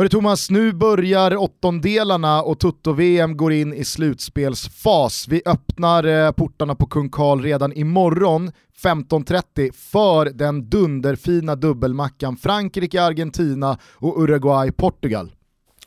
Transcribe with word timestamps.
Hörru 0.00 0.08
Thomas, 0.08 0.50
nu 0.50 0.72
börjar 0.72 1.36
åttondelarna 1.36 2.42
och 2.42 2.58
Toto-VM 2.60 3.36
går 3.36 3.52
in 3.52 3.74
i 3.74 3.84
slutspelsfas. 3.84 5.28
Vi 5.28 5.42
öppnar 5.46 6.04
eh, 6.04 6.32
portarna 6.32 6.74
på 6.74 6.86
Kung 6.86 7.10
Karl 7.10 7.40
redan 7.40 7.72
imorgon 7.72 8.52
15.30 8.82 9.72
för 9.72 10.24
den 10.24 10.70
dunderfina 10.70 11.56
dubbelmackan 11.56 12.36
Frankrike-Argentina 12.36 13.78
och 13.94 14.22
Uruguay-Portugal. 14.22 15.32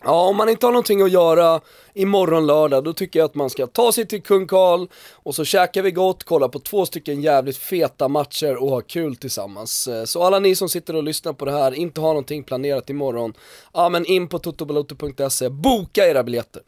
Ja, 0.06 0.28
om 0.28 0.38
man 0.38 0.50
inte 0.50 0.66
har 0.66 0.72
någonting 0.72 1.02
att 1.02 1.12
göra 1.12 1.62
imorgon 1.94 2.48
lördag, 2.48 2.84
då 2.84 2.94
tycker 2.94 3.20
jag 3.20 3.26
att 3.26 3.36
man 3.36 3.50
ska 3.50 3.68
ta 3.68 3.92
sig 3.92 4.08
till 4.08 4.24
Kung 4.24 4.48
Karl 4.48 4.88
och 5.14 5.36
så 5.36 5.46
käkar 5.46 5.82
vi 5.82 5.92
gott, 5.92 6.24
kollar 6.24 6.48
på 6.48 6.60
två 6.60 6.86
stycken 6.86 7.22
jävligt 7.22 7.58
feta 7.58 8.08
matcher 8.08 8.56
och 8.56 8.70
har 8.70 8.82
kul 8.82 9.16
tillsammans. 9.16 9.88
Eh, 9.88 10.04
så 10.04 10.24
alla 10.24 10.40
ni 10.40 10.56
som 10.56 10.70
sitter 10.70 10.96
och 10.96 11.04
lyssnar 11.04 11.34
på 11.34 11.46
det 11.46 11.52
här, 11.52 11.74
inte 11.74 12.02
har 12.02 12.08
någonting 12.08 12.44
planerat 12.44 12.90
imorgon, 12.90 13.34
ja 13.74 13.90
men 13.90 14.06
in 14.06 14.28
på 14.28 14.40
totobaloto.se, 14.40 15.50
boka 15.50 16.08
era 16.08 16.24
biljetter. 16.24 16.62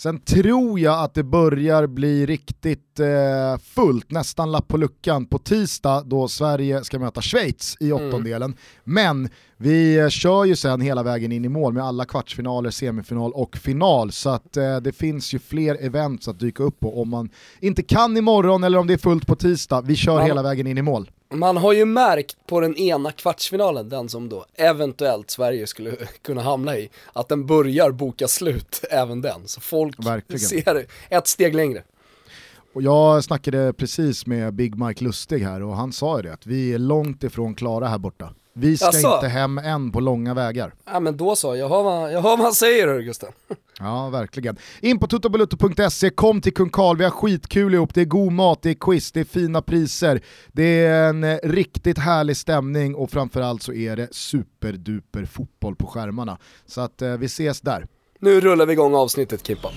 Sen 0.00 0.18
tror 0.18 0.80
jag 0.80 1.04
att 1.04 1.14
det 1.14 1.22
börjar 1.22 1.86
bli 1.86 2.26
riktigt 2.26 3.00
eh, 3.00 3.58
fullt, 3.62 4.10
nästan 4.10 4.52
lapp 4.52 4.68
på 4.68 4.76
luckan, 4.76 5.26
på 5.26 5.38
tisdag 5.38 6.02
då 6.06 6.28
Sverige 6.28 6.84
ska 6.84 6.98
möta 6.98 7.22
Schweiz 7.22 7.76
i 7.80 7.90
mm. 7.90 8.06
åttondelen. 8.06 8.42
Mm. 8.42 8.56
Men 8.84 9.28
vi 9.56 9.98
eh, 9.98 10.08
kör 10.08 10.44
ju 10.44 10.56
sen 10.56 10.80
hela 10.80 11.02
vägen 11.02 11.32
in 11.32 11.44
i 11.44 11.48
mål 11.48 11.72
med 11.72 11.84
alla 11.84 12.04
kvartsfinaler, 12.04 12.70
semifinal 12.70 13.32
och 13.32 13.56
final. 13.56 14.12
Så 14.12 14.30
att 14.30 14.56
eh, 14.56 14.76
det 14.76 14.92
finns 14.92 15.34
ju 15.34 15.38
fler 15.38 15.84
events 15.84 16.28
att 16.28 16.40
dyka 16.40 16.62
upp 16.62 16.80
på 16.80 17.02
om 17.02 17.08
man 17.08 17.30
inte 17.60 17.82
kan 17.82 18.16
imorgon 18.16 18.64
eller 18.64 18.78
om 18.78 18.86
det 18.86 18.92
är 18.92 18.98
fullt 18.98 19.26
på 19.26 19.36
tisdag. 19.36 19.80
Vi 19.80 19.96
kör 19.96 20.16
man, 20.16 20.26
hela 20.26 20.42
vägen 20.42 20.66
in 20.66 20.78
i 20.78 20.82
mål. 20.82 21.10
Man 21.32 21.56
har 21.56 21.72
ju 21.72 21.84
märkt 21.84 22.36
på 22.46 22.60
den 22.60 22.76
ena 22.76 23.12
kvartsfinalen, 23.12 23.88
den 23.88 24.08
som 24.08 24.28
då 24.28 24.46
eventuellt 24.54 25.30
Sverige 25.30 25.66
skulle 25.66 25.96
kunna 26.22 26.42
hamna 26.42 26.76
i, 26.76 26.90
att 27.12 27.28
den 27.28 27.46
börjar 27.46 27.90
boka 27.90 28.28
slut, 28.28 28.84
även 28.90 29.20
den. 29.20 29.48
Så 29.48 29.60
folk 29.60 30.06
Verkligen. 30.06 30.40
ser 30.40 30.86
ett 31.08 31.26
steg 31.26 31.54
längre. 31.54 31.82
Och 32.72 32.82
jag 32.82 33.24
snackade 33.24 33.72
precis 33.72 34.26
med 34.26 34.54
Big 34.54 34.78
Mike 34.78 35.04
Lustig 35.04 35.38
här 35.38 35.62
och 35.62 35.76
han 35.76 35.92
sa 35.92 36.16
ju 36.16 36.22
det, 36.22 36.32
att 36.32 36.46
vi 36.46 36.72
är 36.74 36.78
långt 36.78 37.24
ifrån 37.24 37.54
klara 37.54 37.88
här 37.88 37.98
borta. 37.98 38.34
Vi 38.60 38.76
ska 38.76 38.88
Asså. 38.88 39.14
inte 39.14 39.28
hem 39.28 39.58
än 39.58 39.92
på 39.92 40.00
långa 40.00 40.34
vägar. 40.34 40.74
Ja 40.92 41.00
men 41.00 41.16
då 41.16 41.36
så, 41.36 41.56
jag 41.56 41.68
hör 41.68 41.82
vad, 41.82 42.12
jag 42.12 42.22
hör 42.22 42.30
vad 42.30 42.40
han 42.40 42.52
säger 42.54 43.00
Gusten. 43.00 43.32
Ja, 43.82 44.08
verkligen. 44.08 44.56
In 44.80 44.98
på 44.98 45.06
tuttobalutto.se, 45.06 46.10
kom 46.10 46.40
till 46.40 46.54
Kung 46.54 46.70
Karl, 46.70 46.96
vi 46.96 47.04
har 47.04 47.10
skitkul 47.10 47.74
ihop, 47.74 47.94
det 47.94 48.00
är 48.00 48.04
god 48.04 48.32
mat, 48.32 48.62
det 48.62 48.70
är 48.70 48.74
quiz, 48.74 49.12
det 49.12 49.20
är 49.20 49.24
fina 49.24 49.62
priser, 49.62 50.20
det 50.52 50.84
är 50.84 51.08
en 51.08 51.24
eh, 51.24 51.38
riktigt 51.42 51.98
härlig 51.98 52.36
stämning 52.36 52.94
och 52.94 53.10
framförallt 53.10 53.62
så 53.62 53.72
är 53.72 53.96
det 53.96 54.14
superduper 54.14 55.24
fotboll 55.24 55.76
på 55.76 55.86
skärmarna. 55.86 56.38
Så 56.66 56.80
att 56.80 57.02
eh, 57.02 57.12
vi 57.12 57.26
ses 57.26 57.60
där. 57.60 57.86
Nu 58.18 58.40
rullar 58.40 58.66
vi 58.66 58.72
igång 58.72 58.94
avsnittet 58.94 59.46
Kimpa. 59.46 59.68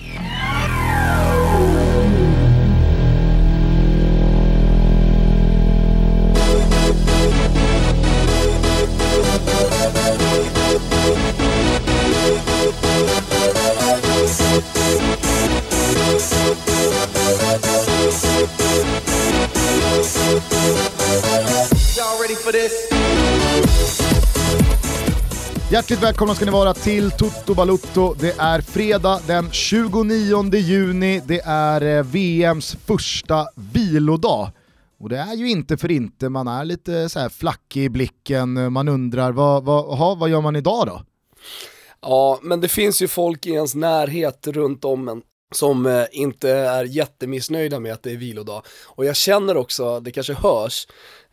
Hjärtligt 25.70 26.02
välkomna 26.02 26.34
ska 26.34 26.44
ni 26.44 26.50
vara 26.50 26.74
till 26.74 27.10
Toto 27.10 27.54
Balutto. 27.54 28.14
Det 28.14 28.34
är 28.38 28.60
fredag 28.60 29.20
den 29.26 29.50
29 29.50 30.54
juni, 30.54 31.22
det 31.26 31.40
är 31.44 31.96
eh, 31.96 32.02
VMs 32.02 32.76
första 32.86 33.46
vilodag. 33.72 34.50
Och 35.00 35.08
det 35.08 35.18
är 35.18 35.34
ju 35.34 35.50
inte 35.50 35.76
för 35.76 35.90
inte, 35.90 36.28
man 36.28 36.48
är 36.48 36.64
lite 36.64 37.08
så 37.08 37.18
här 37.18 37.28
flackig 37.28 37.84
i 37.84 37.88
blicken, 37.88 38.72
man 38.72 38.88
undrar 38.88 39.32
vad, 39.32 39.64
vad, 39.64 39.92
aha, 39.92 40.14
vad 40.14 40.30
gör 40.30 40.40
man 40.40 40.56
idag 40.56 40.86
då? 40.86 41.02
Ja, 42.00 42.38
men 42.42 42.60
det 42.60 42.68
finns 42.68 43.02
ju 43.02 43.08
folk 43.08 43.46
i 43.46 43.50
ens 43.50 43.74
närhet 43.74 44.46
runt 44.46 44.84
om 44.84 45.08
en 45.08 45.22
som 45.54 45.86
eh, 45.86 46.04
inte 46.12 46.50
är 46.50 46.84
jättemissnöjda 46.84 47.80
med 47.80 47.92
att 47.92 48.02
det 48.02 48.12
är 48.12 48.16
vilodag. 48.16 48.62
Och 48.84 49.04
jag 49.04 49.16
känner 49.16 49.56
också, 49.56 50.00
det 50.00 50.10
kanske 50.10 50.34
hörs, 50.34 50.86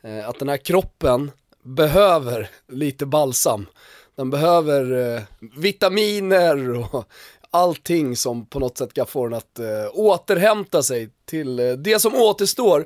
eh, 0.04 0.30
att 0.30 0.40
den 0.40 0.50
här 0.50 0.58
kroppen 0.58 1.32
behöver 1.64 2.50
lite 2.68 3.06
balsam. 3.06 3.66
Den 4.16 4.30
behöver 4.30 5.14
eh, 5.16 5.22
vitaminer 5.58 6.80
och 6.96 7.06
allting 7.52 8.16
som 8.16 8.46
på 8.46 8.60
något 8.60 8.78
sätt 8.78 8.94
kan 8.94 9.08
få 9.08 9.28
den 9.28 9.38
att 9.38 9.60
eh, 9.60 9.66
återhämta 9.94 10.84
sig 10.84 11.10
till 11.26 11.60
eh, 11.60 11.72
det 11.72 12.02
som 12.02 12.16
återstår. 12.16 12.86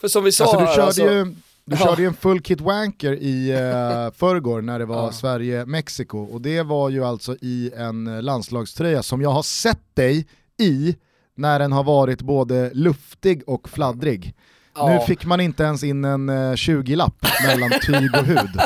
För 0.00 0.08
som 0.08 0.24
vi 0.24 0.32
sa 0.32 0.44
alltså, 0.44 0.60
du 0.60 0.66
körde 0.66 0.82
alltså, 0.82 1.02
ju 1.02 1.34
du 1.64 1.76
körde 1.76 2.02
ju 2.02 2.08
en 2.08 2.14
full 2.14 2.40
kit 2.40 2.60
wanker 2.60 3.12
i 3.12 3.52
uh, 3.52 4.12
förrgår 4.16 4.62
när 4.62 4.78
det 4.78 4.84
var 4.84 5.04
ja. 5.04 5.12
Sverige-Mexiko 5.12 6.18
och 6.18 6.40
det 6.40 6.62
var 6.62 6.90
ju 6.90 7.04
alltså 7.04 7.36
i 7.40 7.72
en 7.76 8.20
landslagströja 8.20 9.02
som 9.02 9.22
jag 9.22 9.30
har 9.30 9.42
sett 9.42 9.94
dig 9.94 10.26
i 10.58 10.96
när 11.34 11.58
den 11.58 11.72
har 11.72 11.84
varit 11.84 12.22
både 12.22 12.70
luftig 12.74 13.42
och 13.46 13.68
fladdrig. 13.68 14.34
Ja. 14.74 14.88
Nu 14.88 15.00
fick 15.06 15.24
man 15.24 15.40
inte 15.40 15.62
ens 15.62 15.84
in 15.84 16.04
en 16.04 16.28
uh, 16.28 16.52
20-lapp 16.52 17.26
mellan 17.46 17.70
tyg 17.70 18.14
och 18.14 18.24
hud. 18.24 18.60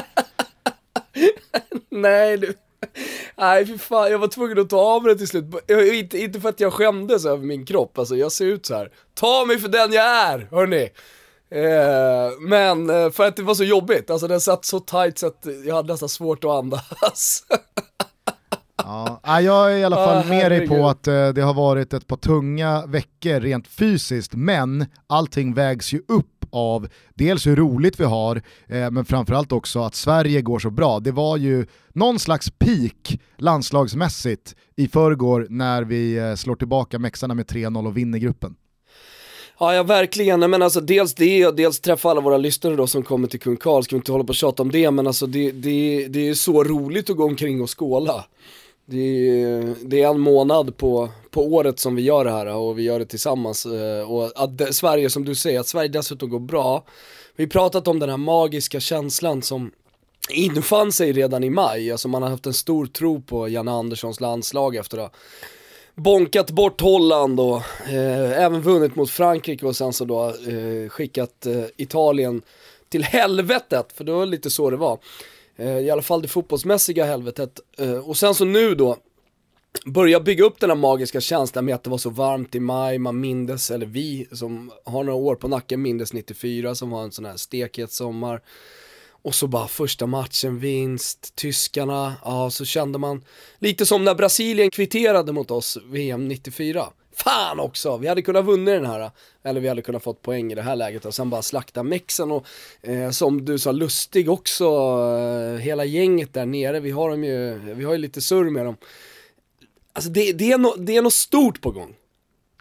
Nej 1.90 2.36
du. 2.36 2.54
Nej 3.36 3.66
för 3.66 3.78
fan, 3.78 4.10
jag 4.10 4.18
var 4.18 4.28
tvungen 4.28 4.58
att 4.58 4.70
ta 4.70 4.80
av 4.80 5.02
mig 5.02 5.12
det 5.12 5.18
till 5.18 5.28
slut. 5.28 5.44
Inte, 5.92 6.18
inte 6.18 6.40
för 6.40 6.48
att 6.48 6.60
jag 6.60 6.72
skämdes 6.72 7.26
över 7.26 7.44
min 7.44 7.66
kropp, 7.66 7.98
alltså 7.98 8.16
jag 8.16 8.32
ser 8.32 8.46
ut 8.46 8.66
så 8.66 8.74
här. 8.74 8.90
Ta 9.14 9.44
mig 9.46 9.58
för 9.58 9.68
den 9.68 9.92
jag 9.92 10.04
är, 10.04 10.48
hörni. 10.50 10.88
Eh, 11.50 12.38
men 12.40 12.90
eh, 12.90 13.10
för 13.10 13.26
att 13.26 13.36
det 13.36 13.42
var 13.42 13.54
så 13.54 13.64
jobbigt, 13.64 14.10
alltså 14.10 14.28
den 14.28 14.40
satt 14.40 14.64
så 14.64 14.80
tight 14.80 15.18
så 15.18 15.26
att 15.26 15.46
jag 15.66 15.74
hade 15.74 15.92
nästan 15.92 16.08
svårt 16.08 16.44
att 16.44 16.50
andas. 16.50 17.44
Ja, 19.22 19.40
jag 19.40 19.72
är 19.72 19.76
i 19.76 19.84
alla 19.84 19.96
fall 19.96 20.24
ah, 20.24 20.28
med 20.28 20.50
dig 20.50 20.68
på 20.68 20.88
att 20.88 21.06
eh, 21.06 21.28
det 21.28 21.42
har 21.42 21.54
varit 21.54 21.94
ett 21.94 22.06
par 22.06 22.16
tunga 22.16 22.86
veckor 22.86 23.40
rent 23.40 23.68
fysiskt, 23.68 24.34
men 24.34 24.86
allting 25.06 25.54
vägs 25.54 25.92
ju 25.92 25.98
upp 26.08 26.44
av 26.50 26.88
dels 27.14 27.46
hur 27.46 27.56
roligt 27.56 28.00
vi 28.00 28.04
har, 28.04 28.36
eh, 28.68 28.90
men 28.90 29.04
framförallt 29.04 29.52
också 29.52 29.82
att 29.82 29.94
Sverige 29.94 30.42
går 30.42 30.58
så 30.58 30.70
bra. 30.70 31.00
Det 31.00 31.12
var 31.12 31.36
ju 31.36 31.66
någon 31.92 32.18
slags 32.18 32.50
peak 32.50 33.20
landslagsmässigt 33.36 34.54
i 34.76 34.88
förrgår 34.88 35.46
när 35.50 35.82
vi 35.82 36.16
eh, 36.16 36.34
slår 36.34 36.56
tillbaka 36.56 36.98
Mexarna 36.98 37.34
med 37.34 37.46
3-0 37.46 37.86
och 37.86 37.96
vinner 37.96 38.18
gruppen. 38.18 38.54
Ja, 39.58 39.74
ja 39.74 39.82
verkligen, 39.82 40.50
men 40.50 40.62
alltså 40.62 40.80
dels 40.80 41.14
det 41.14 41.46
och 41.46 41.54
dels 41.54 41.80
träffa 41.80 42.10
alla 42.10 42.20
våra 42.20 42.36
lyssnare 42.36 42.76
då 42.76 42.86
som 42.86 43.02
kommer 43.02 43.28
till 43.28 43.40
Kung 43.40 43.56
Karl, 43.56 43.82
ska 43.82 43.96
vi 43.96 43.98
inte 43.98 44.12
hålla 44.12 44.24
på 44.24 44.28
och 44.28 44.34
tjata 44.34 44.62
om 44.62 44.70
det, 44.70 44.90
men 44.90 45.06
alltså 45.06 45.26
det, 45.26 45.50
det, 45.50 46.08
det 46.08 46.28
är 46.28 46.34
så 46.34 46.64
roligt 46.64 47.10
att 47.10 47.16
gå 47.16 47.24
omkring 47.24 47.62
och 47.62 47.78
skåla. 47.78 48.24
Det 48.90 49.40
är, 49.42 49.74
det 49.82 50.02
är 50.02 50.08
en 50.08 50.20
månad 50.20 50.76
på, 50.76 51.08
på 51.30 51.44
året 51.44 51.78
som 51.78 51.96
vi 51.96 52.02
gör 52.02 52.24
det 52.24 52.30
här 52.30 52.46
och 52.46 52.78
vi 52.78 52.82
gör 52.82 52.98
det 52.98 53.04
tillsammans. 53.04 53.66
Eh, 53.66 54.10
och 54.10 54.32
att 54.34 54.74
Sverige, 54.74 55.10
som 55.10 55.24
du 55.24 55.34
säger, 55.34 55.60
att 55.60 55.68
Sverige 55.68 55.88
dessutom 55.88 56.30
går 56.30 56.40
bra. 56.40 56.84
Vi 57.36 57.44
har 57.44 57.48
pratat 57.48 57.88
om 57.88 57.98
den 57.98 58.10
här 58.10 58.16
magiska 58.16 58.80
känslan 58.80 59.42
som 59.42 59.70
infann 60.30 60.92
sig 60.92 61.12
redan 61.12 61.44
i 61.44 61.50
maj. 61.50 61.92
Alltså 61.92 62.08
man 62.08 62.22
har 62.22 62.30
haft 62.30 62.46
en 62.46 62.54
stor 62.54 62.86
tro 62.86 63.20
på 63.20 63.48
Janne 63.48 63.72
Anderssons 63.72 64.20
landslag 64.20 64.76
efter 64.76 64.98
att 64.98 65.04
ha 65.04 65.10
bonkat 65.94 66.50
bort 66.50 66.80
Holland 66.80 67.40
och 67.40 67.62
eh, 67.88 68.42
även 68.44 68.60
vunnit 68.60 68.96
mot 68.96 69.10
Frankrike 69.10 69.66
och 69.66 69.76
sen 69.76 69.92
så 69.92 70.04
då 70.04 70.28
eh, 70.28 70.88
skickat 70.88 71.46
eh, 71.46 71.64
Italien 71.76 72.42
till 72.88 73.04
helvetet, 73.04 73.92
för 73.94 74.04
det 74.04 74.12
var 74.12 74.26
lite 74.26 74.50
så 74.50 74.70
det 74.70 74.76
var. 74.76 74.98
Eh, 75.60 75.78
I 75.78 75.91
alla 75.91 76.03
fall 76.03 76.22
det 76.22 76.28
fotbollsmässiga 76.28 77.04
helvetet. 77.04 77.60
Eh, 77.78 78.09
och 78.09 78.16
sen 78.16 78.34
så 78.34 78.44
nu 78.44 78.75
då, 78.75 78.97
börja 79.87 80.20
bygga 80.20 80.44
upp 80.44 80.61
den 80.61 80.70
här 80.70 80.76
magiska 80.76 81.20
känslan 81.20 81.64
med 81.64 81.75
att 81.75 81.84
det 81.84 81.90
var 81.90 81.99
så 81.99 82.11
varmt 82.11 82.55
i 82.55 82.61
maj, 82.61 82.99
man 82.99 83.20
mindes, 83.20 83.70
eller 83.70 83.87
vi 83.87 84.29
som 84.32 84.73
har 84.84 85.05
några 85.05 85.19
år 85.19 85.34
på 85.34 85.49
nacken 85.49 85.82
mindes 85.82 86.12
94 86.12 86.75
som 86.75 86.90
var 86.90 87.02
en 87.02 87.12
sån 87.12 87.25
här 87.25 87.37
stekhet 87.37 87.93
sommar. 87.93 88.40
Och 89.23 89.34
så 89.34 89.46
bara 89.46 89.69
första 89.69 90.06
matchen, 90.06 90.58
vinst, 90.58 91.34
tyskarna, 91.34 92.14
ja 92.25 92.50
så 92.50 92.64
kände 92.64 92.99
man 92.99 93.25
lite 93.58 93.87
som 93.87 94.05
när 94.05 94.14
Brasilien 94.14 94.70
kvitterade 94.70 95.32
mot 95.32 95.50
oss 95.50 95.79
VM 95.84 96.29
94. 96.29 96.87
Fan 97.25 97.61
också, 97.61 97.96
vi 97.96 98.08
hade 98.08 98.22
kunnat 98.22 98.44
vunnit 98.44 98.75
den 98.75 98.87
här, 98.87 99.11
eller 99.43 99.61
vi 99.61 99.69
hade 99.69 99.82
kunnat 99.82 100.02
fått 100.02 100.22
poäng 100.22 100.52
i 100.52 100.55
det 100.55 100.62
här 100.62 100.76
läget 100.76 101.05
och 101.05 101.14
sen 101.14 101.31
bara 101.31 101.43
slakta 101.43 101.82
mexen 101.82 102.31
och 102.31 102.46
eh, 102.82 103.11
som 103.11 103.44
du 103.44 103.58
sa, 103.58 103.72
Lustig 103.72 104.31
också, 104.31 104.64
eh, 104.64 105.61
hela 105.61 105.84
gänget 105.84 106.34
där 106.34 106.46
nere, 106.46 106.81
vi 106.81 106.90
har 106.90 107.11
dem 107.11 107.25
ju, 107.25 107.58
vi 107.75 107.84
har 107.84 107.93
ju 107.93 107.99
lite 107.99 108.20
surr 108.20 108.50
med 108.50 108.64
dem. 108.64 108.76
Alltså 109.93 110.11
det, 110.11 110.32
det, 110.32 110.52
är, 110.52 110.58
no, 110.58 110.75
det 110.78 110.96
är 110.96 111.02
något 111.02 111.12
stort 111.12 111.61
på 111.61 111.70
gång. 111.70 111.94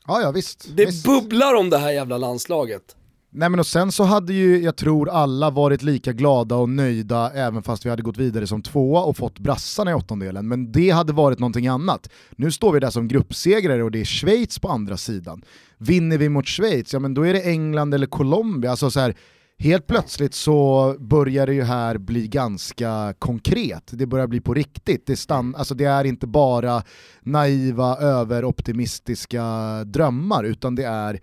Ja, 0.07 0.21
ja 0.21 0.31
visst. 0.31 0.65
Det 0.75 0.85
visst. 0.85 1.05
bubblar 1.05 1.53
om 1.53 1.69
det 1.69 1.77
här 1.77 1.91
jävla 1.91 2.17
landslaget. 2.17 2.95
Nej 3.31 3.49
men 3.49 3.59
och 3.59 3.67
sen 3.67 3.91
så 3.91 4.03
hade 4.03 4.33
ju, 4.33 4.63
jag 4.63 4.75
tror 4.75 5.09
alla 5.09 5.49
varit 5.49 5.83
lika 5.83 6.13
glada 6.13 6.55
och 6.55 6.69
nöjda 6.69 7.31
även 7.31 7.63
fast 7.63 7.85
vi 7.85 7.89
hade 7.89 8.01
gått 8.01 8.17
vidare 8.17 8.47
som 8.47 8.61
tvåa 8.61 9.03
och 9.03 9.17
fått 9.17 9.39
brassarna 9.39 9.91
i 9.91 9.93
åttondelen. 9.93 10.47
Men 10.47 10.71
det 10.71 10.89
hade 10.89 11.13
varit 11.13 11.39
någonting 11.39 11.67
annat. 11.67 12.09
Nu 12.31 12.51
står 12.51 12.73
vi 12.73 12.79
där 12.79 12.89
som 12.89 13.07
gruppsegrare 13.07 13.83
och 13.83 13.91
det 13.91 14.01
är 14.01 14.05
Schweiz 14.05 14.59
på 14.59 14.67
andra 14.69 14.97
sidan. 14.97 15.41
Vinner 15.77 16.17
vi 16.17 16.29
mot 16.29 16.47
Schweiz, 16.47 16.93
ja 16.93 16.99
men 16.99 17.13
då 17.13 17.21
är 17.25 17.33
det 17.33 17.41
England 17.41 17.93
eller 17.93 18.07
Colombia. 18.07 18.71
Alltså 18.71 18.91
så 18.91 18.99
här, 18.99 19.15
helt 19.59 19.87
plötsligt 19.87 20.33
så 20.33 20.95
börjar 20.99 21.47
det 21.47 21.53
ju 21.53 21.63
här 21.63 21.97
bli 21.97 22.27
ganska 22.27 23.13
konkret. 23.19 23.91
Det 23.91 24.05
börjar 24.05 24.27
bli 24.27 24.41
på 24.41 24.53
riktigt. 24.53 25.05
Det, 25.05 25.15
stann, 25.15 25.55
alltså 25.55 25.75
det 25.75 25.85
är 25.85 26.03
inte 26.03 26.27
bara 26.27 26.83
naiva, 27.21 27.97
överoptimistiska 27.97 29.43
drömmar 29.85 30.43
utan 30.43 30.75
det 30.75 30.85
är 30.85 31.19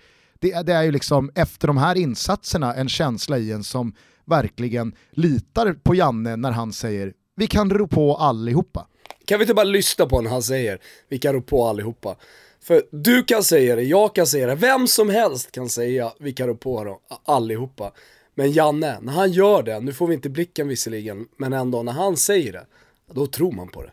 det, 0.50 0.62
det 0.62 0.72
är 0.72 0.82
ju 0.82 0.92
liksom 0.92 1.30
efter 1.34 1.66
de 1.66 1.76
här 1.76 1.94
insatserna 1.96 2.74
en 2.74 2.88
känsla 2.88 3.38
i 3.38 3.52
en 3.52 3.64
som 3.64 3.94
verkligen 4.24 4.94
litar 5.10 5.72
på 5.72 5.94
Janne 5.94 6.36
när 6.36 6.50
han 6.50 6.72
säger 6.72 7.12
vi 7.36 7.46
kan 7.46 7.70
ro 7.70 7.88
på 7.88 8.16
allihopa. 8.16 8.86
Kan 9.24 9.38
vi 9.38 9.42
inte 9.42 9.54
bara 9.54 9.64
lyssna 9.64 10.06
på 10.06 10.20
när 10.20 10.30
han 10.30 10.42
säger 10.42 10.78
vi 11.08 11.18
kan 11.18 11.32
ro 11.32 11.42
på 11.42 11.64
allihopa? 11.64 12.16
För 12.62 12.82
du 12.90 13.24
kan 13.24 13.42
säga 13.42 13.76
det, 13.76 13.82
jag 13.82 14.14
kan 14.14 14.26
säga 14.26 14.46
det, 14.46 14.54
vem 14.54 14.86
som 14.86 15.10
helst 15.10 15.52
kan 15.52 15.68
säga 15.68 16.12
vi 16.20 16.32
kan 16.32 16.46
ro 16.46 16.56
på 16.56 16.84
dem, 16.84 16.98
allihopa. 17.24 17.92
Men 18.34 18.52
Janne, 18.52 18.98
när 19.00 19.12
han 19.12 19.32
gör 19.32 19.62
det, 19.62 19.80
nu 19.80 19.92
får 19.92 20.06
vi 20.06 20.14
inte 20.14 20.28
blicken 20.28 20.68
visserligen, 20.68 21.26
men 21.36 21.52
ändå 21.52 21.82
när 21.82 21.92
han 21.92 22.16
säger 22.16 22.52
det, 22.52 22.66
då 23.14 23.26
tror 23.26 23.52
man 23.52 23.68
på 23.68 23.82
det. 23.82 23.90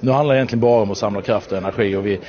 Nu 0.00 0.10
handlar 0.10 0.34
det 0.34 0.38
egentligen 0.38 0.60
bara 0.60 0.82
om 0.82 0.90
att 0.90 0.98
samla 0.98 1.22
kraft 1.22 1.52
och 1.52 1.58
energi 1.58 1.96
och 1.96 2.06
vi, 2.06 2.20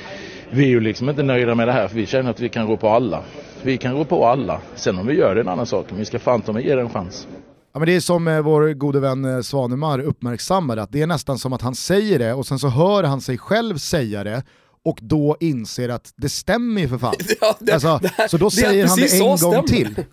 vi 0.50 0.64
är 0.64 0.68
ju 0.68 0.80
liksom 0.80 1.08
inte 1.08 1.22
nöjda 1.22 1.54
med 1.54 1.68
det 1.68 1.72
här 1.72 1.88
för 1.88 1.96
vi 1.96 2.06
känner 2.06 2.30
att 2.30 2.40
vi 2.40 2.48
kan 2.48 2.66
rå 2.66 2.76
på 2.76 2.88
alla. 2.88 3.24
Vi 3.64 3.78
kan 3.78 3.94
rå 3.94 4.04
på 4.04 4.26
alla. 4.26 4.60
Sen 4.74 4.98
om 4.98 5.06
vi 5.06 5.14
gör 5.14 5.34
det 5.34 5.40
är 5.40 5.42
en 5.44 5.48
annan 5.48 5.66
sak, 5.66 5.86
men 5.88 5.98
vi 5.98 6.04
ska 6.04 6.18
fan 6.18 6.42
ta 6.42 6.52
med 6.52 6.64
ge 6.64 6.74
det 6.74 6.80
en 6.80 6.90
chans. 6.90 7.26
Ja, 7.72 7.78
men 7.78 7.86
det 7.86 7.96
är 7.96 8.00
som 8.00 8.28
eh, 8.28 8.40
vår 8.40 8.72
gode 8.72 9.00
vän 9.00 9.24
eh, 9.24 9.40
Svanemar 9.40 9.98
uppmärksammade, 9.98 10.82
att 10.82 10.92
det 10.92 11.02
är 11.02 11.06
nästan 11.06 11.38
som 11.38 11.52
att 11.52 11.62
han 11.62 11.74
säger 11.74 12.18
det 12.18 12.34
och 12.34 12.46
sen 12.46 12.58
så 12.58 12.68
hör 12.68 13.02
han 13.04 13.20
sig 13.20 13.38
själv 13.38 13.76
säga 13.78 14.24
det 14.24 14.42
och 14.84 14.98
då 15.02 15.36
inser 15.40 15.88
att 15.88 16.12
det 16.16 16.28
stämmer 16.28 16.80
ju 16.80 16.88
för 16.88 16.98
fan. 16.98 17.14
Ja, 17.40 17.56
det, 17.60 17.72
alltså, 17.72 18.00
det, 18.02 18.28
så 18.28 18.36
då 18.36 18.44
det 18.44 18.50
säger 18.50 18.86
han 18.86 18.98
det 18.98 19.12
en 19.14 19.20
gång 19.28 19.38
stämmer. 19.38 19.62
till. 19.62 20.04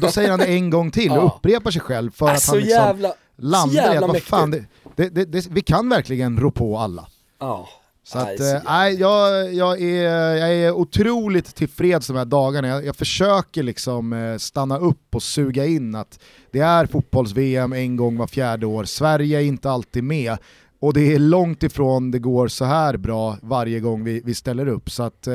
Då 0.00 0.08
säger 0.08 0.30
han 0.30 0.38
det 0.38 0.46
en 0.46 0.70
gång 0.70 0.90
till 0.90 1.10
och 1.10 1.16
Ja. 1.16 1.32
upprepar 1.36 1.70
sig 1.70 1.80
själv 1.82 2.10
för 2.10 2.28
att 2.28 2.42
Så 2.42 2.50
han 2.52 2.58
liksom 2.58 2.70
jävla, 2.78 3.08
så 3.08 3.14
landar 3.36 3.74
i 3.74 3.78
att 3.86 3.92
jävla 3.94 4.06
vad 4.06 4.22
fan, 4.22 4.50
mäktigt. 4.50 4.70
det, 4.96 5.08
det, 5.08 5.24
det, 5.24 5.46
vi 5.50 5.60
kan 5.60 5.88
verkligen 5.88 6.40
rå 6.40 6.50
på 6.50 6.78
alla. 6.78 7.06
Ja. 7.40 7.68
Så 8.06 8.18
Nej, 8.18 8.34
att, 8.34 8.40
så 8.40 8.56
eh, 8.56 8.62
nej, 8.64 8.94
jag, 8.94 9.54
jag, 9.54 9.82
är, 9.82 10.10
jag 10.36 10.54
är 10.54 10.72
otroligt 10.72 11.54
tillfreds 11.54 12.06
de 12.06 12.16
här 12.16 12.24
dagarna. 12.24 12.68
Jag, 12.68 12.86
jag 12.86 12.96
försöker 12.96 13.62
liksom 13.62 14.12
eh, 14.12 14.36
stanna 14.36 14.78
upp 14.78 15.14
och 15.14 15.22
suga 15.22 15.66
in 15.66 15.94
att 15.94 16.18
det 16.50 16.60
är 16.60 16.86
fotbolls-VM 16.86 17.72
en 17.72 17.96
gång 17.96 18.16
var 18.16 18.26
fjärde 18.26 18.66
år, 18.66 18.84
Sverige 18.84 19.38
är 19.38 19.44
inte 19.44 19.70
alltid 19.70 20.04
med. 20.04 20.36
Och 20.80 20.94
det 20.94 21.14
är 21.14 21.18
långt 21.18 21.62
ifrån 21.62 22.10
det 22.10 22.18
går 22.18 22.48
så 22.48 22.64
här 22.64 22.96
bra 22.96 23.36
varje 23.42 23.80
gång 23.80 24.04
vi, 24.04 24.22
vi 24.24 24.34
ställer 24.34 24.66
upp. 24.66 24.90
Så 24.90 25.02
att, 25.02 25.26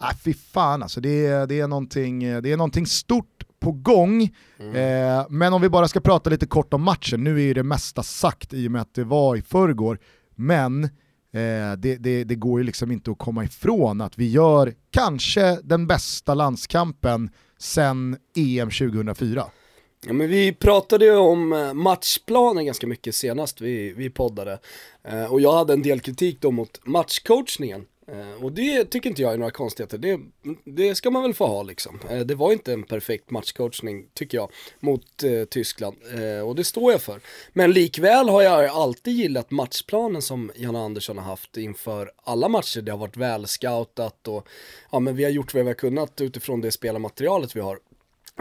nej, 0.00 0.14
fy 0.24 0.34
fan 0.34 0.82
alltså, 0.82 1.00
det 1.00 1.26
är, 1.26 1.46
det, 1.46 1.60
är 1.60 1.68
någonting, 1.68 2.20
det 2.20 2.52
är 2.52 2.56
någonting 2.56 2.86
stort 2.86 3.44
på 3.60 3.72
gång. 3.72 4.22
Eh, 4.74 5.26
men 5.28 5.52
om 5.52 5.62
vi 5.62 5.68
bara 5.68 5.88
ska 5.88 6.00
prata 6.00 6.30
lite 6.30 6.46
kort 6.46 6.74
om 6.74 6.82
matchen, 6.82 7.24
nu 7.24 7.36
är 7.36 7.44
ju 7.44 7.54
det 7.54 7.62
mesta 7.62 8.02
sagt 8.02 8.54
i 8.54 8.68
och 8.68 8.72
med 8.72 8.82
att 8.82 8.94
det 8.94 9.04
var 9.04 9.36
i 9.36 9.42
förrgår. 9.42 9.98
Men 10.34 10.88
Eh, 11.34 11.72
det, 11.78 11.96
det, 11.96 12.24
det 12.24 12.34
går 12.34 12.60
ju 12.60 12.66
liksom 12.66 12.92
inte 12.92 13.10
att 13.10 13.18
komma 13.18 13.44
ifrån 13.44 14.00
att 14.00 14.18
vi 14.18 14.30
gör 14.30 14.74
kanske 14.90 15.58
den 15.62 15.86
bästa 15.86 16.34
landskampen 16.34 17.30
sen 17.58 18.16
EM 18.36 18.70
2004. 18.70 19.44
Ja, 20.06 20.12
men 20.12 20.28
vi 20.28 20.52
pratade 20.52 21.04
ju 21.04 21.16
om 21.16 21.52
eh, 21.52 21.74
matchplanen 21.74 22.66
ganska 22.66 22.86
mycket 22.86 23.14
senast 23.14 23.60
vi, 23.60 23.94
vi 23.96 24.10
poddade. 24.10 24.58
Eh, 25.08 25.32
och 25.32 25.40
jag 25.40 25.52
hade 25.52 25.72
en 25.72 25.82
del 25.82 26.00
kritik 26.00 26.40
då 26.40 26.50
mot 26.50 26.86
matchcoachningen. 26.86 27.84
Eh, 28.06 28.44
och 28.44 28.52
det 28.52 28.84
tycker 28.84 29.10
inte 29.10 29.22
jag 29.22 29.32
är 29.32 29.38
några 29.38 29.50
konstigheter. 29.50 29.98
Det, 29.98 30.20
det 30.64 30.94
ska 30.94 31.10
man 31.10 31.22
väl 31.22 31.34
få 31.34 31.46
ha 31.46 31.62
liksom. 31.62 32.00
Eh, 32.10 32.18
det 32.20 32.34
var 32.34 32.52
inte 32.52 32.72
en 32.72 32.82
perfekt 32.82 33.30
matchcoachning 33.30 34.06
tycker 34.14 34.38
jag 34.38 34.50
mot 34.80 35.22
eh, 35.22 35.44
Tyskland. 35.44 35.96
Eh, 36.14 36.48
och 36.48 36.54
det 36.56 36.64
står 36.64 36.92
jag 36.92 37.02
för. 37.02 37.20
Men 37.52 37.72
likväl 37.72 38.28
har 38.28 38.42
jag 38.42 38.64
alltid 38.64 39.14
gillat 39.14 39.50
matchplanen 39.50 40.22
som 40.22 40.52
Janne 40.54 40.78
Andersson 40.78 41.18
har 41.18 41.24
haft 41.24 41.56
inför 41.56 42.12
alla 42.22 42.48
matcher. 42.48 42.80
Det 42.80 42.92
har 42.92 42.98
varit 42.98 43.16
väl 43.16 43.46
scoutat 43.46 44.28
och 44.28 44.48
ja, 44.92 44.98
men 44.98 45.16
vi 45.16 45.24
har 45.24 45.30
gjort 45.30 45.54
vad 45.54 45.62
vi 45.62 45.70
har 45.70 45.74
kunnat 45.74 46.20
utifrån 46.20 46.60
det 46.60 46.72
spelarmaterialet 46.72 47.56
vi 47.56 47.60
har 47.60 47.78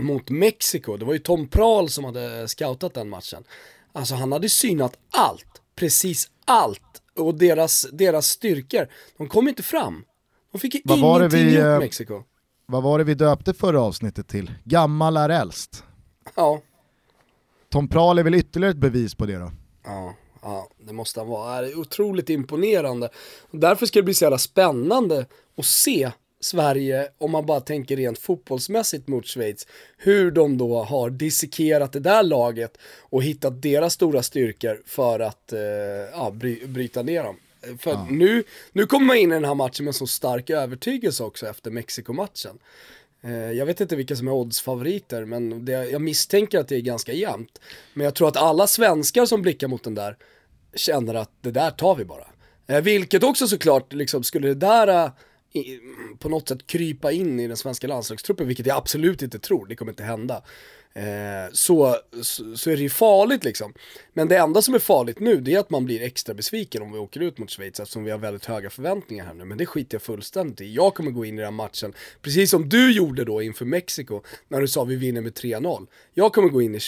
mot 0.02 0.30
Mexiko. 0.30 0.98
Det 0.98 1.06
var 1.06 1.14
ju 1.14 1.20
Tom 1.20 1.48
Prahl 1.48 1.90
som 1.90 2.04
hade 2.04 2.48
scoutat 2.48 2.94
den 2.94 3.10
matchen. 3.10 3.44
Alltså 3.92 4.16
han 4.16 4.32
hade 4.32 4.50
synat 4.50 4.98
allt, 5.12 5.62
precis 5.76 6.32
allt. 6.46 7.03
Och 7.18 7.36
deras, 7.38 7.88
deras 7.92 8.28
styrkor, 8.28 8.88
de 9.18 9.28
kom 9.30 9.48
inte 9.48 9.64
fram. 9.64 10.06
De 10.52 10.60
fick 10.60 10.76
ju 10.76 10.82
Vad 10.84 10.98
ingenting 10.98 11.40
vi, 11.40 11.56
gjort 11.56 11.64
eh, 11.66 11.80
Mexiko. 11.80 12.24
Vad 12.66 12.84
var 12.84 12.98
det 12.98 13.04
vi 13.04 13.14
döpte 13.14 13.54
förra 13.54 13.82
avsnittet 13.82 14.28
till? 14.28 14.52
Gammal 14.64 15.18
är 15.18 15.30
äldst. 15.30 15.84
Ja, 16.36 16.62
Tom 17.70 17.88
Prahl 17.88 18.20
är 18.20 18.24
väl 18.24 18.36
ytterligare 18.36 18.72
ett 18.72 18.78
bevis 18.78 19.16
på 19.16 19.26
det 19.26 19.38
då? 19.38 19.52
ja, 19.86 20.16
ja, 20.42 20.68
det 20.88 20.94
måste 20.94 21.20
han 21.20 21.30
vara. 21.30 21.62
Det 21.62 21.72
är 21.72 21.80
otroligt 21.80 22.30
imponerande. 22.30 23.10
Därför 23.52 23.86
ska 23.86 24.00
det 24.00 24.04
bli 24.04 24.14
så 24.14 24.26
jävla 24.26 24.38
spännande 24.38 25.26
att 25.58 25.66
se 25.66 26.12
Sverige, 26.44 27.08
om 27.18 27.32
man 27.32 27.46
bara 27.46 27.60
tänker 27.60 27.96
rent 27.98 28.20
fotbollsmässigt 28.20 29.08
mot 29.08 29.28
Schweiz, 29.28 29.68
hur 29.98 30.32
de 30.32 30.58
då 30.58 30.84
har 30.84 31.10
dissekerat 31.10 31.94
det 31.94 32.00
där 32.00 32.24
laget 32.24 32.78
och 33.02 33.24
hittat 33.24 33.62
deras 33.62 33.94
stora 33.94 34.24
styrkor 34.24 34.82
för 34.86 35.20
att 35.20 35.54
eh, 35.54 35.60
ja, 36.12 36.32
bry, 36.32 36.66
bryta 36.68 37.04
ner 37.04 37.24
dem. 37.24 37.36
För 37.80 37.98
nu, 38.12 38.44
nu 38.72 38.86
kommer 38.86 39.06
man 39.06 39.18
in 39.18 39.32
i 39.32 39.34
den 39.34 39.46
här 39.46 39.56
matchen 39.56 39.86
med 39.86 39.96
så 39.96 40.08
stark 40.08 40.50
övertygelse 40.50 41.24
också 41.24 41.48
efter 41.48 41.72
Mexiko-matchen. 41.72 42.60
Eh, 43.24 43.52
Jag 43.52 43.66
vet 43.66 43.82
inte 43.82 43.96
vilka 43.96 44.16
som 44.16 44.28
är 44.28 44.32
oddsfavoriter, 44.32 45.26
men 45.26 45.66
det, 45.66 45.72
jag 45.72 46.02
misstänker 46.02 46.60
att 46.60 46.68
det 46.68 46.76
är 46.76 46.82
ganska 46.82 47.14
jämnt. 47.14 47.62
Men 47.94 48.06
jag 48.06 48.16
tror 48.16 48.28
att 48.28 48.38
alla 48.38 48.68
svenskar 48.68 49.26
som 49.26 49.42
blickar 49.42 49.68
mot 49.68 49.84
den 49.84 49.96
där 49.96 50.18
känner 50.76 51.14
att 51.14 51.32
det 51.42 51.52
där 51.52 51.72
tar 51.72 51.96
vi 51.96 52.06
bara. 52.06 52.28
Eh, 52.68 52.82
Vilket 52.82 53.24
också 53.24 53.48
såklart, 53.48 53.94
liksom, 53.94 54.24
skulle 54.24 54.48
det 54.48 54.54
där 54.54 54.88
eh, 54.88 55.12
i, 55.54 55.80
på 56.20 56.30
något 56.30 56.48
sätt 56.50 56.68
krypa 56.68 57.12
in 57.12 57.40
i 57.40 57.48
den 57.48 57.58
svenska 57.58 57.88
landslagstruppen, 57.88 58.48
vilket 58.48 58.66
jag 58.66 58.78
absolut 58.78 59.22
inte 59.22 59.40
tror, 59.40 59.66
det 59.66 59.76
kommer 59.76 59.92
inte 59.92 60.04
hända. 60.04 60.44
Eh, 60.96 61.52
så, 61.54 61.96
så, 62.22 62.58
så 62.58 62.70
är 62.70 62.76
det 62.76 62.82
ju 62.82 62.90
farligt 62.90 63.44
liksom. 63.44 63.74
Men 64.14 64.28
det 64.28 64.38
enda 64.38 64.62
som 64.62 64.74
är 64.76 64.80
farligt 64.80 65.20
nu, 65.20 65.42
det 65.42 65.54
är 65.54 65.60
att 65.60 65.70
man 65.70 65.86
blir 65.86 66.02
extra 66.02 66.34
besviken 66.34 66.82
om 66.82 66.92
vi 66.92 66.98
åker 67.00 67.20
ut 67.20 67.38
mot 67.38 67.50
Schweiz 67.52 67.80
eftersom 67.80 68.04
vi 68.04 68.12
har 68.12 68.18
väldigt 68.18 68.46
höga 68.46 68.70
förväntningar 68.70 69.26
här 69.26 69.34
nu. 69.34 69.46
Men 69.46 69.58
det 69.58 69.66
skiter 69.66 69.96
jag 69.96 70.02
fullständigt 70.02 70.62
i. 70.62 70.74
Jag 70.74 70.94
kommer 70.96 71.12
gå 71.12 71.26
in 71.26 71.34
i 71.34 71.38
den 71.38 71.46
här 71.46 71.52
matchen, 71.52 71.94
precis 72.22 72.50
som 72.52 72.70
du 72.70 72.92
gjorde 72.92 73.24
då 73.24 73.42
inför 73.42 73.66
Mexiko, 73.66 74.22
när 74.48 74.62
du 74.62 74.68
sa 74.68 74.84
vi 74.84 74.96
vinner 74.96 75.22
med 75.22 75.34
3-0. 75.34 75.88
Jag 76.14 76.34
kommer 76.34 76.50
gå 76.50 76.62
in 76.62 76.76
i, 76.76 76.80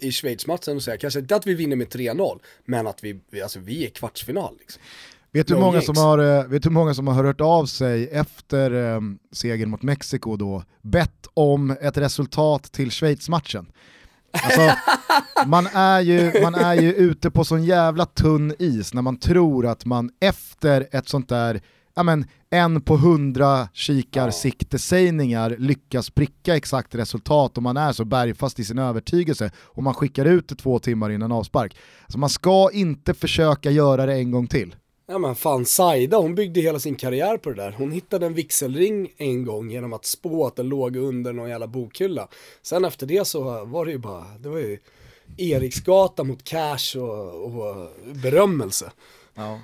i 0.00 0.12
Schweiz-matchen 0.12 0.76
och 0.76 0.82
säga, 0.82 0.96
kanske 0.96 1.20
inte 1.20 1.36
att 1.36 1.46
vi 1.46 1.54
vinner 1.54 1.76
med 1.76 1.88
3-0, 1.88 2.40
men 2.64 2.86
att 2.86 3.04
vi- 3.04 3.42
alltså, 3.42 3.58
vi 3.58 3.84
är 3.86 3.90
kvartsfinal 3.90 4.56
liksom. 4.60 4.82
Vet 5.32 5.46
du 5.46 5.54
hur 5.54 5.60
No 5.60 5.64
många 5.64 5.78
jinx. 5.78 5.86
som 5.86 5.96
har, 5.96 6.18
eh, 6.18 6.44
vet 6.44 6.62
du 6.62 6.68
hur 6.68 6.74
många 6.74 6.94
som 6.94 7.08
har 7.08 7.24
hört 7.24 7.40
av 7.40 7.66
sig 7.66 8.08
efter 8.08 8.94
eh, 8.94 9.00
segern 9.32 9.70
mot 9.70 9.82
Mexiko 9.82 10.36
då, 10.36 10.62
bett 10.82 11.26
om 11.34 11.70
ett 11.70 11.96
resultat 11.96 12.72
till 12.72 12.90
Schweiz-matchen? 12.90 13.66
Alltså, 14.32 14.76
man, 15.46 15.66
är 15.66 16.00
ju, 16.00 16.42
man 16.42 16.54
är 16.54 16.74
ju 16.74 16.94
ute 16.94 17.30
på 17.30 17.44
sån 17.44 17.64
jävla 17.64 18.06
tunn 18.06 18.54
is 18.58 18.94
när 18.94 19.02
man 19.02 19.16
tror 19.16 19.66
att 19.66 19.84
man 19.84 20.10
efter 20.20 20.88
ett 20.92 21.08
sånt 21.08 21.28
där, 21.28 21.60
ja 21.94 22.02
men 22.02 22.24
en 22.50 22.80
på 22.80 22.96
hundra 22.96 23.68
kikarsiktesägningar 23.72 25.56
lyckas 25.58 26.10
pricka 26.10 26.56
exakt 26.56 26.94
resultat 26.94 27.56
och 27.56 27.62
man 27.62 27.76
är 27.76 27.92
så 27.92 28.04
bergfast 28.04 28.58
i 28.58 28.64
sin 28.64 28.78
övertygelse 28.78 29.50
och 29.56 29.82
man 29.82 29.94
skickar 29.94 30.24
ut 30.24 30.48
det 30.48 30.54
två 30.54 30.78
timmar 30.78 31.10
innan 31.10 31.32
avspark. 31.32 31.76
Alltså 32.02 32.18
man 32.18 32.30
ska 32.30 32.70
inte 32.72 33.14
försöka 33.14 33.70
göra 33.70 34.06
det 34.06 34.14
en 34.14 34.30
gång 34.30 34.46
till. 34.46 34.74
Ja 35.10 35.18
men 35.18 35.34
fan 35.34 35.66
Saida, 35.66 36.16
hon 36.16 36.34
byggde 36.34 36.60
hela 36.60 36.78
sin 36.78 36.96
karriär 36.96 37.36
på 37.36 37.50
det 37.50 37.56
där. 37.56 37.72
Hon 37.72 37.92
hittade 37.92 38.26
en 38.26 38.34
vigselring 38.34 39.12
en 39.16 39.44
gång 39.44 39.70
genom 39.70 39.92
att 39.92 40.04
spå 40.04 40.46
att 40.46 40.56
den 40.56 40.68
låg 40.68 40.96
under 40.96 41.32
någon 41.32 41.48
jävla 41.48 41.66
bokhylla. 41.66 42.28
Sen 42.62 42.84
efter 42.84 43.06
det 43.06 43.24
så 43.24 43.64
var 43.64 43.84
det 43.84 43.92
ju 43.92 43.98
bara, 43.98 44.24
det 44.38 44.48
var 44.48 44.58
ju 44.58 44.78
Eriksgata 45.36 46.24
mot 46.24 46.44
cash 46.44 46.96
och, 46.96 47.44
och 47.44 47.88
berömmelse. 48.22 48.92
Ja, 49.34 49.60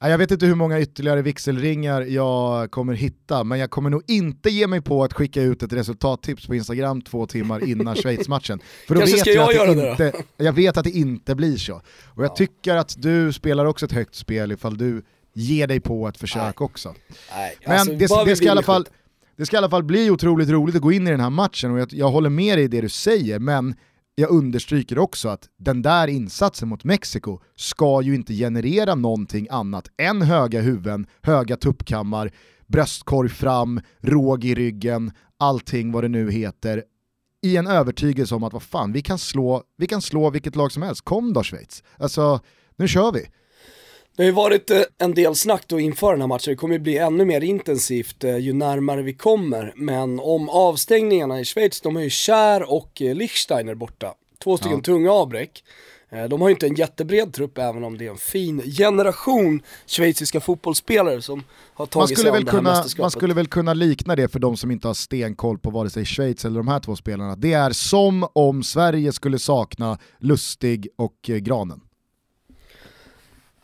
jag 0.00 0.18
vet 0.18 0.30
inte 0.30 0.46
hur 0.46 0.54
många 0.54 0.80
ytterligare 0.80 1.22
vigselringar 1.22 2.02
jag 2.02 2.70
kommer 2.70 2.94
hitta, 2.94 3.44
men 3.44 3.58
jag 3.58 3.70
kommer 3.70 3.90
nog 3.90 4.02
inte 4.06 4.50
ge 4.50 4.66
mig 4.66 4.80
på 4.80 5.04
att 5.04 5.12
skicka 5.12 5.42
ut 5.42 5.62
ett 5.62 5.72
resultattips 5.72 6.46
på 6.46 6.54
Instagram 6.54 7.02
två 7.02 7.26
timmar 7.26 7.68
innan 7.68 7.96
Schweiz-matchen. 8.02 8.60
För 8.88 8.94
då 8.94 9.00
Kanske 9.00 9.16
vet 9.16 9.20
ska 9.20 9.30
jag, 9.30 9.54
jag 9.54 9.54
göra 9.54 9.74
det 9.74 9.90
inte, 9.90 10.12
jag 10.36 10.52
vet 10.52 10.76
att 10.76 10.84
det 10.84 10.90
inte 10.90 11.34
blir 11.34 11.56
så. 11.56 11.82
Och 12.04 12.24
jag 12.24 12.36
tycker 12.36 12.76
att 12.76 12.94
du 12.98 13.32
spelar 13.32 13.64
också 13.64 13.86
ett 13.86 13.92
högt 13.92 14.14
spel 14.14 14.52
ifall 14.52 14.76
du 14.76 15.02
ger 15.34 15.66
dig 15.66 15.80
på 15.80 16.08
ett 16.08 16.16
försök 16.16 16.60
också. 16.60 16.94
Nej, 17.34 17.56
Men 17.66 17.78
alltså, 17.78 17.92
det, 17.92 18.30
det, 18.30 18.36
ska 18.36 18.46
i 18.46 18.48
alla 18.48 18.62
fall, 18.62 18.86
det 19.36 19.46
ska 19.46 19.56
i 19.56 19.58
alla 19.58 19.70
fall 19.70 19.82
bli 19.82 20.10
otroligt 20.10 20.48
roligt 20.48 20.76
att 20.76 20.82
gå 20.82 20.92
in 20.92 21.06
i 21.06 21.10
den 21.10 21.20
här 21.20 21.30
matchen 21.30 21.70
och 21.70 21.80
jag, 21.80 21.92
jag 21.92 22.10
håller 22.10 22.30
med 22.30 22.58
dig 22.58 22.64
i 22.64 22.68
det 22.68 22.80
du 22.80 22.88
säger, 22.88 23.38
men 23.38 23.74
jag 24.18 24.30
understryker 24.30 24.98
också 24.98 25.28
att 25.28 25.48
den 25.56 25.82
där 25.82 26.08
insatsen 26.08 26.68
mot 26.68 26.84
Mexiko 26.84 27.38
ska 27.56 28.02
ju 28.02 28.14
inte 28.14 28.34
generera 28.34 28.94
någonting 28.94 29.46
annat 29.50 29.90
än 29.96 30.22
höga 30.22 30.60
huvuden, 30.60 31.06
höga 31.22 31.56
tuppkammar, 31.56 32.32
bröstkorg 32.66 33.28
fram, 33.28 33.80
råg 34.00 34.44
i 34.44 34.54
ryggen, 34.54 35.12
allting 35.38 35.92
vad 35.92 36.04
det 36.04 36.08
nu 36.08 36.30
heter, 36.30 36.84
i 37.42 37.56
en 37.56 37.66
övertygelse 37.66 38.34
om 38.34 38.44
att 38.44 38.52
vad 38.52 38.62
fan, 38.62 38.92
vi 38.92 39.02
kan 39.02 39.18
slå, 39.18 39.62
vi 39.76 39.86
kan 39.86 40.02
slå 40.02 40.30
vilket 40.30 40.56
lag 40.56 40.72
som 40.72 40.82
helst. 40.82 41.04
Kom 41.04 41.32
då 41.32 41.42
Schweiz. 41.42 41.82
Alltså, 41.98 42.40
nu 42.76 42.88
kör 42.88 43.12
vi. 43.12 43.26
Det 44.16 44.22
har 44.22 44.26
ju 44.26 44.32
varit 44.32 44.70
eh, 44.70 44.82
en 44.98 45.14
del 45.14 45.34
snack 45.34 45.64
då 45.66 45.80
inför 45.80 46.12
den 46.12 46.20
här 46.20 46.28
matchen, 46.28 46.52
det 46.52 46.56
kommer 46.56 46.74
ju 46.74 46.78
bli 46.78 46.98
ännu 46.98 47.24
mer 47.24 47.40
intensivt 47.40 48.24
eh, 48.24 48.36
ju 48.36 48.52
närmare 48.52 49.02
vi 49.02 49.14
kommer. 49.14 49.72
Men 49.76 50.20
om 50.20 50.48
avstängningarna 50.48 51.40
i 51.40 51.44
Schweiz, 51.44 51.80
de 51.80 51.96
är 51.96 52.00
ju 52.00 52.10
Kär 52.10 52.72
och 52.72 53.02
eh, 53.02 53.14
Lichsteiner 53.14 53.74
borta. 53.74 54.14
Två 54.44 54.56
stycken 54.56 54.76
ja. 54.76 54.82
tunga 54.82 55.12
avbräck. 55.12 55.64
De 56.30 56.40
har 56.40 56.48
ju 56.48 56.54
inte 56.54 56.66
en 56.66 56.74
jättebred 56.74 57.32
trupp 57.32 57.58
även 57.58 57.84
om 57.84 57.98
det 57.98 58.06
är 58.06 58.10
en 58.10 58.16
fin 58.16 58.62
generation 58.62 59.62
schweiziska 59.86 60.40
fotbollsspelare 60.40 61.22
som 61.22 61.44
har 61.74 61.86
tagit 61.86 62.10
man 62.10 62.16
sig 62.16 62.28
an 62.28 62.32
det 62.32 62.50
här 62.50 62.58
kunna, 62.58 62.70
mästerskapet. 62.70 63.02
Man 63.02 63.10
skulle 63.10 63.34
väl 63.34 63.46
kunna 63.46 63.74
likna 63.74 64.16
det 64.16 64.28
för 64.28 64.38
de 64.38 64.56
som 64.56 64.70
inte 64.70 64.86
har 64.86 64.94
stenkoll 64.94 65.58
på 65.58 65.70
vare 65.70 65.90
sig 65.90 66.04
Schweiz 66.04 66.44
eller 66.44 66.56
de 66.56 66.68
här 66.68 66.80
två 66.80 66.96
spelarna. 66.96 67.36
Det 67.36 67.52
är 67.52 67.70
som 67.70 68.26
om 68.32 68.62
Sverige 68.62 69.12
skulle 69.12 69.38
sakna 69.38 69.98
Lustig 70.18 70.88
och 70.96 71.16
Granen. 71.22 71.80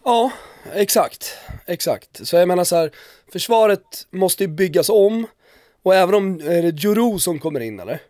Ja, 0.04 0.32
exakt. 0.72 1.36
Exakt. 1.66 2.26
Så 2.26 2.36
jag 2.36 2.48
menar 2.48 2.64
så 2.64 2.76
här, 2.76 2.90
försvaret 3.32 4.06
måste 4.10 4.44
ju 4.44 4.48
byggas 4.48 4.88
om. 4.88 5.26
Och 5.82 5.94
även 5.94 6.14
om, 6.14 6.40
är 6.40 6.62
det 6.62 6.82
Juru 6.82 7.18
som 7.18 7.38
kommer 7.38 7.60
in 7.60 7.80
eller? 7.80 8.00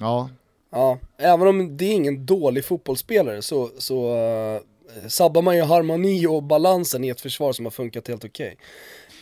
Ja. 0.00 0.30
Ja, 0.70 0.98
även 1.18 1.48
om 1.48 1.76
det 1.76 1.84
är 1.84 1.92
ingen 1.92 2.26
dålig 2.26 2.64
fotbollsspelare 2.64 3.42
så, 3.42 3.70
så 3.78 4.16
uh, 4.16 4.60
sabbar 5.08 5.42
man 5.42 5.56
ju 5.56 5.62
harmoni 5.62 6.26
och 6.26 6.42
balansen 6.42 7.04
i 7.04 7.08
ett 7.08 7.20
försvar 7.20 7.52
som 7.52 7.66
har 7.66 7.70
funkat 7.70 8.08
helt 8.08 8.24
okej. 8.24 8.46
Okay. 8.46 8.56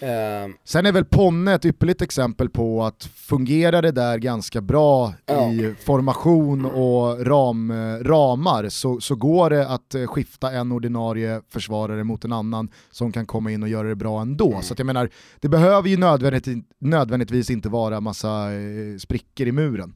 Eh, 0.00 0.52
Sen 0.64 0.86
är 0.86 0.92
väl 0.92 1.04
Ponne 1.04 1.54
ett 1.54 1.64
ypperligt 1.64 2.02
exempel 2.02 2.50
på 2.50 2.84
att 2.84 3.04
fungerar 3.04 3.82
det 3.82 3.92
där 3.92 4.18
ganska 4.18 4.60
bra 4.60 5.14
ja. 5.26 5.50
i 5.52 5.74
formation 5.84 6.64
och 6.64 7.26
ram, 7.26 7.72
ramar 8.02 8.68
så, 8.68 9.00
så 9.00 9.14
går 9.14 9.50
det 9.50 9.68
att 9.68 9.94
skifta 10.06 10.52
en 10.52 10.72
ordinarie 10.72 11.40
försvarare 11.48 12.04
mot 12.04 12.24
en 12.24 12.32
annan 12.32 12.68
som 12.90 13.12
kan 13.12 13.26
komma 13.26 13.50
in 13.50 13.62
och 13.62 13.68
göra 13.68 13.88
det 13.88 13.96
bra 13.96 14.20
ändå. 14.20 14.50
Mm. 14.50 14.62
Så 14.62 14.74
jag 14.78 14.86
menar, 14.86 15.10
det 15.40 15.48
behöver 15.48 15.88
ju 15.88 15.96
nödvändigt, 15.96 16.66
nödvändigtvis 16.78 17.50
inte 17.50 17.68
vara 17.68 18.00
massa 18.00 18.52
eh, 18.52 18.98
sprickor 18.98 19.46
i 19.46 19.52
muren. 19.52 19.94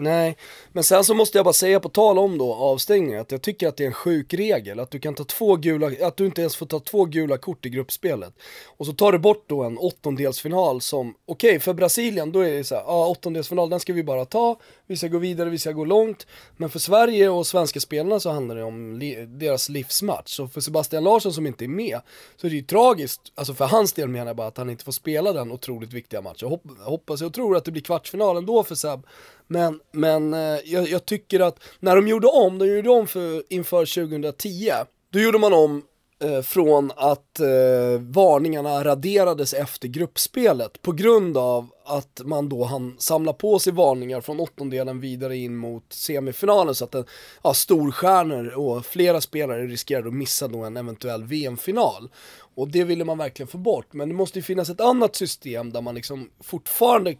Nej, 0.00 0.36
men 0.72 0.84
sen 0.84 1.04
så 1.04 1.14
måste 1.14 1.38
jag 1.38 1.44
bara 1.44 1.52
säga 1.52 1.80
på 1.80 1.88
tal 1.88 2.18
om 2.18 2.38
då 2.38 2.54
avstängningar 2.54 3.20
att 3.20 3.32
jag 3.32 3.42
tycker 3.42 3.68
att 3.68 3.76
det 3.76 3.84
är 3.84 3.86
en 3.86 3.92
sjuk 3.92 4.34
regel 4.34 4.80
att 4.80 4.90
du 4.90 4.98
kan 4.98 5.14
ta 5.14 5.24
två 5.24 5.56
gula, 5.56 5.90
att 6.06 6.16
du 6.16 6.26
inte 6.26 6.40
ens 6.40 6.56
får 6.56 6.66
ta 6.66 6.80
två 6.80 7.04
gula 7.04 7.38
kort 7.38 7.66
i 7.66 7.68
gruppspelet. 7.68 8.34
Och 8.66 8.86
så 8.86 8.92
tar 8.92 9.12
du 9.12 9.18
bort 9.18 9.44
då 9.46 9.62
en 9.62 9.78
åttondelsfinal 9.78 10.80
som, 10.80 11.14
okej 11.26 11.48
okay, 11.48 11.60
för 11.60 11.74
Brasilien 11.74 12.32
då 12.32 12.40
är 12.40 12.50
det 12.50 12.64
så 12.64 12.74
här, 12.74 12.82
ja 12.86 13.06
åttondelsfinal 13.06 13.70
den 13.70 13.80
ska 13.80 13.92
vi 13.92 14.02
bara 14.02 14.24
ta, 14.24 14.60
vi 14.86 14.96
ska 14.96 15.08
gå 15.08 15.18
vidare, 15.18 15.50
vi 15.50 15.58
ska 15.58 15.72
gå 15.72 15.84
långt. 15.84 16.26
Men 16.56 16.70
för 16.70 16.78
Sverige 16.78 17.28
och 17.28 17.46
svenska 17.46 17.80
spelarna 17.80 18.20
så 18.20 18.30
handlar 18.30 18.56
det 18.56 18.64
om 18.64 18.98
li 18.98 19.26
deras 19.26 19.68
livsmatch. 19.68 20.40
Och 20.40 20.52
för 20.52 20.60
Sebastian 20.60 21.04
Larsson 21.04 21.32
som 21.32 21.46
inte 21.46 21.64
är 21.64 21.68
med, 21.68 22.00
så 22.36 22.46
är 22.46 22.50
det 22.50 22.56
ju 22.56 22.62
tragiskt, 22.62 23.20
alltså 23.34 23.54
för 23.54 23.64
hans 23.64 23.92
del 23.92 24.08
menar 24.08 24.26
jag 24.26 24.36
bara 24.36 24.48
att 24.48 24.58
han 24.58 24.70
inte 24.70 24.84
får 24.84 24.92
spela 24.92 25.32
den 25.32 25.52
otroligt 25.52 25.92
viktiga 25.92 26.22
matchen. 26.22 26.58
Jag 26.78 26.84
hoppas 26.84 27.22
och 27.22 27.34
tror 27.34 27.56
att 27.56 27.64
det 27.64 27.70
blir 27.70 27.82
kvartsfinal 27.82 28.36
ändå 28.36 28.64
för 28.64 28.74
Seb. 28.74 29.06
Men, 29.48 29.80
men 29.92 30.34
eh, 30.34 30.58
jag, 30.64 30.88
jag, 30.88 31.06
tycker 31.06 31.40
att 31.40 31.58
när 31.80 31.96
de 31.96 32.08
gjorde 32.08 32.26
om, 32.26 32.58
de 32.58 32.66
gjorde 32.66 32.90
om 32.90 33.06
för, 33.06 33.42
inför 33.48 34.08
2010, 34.08 34.72
då 35.12 35.20
gjorde 35.20 35.38
man 35.38 35.52
om 35.52 35.82
eh, 36.22 36.42
från 36.42 36.92
att 36.96 37.40
eh, 37.40 38.00
varningarna 38.00 38.84
raderades 38.84 39.54
efter 39.54 39.88
gruppspelet 39.88 40.82
på 40.82 40.92
grund 40.92 41.36
av 41.36 41.68
att 41.84 42.20
man 42.24 42.48
då 42.48 42.64
hann 42.64 42.96
samla 42.98 43.32
på 43.32 43.58
sig 43.58 43.72
varningar 43.72 44.20
från 44.20 44.40
åttondelen 44.40 45.00
vidare 45.00 45.36
in 45.36 45.56
mot 45.56 45.92
semifinalen 45.92 46.74
så 46.74 46.84
att 46.84 46.94
en, 46.94 47.04
ja, 47.42 47.54
storstjärnor 47.54 48.58
och 48.58 48.86
flera 48.86 49.20
spelare 49.20 49.66
riskerade 49.66 50.08
att 50.08 50.14
missa 50.14 50.48
då 50.48 50.64
en 50.64 50.76
eventuell 50.76 51.24
VM-final. 51.24 52.10
Och 52.54 52.68
det 52.68 52.84
ville 52.84 53.04
man 53.04 53.18
verkligen 53.18 53.48
få 53.48 53.58
bort, 53.58 53.92
men 53.92 54.08
det 54.08 54.14
måste 54.14 54.38
ju 54.38 54.42
finnas 54.42 54.68
ett 54.70 54.80
annat 54.80 55.16
system 55.16 55.72
där 55.72 55.80
man 55.80 55.94
liksom 55.94 56.30
fortfarande 56.40 57.16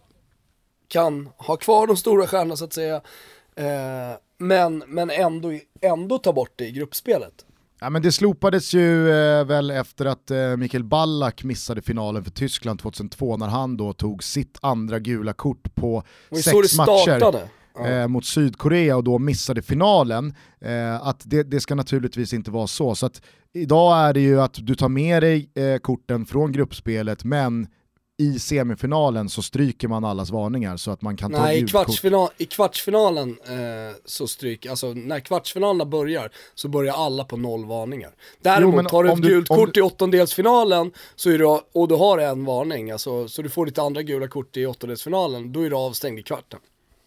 kan 0.89 1.29
ha 1.37 1.57
kvar 1.57 1.87
de 1.87 1.97
stora 1.97 2.27
stjärnorna 2.27 2.55
så 2.55 2.65
att 2.65 2.73
säga, 2.73 2.95
eh, 3.55 4.17
men, 4.37 4.83
men 4.87 5.09
ändå, 5.09 5.51
ändå 5.81 6.17
ta 6.17 6.33
bort 6.33 6.53
det 6.55 6.67
i 6.67 6.71
gruppspelet. 6.71 7.45
Ja, 7.81 7.89
men 7.89 8.01
det 8.01 8.11
slopades 8.11 8.73
ju 8.73 9.11
eh, 9.11 9.45
väl 9.45 9.71
efter 9.71 10.05
att 10.05 10.31
eh, 10.31 10.57
Mikael 10.57 10.83
Ballack 10.83 11.43
missade 11.43 11.81
finalen 11.81 12.23
för 12.23 12.31
Tyskland 12.31 12.79
2002 12.79 13.37
när 13.37 13.47
han 13.47 13.77
då 13.77 13.93
tog 13.93 14.23
sitt 14.23 14.57
andra 14.61 14.99
gula 14.99 15.33
kort 15.33 15.75
på 15.75 16.03
sex 16.43 16.77
matcher 16.77 17.49
eh, 17.85 18.07
mot 18.07 18.25
Sydkorea 18.25 18.97
och 18.97 19.03
då 19.03 19.19
missade 19.19 19.61
finalen. 19.61 20.33
Eh, 20.61 21.07
att 21.07 21.21
det, 21.25 21.43
det, 21.43 21.59
ska 21.59 21.75
naturligtvis 21.75 22.33
inte 22.33 22.51
vara 22.51 22.67
så. 22.67 22.95
Så 22.95 23.05
att 23.05 23.21
idag 23.53 23.97
är 23.97 24.13
det 24.13 24.19
ju 24.19 24.41
att 24.41 24.57
du 24.61 24.75
tar 24.75 24.89
med 24.89 25.23
dig 25.23 25.49
eh, 25.55 25.77
korten 25.77 26.25
från 26.25 26.51
gruppspelet 26.51 27.23
men 27.23 27.67
i 28.19 28.39
semifinalen 28.39 29.29
så 29.29 29.41
stryker 29.41 29.87
man 29.87 30.05
allas 30.05 30.29
varningar 30.29 30.77
så 30.77 30.91
att 30.91 31.01
man 31.01 31.17
kan 31.17 31.31
Nej, 31.31 31.39
ta 31.39 31.45
Nej, 31.45 31.63
i, 31.63 31.67
kvartsfinal, 31.67 32.29
i 32.37 32.45
kvartsfinalen 32.45 33.29
eh, 33.29 33.95
så 34.05 34.27
stryker, 34.27 34.69
alltså 34.69 34.93
när 34.93 35.19
kvartsfinalerna 35.19 35.85
börjar 35.85 36.31
så 36.55 36.67
börjar 36.67 36.93
alla 36.93 37.23
på 37.23 37.37
noll 37.37 37.65
varningar. 37.65 38.11
Däremot 38.41 38.83
jo, 38.83 38.89
tar 38.89 39.03
du 39.03 39.11
ett 39.11 39.19
gult 39.19 39.47
kort 39.47 39.73
du... 39.73 39.79
i 39.79 39.83
åttondelsfinalen 39.83 40.91
så 41.15 41.29
är 41.29 41.37
du, 41.37 41.45
och 41.73 41.87
du 41.87 41.95
har 41.95 42.17
en 42.17 42.45
varning, 42.45 42.91
alltså, 42.91 43.27
så 43.27 43.41
du 43.41 43.49
får 43.49 43.65
ditt 43.65 43.77
andra 43.77 44.01
gula 44.01 44.27
kort 44.27 44.57
i 44.57 44.65
åttondelsfinalen, 44.65 45.51
då 45.51 45.61
är 45.61 45.69
du 45.69 45.75
avstängd 45.75 46.19
i 46.19 46.23
kvarten. 46.23 46.59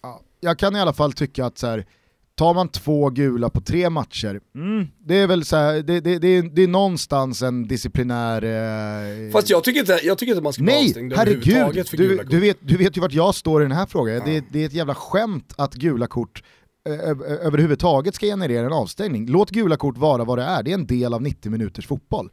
Ja, 0.02 0.20
jag 0.40 0.58
kan 0.58 0.76
i 0.76 0.80
alla 0.80 0.92
fall 0.92 1.12
tycka 1.12 1.46
att 1.46 1.58
så 1.58 1.66
här, 1.66 1.86
tar 2.34 2.54
man 2.54 2.68
två 2.68 3.10
gula 3.10 3.50
på 3.50 3.60
tre 3.60 3.90
matcher, 3.90 4.40
mm, 4.54 4.86
det 4.98 5.18
är 5.18 5.26
väl 5.26 5.44
så 5.44 5.56
här, 5.56 5.82
det, 5.82 6.00
det, 6.00 6.18
det, 6.18 6.28
är, 6.28 6.42
det 6.42 6.62
är 6.62 6.68
någonstans 6.68 7.42
en 7.42 7.68
disciplinär... 7.68 8.42
Eh... 8.42 9.30
Fast 9.32 9.50
jag 9.50 9.64
tycker 9.64 9.80
inte, 9.80 10.00
jag 10.02 10.18
tycker 10.18 10.32
inte 10.32 10.42
man 10.42 10.52
ska 10.52 10.64
vara 10.64 10.76
avstängd 10.76 11.12
herregud, 11.16 11.88
för 11.88 11.96
du, 11.96 12.08
gula 12.08 12.22
kort. 12.22 12.30
du, 12.30 12.40
vet, 12.40 12.56
du 12.60 12.76
vet 12.76 12.96
ju 12.96 13.00
vart 13.00 13.12
jag 13.12 13.34
står 13.34 13.62
i 13.62 13.64
den 13.64 13.76
här 13.76 13.86
frågan. 13.86 14.14
Ja. 14.14 14.22
Det, 14.24 14.44
det 14.50 14.62
är 14.62 14.66
ett 14.66 14.72
jävla 14.72 14.94
skämt 14.94 15.54
att 15.56 15.74
gula 15.74 16.06
kort 16.06 16.42
överhuvudtaget 16.84 18.14
ska 18.14 18.26
generera 18.26 18.66
en 18.66 18.72
avstängning. 18.72 19.26
Låt 19.26 19.50
gula 19.50 19.76
kort 19.76 19.98
vara 19.98 20.24
vad 20.24 20.38
det 20.38 20.44
är, 20.44 20.62
det 20.62 20.70
är 20.70 20.74
en 20.74 20.86
del 20.86 21.14
av 21.14 21.22
90 21.22 21.50
minuters 21.50 21.86
fotboll. 21.86 22.30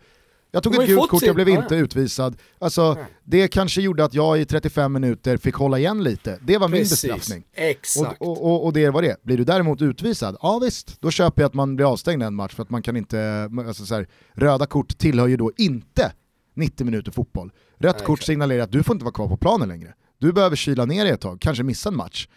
Jag 0.51 0.63
tog 0.63 0.75
ett 0.75 0.87
gult 0.87 1.09
kort, 1.09 1.21
jag 1.21 1.35
blev 1.35 1.49
inte 1.49 1.75
utvisad. 1.75 2.37
Alltså, 2.59 2.97
det 3.23 3.47
kanske 3.47 3.81
gjorde 3.81 4.05
att 4.05 4.13
jag 4.13 4.41
i 4.41 4.45
35 4.45 4.93
minuter 4.93 5.37
fick 5.37 5.55
hålla 5.55 5.79
igen 5.79 6.03
lite. 6.03 6.39
Det 6.41 6.57
var 6.57 6.69
Precis. 6.69 7.03
min 7.03 7.11
bestraffning. 7.11 7.43
Exakt. 7.53 8.21
Och, 8.21 8.45
och, 8.45 8.65
och, 8.65 8.73
det 8.73 8.89
var 8.89 9.01
det. 9.01 9.23
Blir 9.23 9.37
du 9.37 9.43
däremot 9.43 9.81
utvisad, 9.81 10.37
ja 10.41 10.59
visst, 10.59 11.01
då 11.01 11.11
köper 11.11 11.41
jag 11.41 11.47
att 11.47 11.53
man 11.53 11.75
blir 11.75 11.91
avstängd 11.91 12.23
en 12.23 12.35
match 12.35 12.55
för 12.55 12.63
att 12.63 12.69
man 12.69 12.81
kan 12.81 12.97
inte, 12.97 13.49
alltså 13.67 13.85
så 13.85 13.95
här, 13.95 14.07
röda 14.33 14.65
kort 14.65 14.97
tillhör 14.97 15.27
ju 15.27 15.37
då 15.37 15.51
inte 15.57 16.11
90 16.55 16.85
minuter 16.85 17.11
fotboll. 17.11 17.51
Rött 17.77 17.97
Nej, 17.97 18.05
kort 18.05 18.21
signalerar 18.21 18.63
att 18.63 18.71
du 18.71 18.83
får 18.83 18.95
inte 18.95 19.05
vara 19.05 19.13
kvar 19.13 19.27
på 19.27 19.37
planen 19.37 19.69
längre. 19.69 19.93
Du 20.17 20.33
behöver 20.33 20.55
kyla 20.55 20.85
ner 20.85 21.03
dig 21.03 21.13
ett 21.13 21.21
tag, 21.21 21.41
kanske 21.41 21.63
missa 21.63 21.89
en 21.89 21.95
match. 21.95 22.27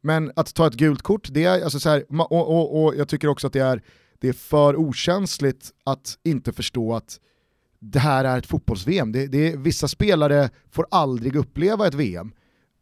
Men 0.00 0.32
att 0.36 0.54
ta 0.54 0.66
ett 0.66 0.74
gult 0.74 1.02
kort, 1.02 1.28
det 1.30 1.44
är, 1.44 1.64
alltså 1.64 1.80
så 1.80 1.88
här, 1.88 2.04
och, 2.08 2.32
och, 2.32 2.84
och 2.84 2.96
jag 2.96 3.08
tycker 3.08 3.28
också 3.28 3.46
att 3.46 3.52
det 3.52 3.60
är, 3.60 3.82
det 4.20 4.28
är 4.28 4.32
för 4.32 4.76
okänsligt 4.76 5.70
att 5.84 6.18
inte 6.24 6.52
förstå 6.52 6.94
att 6.94 7.18
det 7.92 7.98
här 7.98 8.24
är 8.24 8.38
ett 8.38 8.46
fotbolls-VM. 8.46 9.12
Det, 9.12 9.26
det, 9.26 9.56
vissa 9.56 9.88
spelare 9.88 10.50
får 10.70 10.86
aldrig 10.90 11.36
uppleva 11.36 11.86
ett 11.86 11.94
VM. 11.94 12.32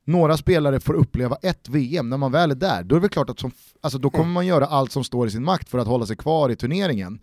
Några 0.05 0.37
spelare 0.37 0.81
får 0.81 0.95
uppleva 0.95 1.37
ett 1.43 1.69
VM, 1.69 2.09
när 2.09 2.17
man 2.17 2.33
väl 2.33 2.51
är 2.51 2.55
där, 2.55 2.83
då 2.83 2.97
är 2.97 3.01
det 3.01 3.09
klart 3.09 3.31
att 3.31 3.41
som, 3.41 3.51
alltså 3.81 3.99
då 3.99 4.11
kommer 4.11 4.33
man 4.33 4.47
göra 4.47 4.67
allt 4.67 4.93
som 4.93 5.05
står 5.05 5.29
i 5.29 5.31
sin 5.31 5.45
makt 5.45 5.69
för 5.69 5.79
att 5.79 5.87
hålla 5.87 6.07
sig 6.07 6.17
kvar 6.17 6.51
i 6.51 6.57
turneringen. 6.57 7.21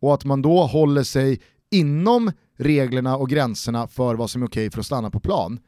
Och 0.00 0.14
att 0.14 0.24
man 0.24 0.42
då 0.42 0.62
håller 0.62 1.02
sig 1.02 1.40
inom 1.70 2.32
reglerna 2.56 3.16
och 3.16 3.28
gränserna 3.28 3.88
för 3.88 4.14
vad 4.14 4.30
som 4.30 4.42
är 4.42 4.46
okej 4.46 4.70
för 4.70 4.80
att 4.80 4.86
stanna 4.86 5.10
på 5.10 5.20
plan 5.20 5.60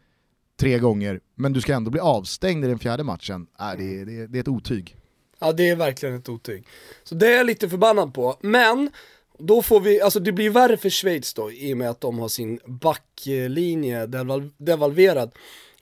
tre 0.61 0.79
gånger, 0.79 1.21
men 1.35 1.53
du 1.53 1.61
ska 1.61 1.75
ändå 1.75 1.91
bli 1.91 2.01
avstängd 2.01 2.65
i 2.65 2.69
den 2.69 2.79
fjärde 2.79 3.05
matchen, 3.05 3.47
äh, 3.61 3.79
det, 3.79 4.05
det, 4.05 4.27
det 4.27 4.39
är 4.39 4.41
ett 4.41 4.49
otyg. 4.49 4.97
Ja 5.39 5.53
det 5.53 5.69
är 5.69 5.77
verkligen 5.77 6.15
ett 6.15 6.29
otyg. 6.29 6.67
Så 7.05 7.15
det 7.15 7.27
är 7.27 7.37
jag 7.37 7.47
lite 7.47 7.69
förbannad 7.69 8.15
på, 8.15 8.37
men 8.41 8.91
då 9.41 9.63
får 9.63 9.81
vi, 9.81 10.01
alltså 10.01 10.21
det 10.21 10.33
blir 10.33 10.51
värre 10.51 10.77
för 10.77 10.91
Schweiz 10.91 11.35
då 11.35 11.53
i 11.53 11.75
och 11.75 11.79
med 11.79 11.91
att 11.91 12.01
de 12.01 12.19
har 12.19 12.29
sin 12.29 12.61
backlinje 12.67 14.07
deval 14.07 14.51
devalverad. 14.57 15.31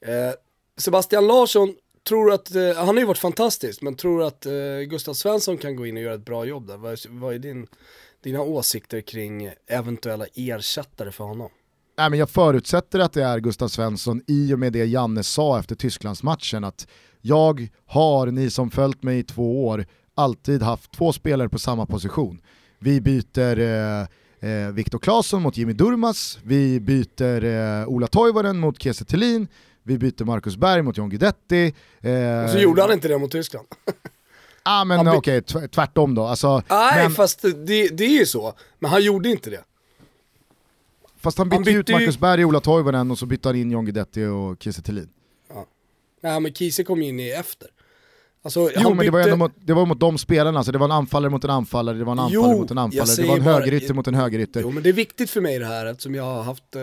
Eh, 0.01 0.33
Sebastian 0.77 1.27
Larsson 1.27 1.75
tror 2.09 2.33
att, 2.33 2.55
eh, 2.55 2.75
han 2.77 2.89
har 2.89 2.99
ju 2.99 3.05
varit 3.05 3.19
fantastisk, 3.19 3.83
men 3.83 3.95
tror 3.95 4.23
att 4.23 4.47
eh, 4.47 4.53
Gustav 4.89 5.15
Svensson 5.15 5.59
kan 5.59 5.77
gå 5.77 5.87
in 5.87 5.97
och 5.97 6.03
göra 6.03 6.15
ett 6.15 6.25
bra 6.25 6.45
jobb 6.45 6.67
där. 6.67 6.77
Vad, 6.77 6.99
vad 7.09 7.35
är 7.35 7.39
din, 7.39 7.67
dina 8.23 8.41
åsikter 8.41 9.01
kring 9.01 9.51
eventuella 9.67 10.27
ersättare 10.35 11.13
för 11.13 11.25
honom? 11.25 11.51
Nej, 11.99 12.11
men 12.11 12.19
jag 12.19 12.31
förutsätter 12.31 12.99
att 12.99 13.13
det 13.13 13.23
är 13.23 13.39
Gustav 13.39 13.69
Svensson 13.69 14.23
i 14.27 14.55
och 14.55 14.59
med 14.59 14.73
det 14.73 14.85
Janne 14.85 15.23
sa 15.23 15.59
efter 15.59 15.75
Tysklandsmatchen 15.75 16.65
att 16.65 16.87
jag 17.21 17.69
har, 17.87 18.27
ni 18.27 18.51
som 18.51 18.71
följt 18.71 19.03
mig 19.03 19.19
i 19.19 19.23
två 19.23 19.67
år, 19.67 19.87
alltid 20.15 20.63
haft 20.63 20.93
två 20.93 21.13
spelare 21.13 21.49
på 21.49 21.59
samma 21.59 21.87
position. 21.87 22.41
Vi 22.79 23.01
byter 23.01 23.59
eh, 23.59 24.07
eh, 24.51 24.71
Viktor 24.73 24.99
Claesson 24.99 25.43
mot 25.43 25.57
Jimmy 25.57 25.73
Durmas, 25.73 26.39
vi 26.45 26.81
byter 26.81 27.45
eh, 27.45 27.89
Ola 27.89 28.07
Toivonen 28.07 28.59
mot 28.59 28.83
Kiese 28.83 29.05
Thelin, 29.05 29.49
vi 29.83 29.99
byter 29.99 30.25
Marcus 30.25 30.57
Berg 30.57 30.83
mot 30.83 30.97
John 30.97 31.09
Guidetti. 31.09 31.75
Eh, 32.01 32.45
och 32.45 32.51
så 32.51 32.59
gjorde 32.59 32.83
han 32.83 32.93
inte 32.93 33.09
det 33.09 33.19
mot 33.19 33.33
Tyskland. 33.33 33.67
ah, 34.63 34.85
men 34.85 35.09
okej, 35.09 35.39
okay, 35.39 35.69
tvärtom 35.69 36.15
då. 36.15 36.27
Alltså, 36.27 36.63
Nej, 36.69 37.03
men... 37.03 37.11
fast 37.11 37.43
det, 37.43 37.89
det 37.89 38.05
är 38.05 38.19
ju 38.19 38.27
så. 38.27 38.55
Men 38.79 38.91
han 38.91 39.03
gjorde 39.03 39.29
inte 39.29 39.51
det. 39.51 39.65
Fast 41.21 41.39
han 41.39 41.49
bytte, 41.49 41.57
han 41.57 41.65
bytte 41.65 41.79
ut 41.79 41.89
Marcus 41.89 42.19
Berg 42.19 42.45
och 42.45 42.49
Ola 42.49 42.61
Toivonen 42.61 43.11
och 43.11 43.19
så 43.19 43.27
bytte 43.27 43.49
han 43.49 43.57
in 43.57 43.71
John 43.71 43.85
Guidetti 43.85 44.25
och 44.25 44.63
Kiese 44.63 44.83
Thelin. 44.83 45.09
Ja. 45.49 45.67
Nej 46.21 46.41
men 46.41 46.55
Kiese 46.55 46.85
kom 46.85 47.03
in 47.03 47.21
i 47.21 47.31
efter. 47.31 47.69
Alltså, 48.43 48.71
jo 48.77 48.95
men 48.95 49.07
det 49.07 49.11
var, 49.11 49.37
mot, 49.37 49.53
det 49.57 49.73
var 49.73 49.87
mot 49.87 50.01
de 50.01 50.19
spelarna, 50.19 50.59
alltså 50.59 50.73
det 50.73 50.79
var 50.79 50.87
en 50.87 50.93
anfallare 50.93 51.31
mot 51.31 51.45
en 51.45 51.51
anfallare, 51.51 51.99
det 51.99 52.05
var 52.05 52.13
en 52.13 52.19
anfallare 52.19 52.53
jo, 52.53 52.61
mot 52.61 52.71
en 52.71 52.79
anfallare, 52.79 53.17
det 53.17 53.29
var 53.29 53.37
en 53.37 53.43
högerytter 53.43 53.95
mot 53.95 54.07
en 54.07 54.15
högerytter. 54.15 54.61
Jo 54.61 54.71
men 54.71 54.83
det 54.83 54.89
är 54.89 54.93
viktigt 54.93 55.31
för 55.31 55.41
mig 55.41 55.59
det 55.59 55.67
här, 55.67 55.87
eftersom 55.87 56.15
jag 56.15 56.25
har 56.25 56.43
haft 56.43 56.77
eh, 56.77 56.83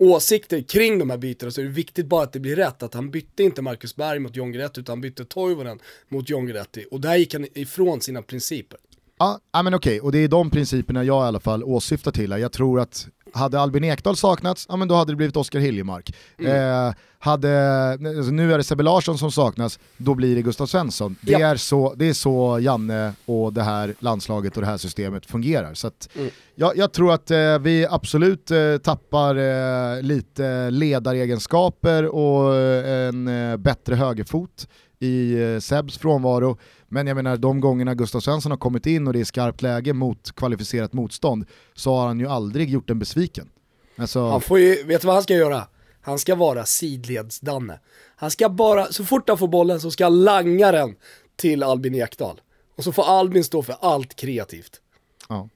åsikter 0.00 0.62
kring 0.62 0.98
de 0.98 1.10
här 1.10 1.18
bytena 1.18 1.52
så 1.52 1.60
är 1.60 1.64
det 1.64 1.70
viktigt 1.70 2.06
bara 2.06 2.22
att 2.22 2.32
det 2.32 2.40
blir 2.40 2.56
rätt. 2.56 2.82
Att 2.82 2.94
han 2.94 3.10
bytte 3.10 3.42
inte 3.42 3.62
Marcus 3.62 3.96
Berg 3.96 4.18
mot 4.18 4.36
John 4.36 4.52
Guidetti 4.52 4.80
utan 4.80 4.92
han 4.92 5.00
bytte 5.00 5.24
Toivonen 5.24 5.78
mot 6.08 6.28
John 6.28 6.46
Guidetti. 6.46 6.86
Och 6.90 7.00
där 7.00 7.16
gick 7.16 7.34
han 7.34 7.46
ifrån 7.54 8.00
sina 8.00 8.22
principer. 8.22 8.78
Ja, 9.18 9.62
men 9.62 9.74
okej, 9.74 10.00
och 10.00 10.12
det 10.12 10.18
är 10.18 10.28
de 10.28 10.50
principerna 10.50 11.04
jag 11.04 11.24
i 11.24 11.26
alla 11.26 11.40
fall 11.40 11.64
åsyftar 11.64 12.12
till. 12.12 12.30
Jag 12.30 12.52
tror 12.52 12.80
att 12.80 13.08
hade 13.32 13.60
Albin 13.60 13.84
Ekdal 13.84 14.16
saknats, 14.16 14.66
ja 14.68 14.76
men 14.76 14.88
då 14.88 14.94
hade 14.94 15.12
det 15.12 15.16
blivit 15.16 15.36
Oskar 15.36 15.58
Hiljemark. 15.58 16.14
Mm. 16.38 16.86
Eh, 16.86 16.94
hade, 17.22 17.90
alltså 17.90 18.32
nu 18.32 18.52
är 18.52 18.58
det 18.58 18.64
Sebbe 18.64 18.82
Larsson 18.82 19.18
som 19.18 19.32
saknas, 19.32 19.78
då 19.96 20.14
blir 20.14 20.36
det 20.36 20.42
Gustav 20.42 20.66
Svensson. 20.66 21.16
Det, 21.20 21.32
ja. 21.32 21.48
är 21.48 21.56
så, 21.56 21.94
det 21.96 22.08
är 22.08 22.12
så 22.12 22.58
Janne 22.60 23.12
och 23.26 23.52
det 23.52 23.62
här 23.62 23.94
landslaget 23.98 24.56
och 24.56 24.62
det 24.62 24.66
här 24.66 24.76
systemet 24.76 25.26
fungerar. 25.26 25.74
Så 25.74 25.86
att, 25.86 26.08
mm. 26.14 26.30
jag, 26.54 26.76
jag, 26.76 26.92
tror 26.92 27.12
att 27.12 27.30
eh, 27.30 27.58
vi 27.58 27.86
absolut 27.90 28.50
eh, 28.50 28.76
tappar 28.76 29.36
eh, 29.36 30.02
lite 30.02 30.70
ledaregenskaper 30.70 32.06
och 32.06 32.56
eh, 32.56 33.08
en 33.08 33.28
eh, 33.28 33.56
bättre 33.56 33.94
högerfot 33.94 34.68
i 34.98 35.36
Sebs 35.60 35.98
frånvaro. 35.98 36.58
Men 36.88 37.06
jag 37.06 37.14
menar 37.14 37.36
de 37.36 37.60
gångerna 37.60 37.94
Gustav 37.94 38.20
Svensson 38.20 38.52
har 38.52 38.58
kommit 38.58 38.86
in 38.86 39.06
och 39.06 39.12
det 39.12 39.20
är 39.20 39.24
skarpt 39.24 39.62
läge 39.62 39.92
mot 39.92 40.32
kvalificerat 40.36 40.92
motstånd 40.92 41.44
så 41.74 41.94
har 41.94 42.06
han 42.06 42.20
ju 42.20 42.26
aldrig 42.26 42.70
gjort 42.70 42.90
en 42.90 42.98
besviken. 42.98 43.48
Alltså... 43.96 44.28
Han 44.28 44.40
får 44.40 44.58
ju, 44.58 44.84
vet 44.84 45.00
du 45.00 45.06
vad 45.06 45.14
han 45.14 45.22
ska 45.22 45.34
göra? 45.34 45.66
Han 46.02 46.18
ska 46.18 46.34
vara 46.34 46.64
sidleds-Danne. 46.64 47.78
Han 48.16 48.30
ska 48.30 48.48
bara, 48.48 48.86
så 48.86 49.04
fort 49.04 49.28
han 49.28 49.38
får 49.38 49.48
bollen 49.48 49.80
så 49.80 49.90
ska 49.90 50.04
han 50.04 50.24
langa 50.24 50.72
den 50.72 50.94
till 51.36 51.62
Albin 51.62 51.94
Ekdal. 51.94 52.40
Och 52.76 52.84
så 52.84 52.92
får 52.92 53.02
Albin 53.02 53.44
stå 53.44 53.62
för 53.62 53.76
allt 53.80 54.16
kreativt. 54.16 54.80
Ja. 55.28 55.48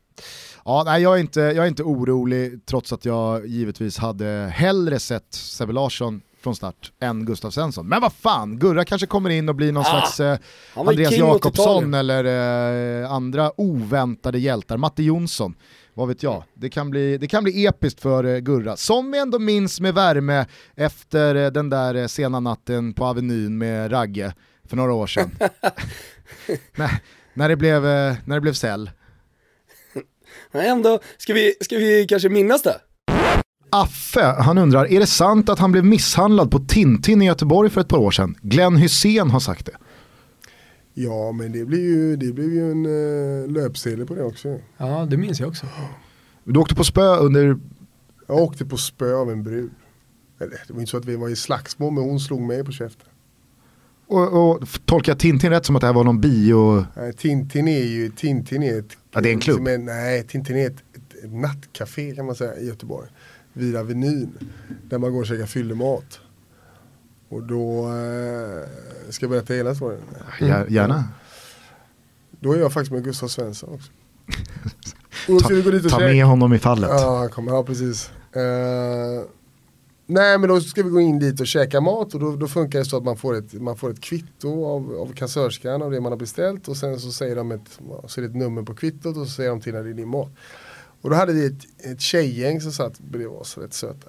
Ja, 0.64 0.82
nej, 0.86 1.02
jag, 1.02 1.14
är 1.14 1.20
inte, 1.20 1.40
jag 1.40 1.56
är 1.56 1.66
inte 1.66 1.82
orolig 1.82 2.66
trots 2.66 2.92
att 2.92 3.04
jag 3.04 3.46
givetvis 3.46 3.98
hade 3.98 4.52
hellre 4.54 4.98
sett 4.98 5.34
Sebbe 5.34 5.72
Larsson 5.72 6.22
från 6.44 6.56
start 6.56 6.92
än 7.00 7.24
Gustav 7.24 7.50
Svensson. 7.50 7.88
Men 7.88 8.00
vad 8.00 8.12
fan, 8.12 8.58
Gurra 8.58 8.84
kanske 8.84 9.06
kommer 9.06 9.30
in 9.30 9.48
och 9.48 9.54
blir 9.54 9.72
någon 9.72 9.84
ah, 9.86 9.90
slags 9.90 10.20
eh, 10.20 10.38
Andreas 10.74 11.12
Jakobsson 11.12 11.94
eller 11.94 12.24
eh, 13.02 13.12
andra 13.12 13.60
oväntade 13.60 14.38
hjältar. 14.38 14.76
Matte 14.76 15.02
Jonsson, 15.02 15.54
vad 15.94 16.08
vet 16.08 16.22
jag. 16.22 16.44
Det 16.54 16.70
kan 16.70 16.90
bli, 16.90 17.18
det 17.18 17.26
kan 17.26 17.44
bli 17.44 17.66
episkt 17.66 18.00
för 18.00 18.24
eh, 18.24 18.38
Gurra, 18.38 18.76
som 18.76 19.10
vi 19.10 19.18
ändå 19.18 19.38
minns 19.38 19.80
med 19.80 19.94
värme 19.94 20.46
efter 20.74 21.34
eh, 21.34 21.50
den 21.50 21.70
där 21.70 21.94
eh, 21.94 22.06
sena 22.06 22.40
natten 22.40 22.94
på 22.94 23.04
Avenyn 23.04 23.58
med 23.58 23.92
Ragge 23.92 24.34
för 24.68 24.76
några 24.76 24.92
år 24.92 25.06
sedan. 25.06 25.30
när, 26.76 26.90
när, 27.34 27.48
det 27.48 27.56
blev, 27.56 27.82
när 27.82 28.34
det 28.34 28.40
blev 28.40 28.52
cell. 28.52 28.90
Nej, 30.52 30.68
ändå, 30.68 30.98
ska 31.18 31.32
vi, 31.32 31.54
ska 31.60 31.76
vi 31.76 32.06
kanske 32.08 32.28
minnas 32.28 32.62
det? 32.62 32.80
Affe, 33.70 34.22
han 34.22 34.58
undrar, 34.58 34.92
är 34.92 35.00
det 35.00 35.06
sant 35.06 35.48
att 35.48 35.58
han 35.58 35.72
blev 35.72 35.84
misshandlad 35.84 36.50
på 36.50 36.58
Tintin 36.58 37.22
i 37.22 37.26
Göteborg 37.26 37.70
för 37.70 37.80
ett 37.80 37.88
par 37.88 37.98
år 37.98 38.10
sedan? 38.10 38.34
Glenn 38.42 38.76
Hussein 38.76 39.30
har 39.30 39.40
sagt 39.40 39.66
det. 39.66 39.76
Ja, 40.94 41.32
men 41.32 41.52
det 41.52 41.64
blev 41.64 41.80
ju, 41.80 42.16
det 42.16 42.32
blev 42.32 42.52
ju 42.52 42.70
en 42.70 42.86
uh, 42.86 43.48
löpsedel 43.48 44.06
på 44.06 44.14
det 44.14 44.22
också. 44.22 44.60
Ja, 44.76 45.06
det 45.10 45.16
minns 45.16 45.40
jag 45.40 45.48
också. 45.48 45.66
Du 46.44 46.60
åkte 46.60 46.74
på 46.74 46.84
spö 46.84 47.16
under... 47.16 47.58
Jag 48.26 48.36
åkte 48.36 48.64
på 48.64 48.76
spö 48.76 49.14
av 49.14 49.30
en 49.30 49.42
brud. 49.42 49.70
Det 50.38 50.72
var 50.72 50.80
inte 50.80 50.90
så 50.90 50.96
att 50.96 51.04
vi 51.04 51.16
var 51.16 51.28
i 51.28 51.36
slagsmål, 51.36 51.92
men 51.92 52.04
hon 52.04 52.20
slog 52.20 52.40
mig 52.40 52.64
på 52.64 52.72
käften. 52.72 53.08
Och, 54.06 54.50
och 54.50 54.68
tolkar 54.84 55.12
jag 55.12 55.18
Tintin 55.18 55.50
rätt 55.50 55.66
som 55.66 55.76
att 55.76 55.80
det 55.80 55.86
här 55.86 55.94
var 55.94 56.04
någon 56.04 56.20
bio? 56.20 56.86
Nej, 56.96 57.12
Tintin 57.12 57.68
är 57.68 57.84
ju, 57.84 58.10
Tintin 58.10 58.62
är 58.62 58.78
ett... 58.78 58.96
Ja, 59.12 59.20
det 59.20 59.28
är 59.28 59.32
en 59.32 59.40
klubb? 59.40 59.62
nej, 59.80 60.22
Tintin 60.22 60.56
är 60.56 60.66
ett, 60.66 60.76
ett, 60.76 61.24
ett 61.24 61.32
nattcafé 61.32 62.14
kan 62.14 62.26
man 62.26 62.34
säga 62.34 62.56
i 62.56 62.66
Göteborg 62.66 63.08
vid 63.52 63.76
Avenyn. 63.76 64.38
Där 64.88 64.98
man 64.98 65.12
går 65.12 65.20
och 65.20 65.26
käkar 65.26 65.46
fyllemat. 65.46 66.20
Och 67.34 67.42
då, 67.42 67.86
eh, 67.86 69.10
ska 69.10 69.24
jag 69.24 69.30
berätta 69.30 69.54
hela 69.54 69.74
storyn? 69.74 70.00
Mm. 70.40 70.66
Gärna. 70.68 71.04
Då 72.30 72.52
är 72.52 72.58
jag 72.58 72.72
faktiskt 72.72 72.92
med 72.92 73.04
Gustav 73.04 73.28
Svensson 73.28 73.74
också. 73.74 73.90
ta, 75.82 75.88
ta 75.88 75.98
med 75.98 76.24
honom 76.24 76.54
i 76.54 76.58
fallet. 76.58 76.90
Ja, 76.92 77.18
han 77.18 77.28
kommer, 77.28 77.52
ja 77.52 77.64
precis. 77.64 78.10
Uh, 78.36 79.24
nej 80.06 80.38
men 80.38 80.48
då 80.48 80.60
ska 80.60 80.82
vi 80.82 80.90
gå 80.90 81.00
in 81.00 81.18
dit 81.18 81.40
och 81.40 81.46
käka 81.46 81.80
mat 81.80 82.14
och 82.14 82.20
då, 82.20 82.36
då 82.36 82.48
funkar 82.48 82.78
det 82.78 82.84
så 82.84 82.96
att 82.96 83.04
man 83.04 83.16
får 83.16 83.34
ett, 83.34 83.52
man 83.52 83.76
får 83.76 83.90
ett 83.90 84.00
kvitto 84.00 84.66
av, 84.66 84.94
av 84.94 85.12
kassörskan 85.12 85.82
av 85.82 85.90
det 85.90 86.00
man 86.00 86.12
har 86.12 86.18
beställt 86.18 86.68
och 86.68 86.76
sen 86.76 87.00
så 87.00 87.12
säger 87.12 87.36
de 87.36 87.52
ett, 87.52 87.80
så 88.06 88.20
är 88.20 88.22
det 88.22 88.28
ett 88.28 88.36
nummer 88.36 88.62
på 88.62 88.74
kvittot 88.74 89.16
och 89.16 89.26
så 89.26 89.32
säger 89.32 89.50
de 89.50 89.60
till 89.60 89.72
när 89.74 89.84
det 89.84 89.90
är 89.90 89.94
din 89.94 90.08
mat. 90.08 90.30
Och 91.00 91.10
då 91.10 91.16
hade 91.16 91.32
vi 91.32 91.46
ett, 91.46 91.86
ett 91.92 92.00
tjejgäng 92.00 92.60
som 92.60 92.72
satt 92.72 93.00
bredvid 93.00 93.28
oss, 93.28 93.58
rätt 93.58 93.74
söta. 93.74 94.08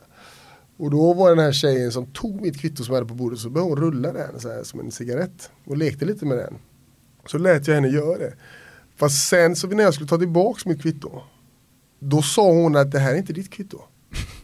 Och 0.78 0.92
då 0.92 1.14
var 1.14 1.30
den 1.30 1.40
här 1.40 1.52
tjejen 1.52 1.92
som 1.92 2.06
tog 2.06 2.42
mitt 2.42 2.62
kvitto 2.62 2.84
som 2.84 2.94
jag 2.94 3.02
hade 3.02 3.10
på 3.10 3.16
bordet 3.16 3.40
så 3.40 3.50
började 3.50 3.72
hon 3.72 3.80
rulla 3.80 4.14
den 4.14 4.40
så 4.40 4.50
här, 4.50 4.64
som 4.64 4.80
en 4.80 4.92
cigarett. 4.92 5.50
Och 5.66 5.78
lekte 5.78 6.06
lite 6.06 6.26
med 6.26 6.38
den. 6.38 6.56
Så 7.26 7.38
lät 7.38 7.68
jag 7.68 7.76
henne 7.76 7.88
göra 7.88 8.18
det. 8.18 8.34
Fast 8.96 9.28
sen 9.28 9.56
så 9.56 9.68
när 9.68 9.84
jag 9.84 9.94
skulle 9.94 10.10
ta 10.10 10.18
tillbaks 10.18 10.66
mitt 10.66 10.82
kvitto. 10.82 11.22
Då 12.00 12.22
sa 12.22 12.52
hon 12.52 12.76
att 12.76 12.92
det 12.92 13.00
här 13.00 13.14
är 13.14 13.18
inte 13.18 13.34
ditt 13.34 13.50
kvitto. 13.50 13.82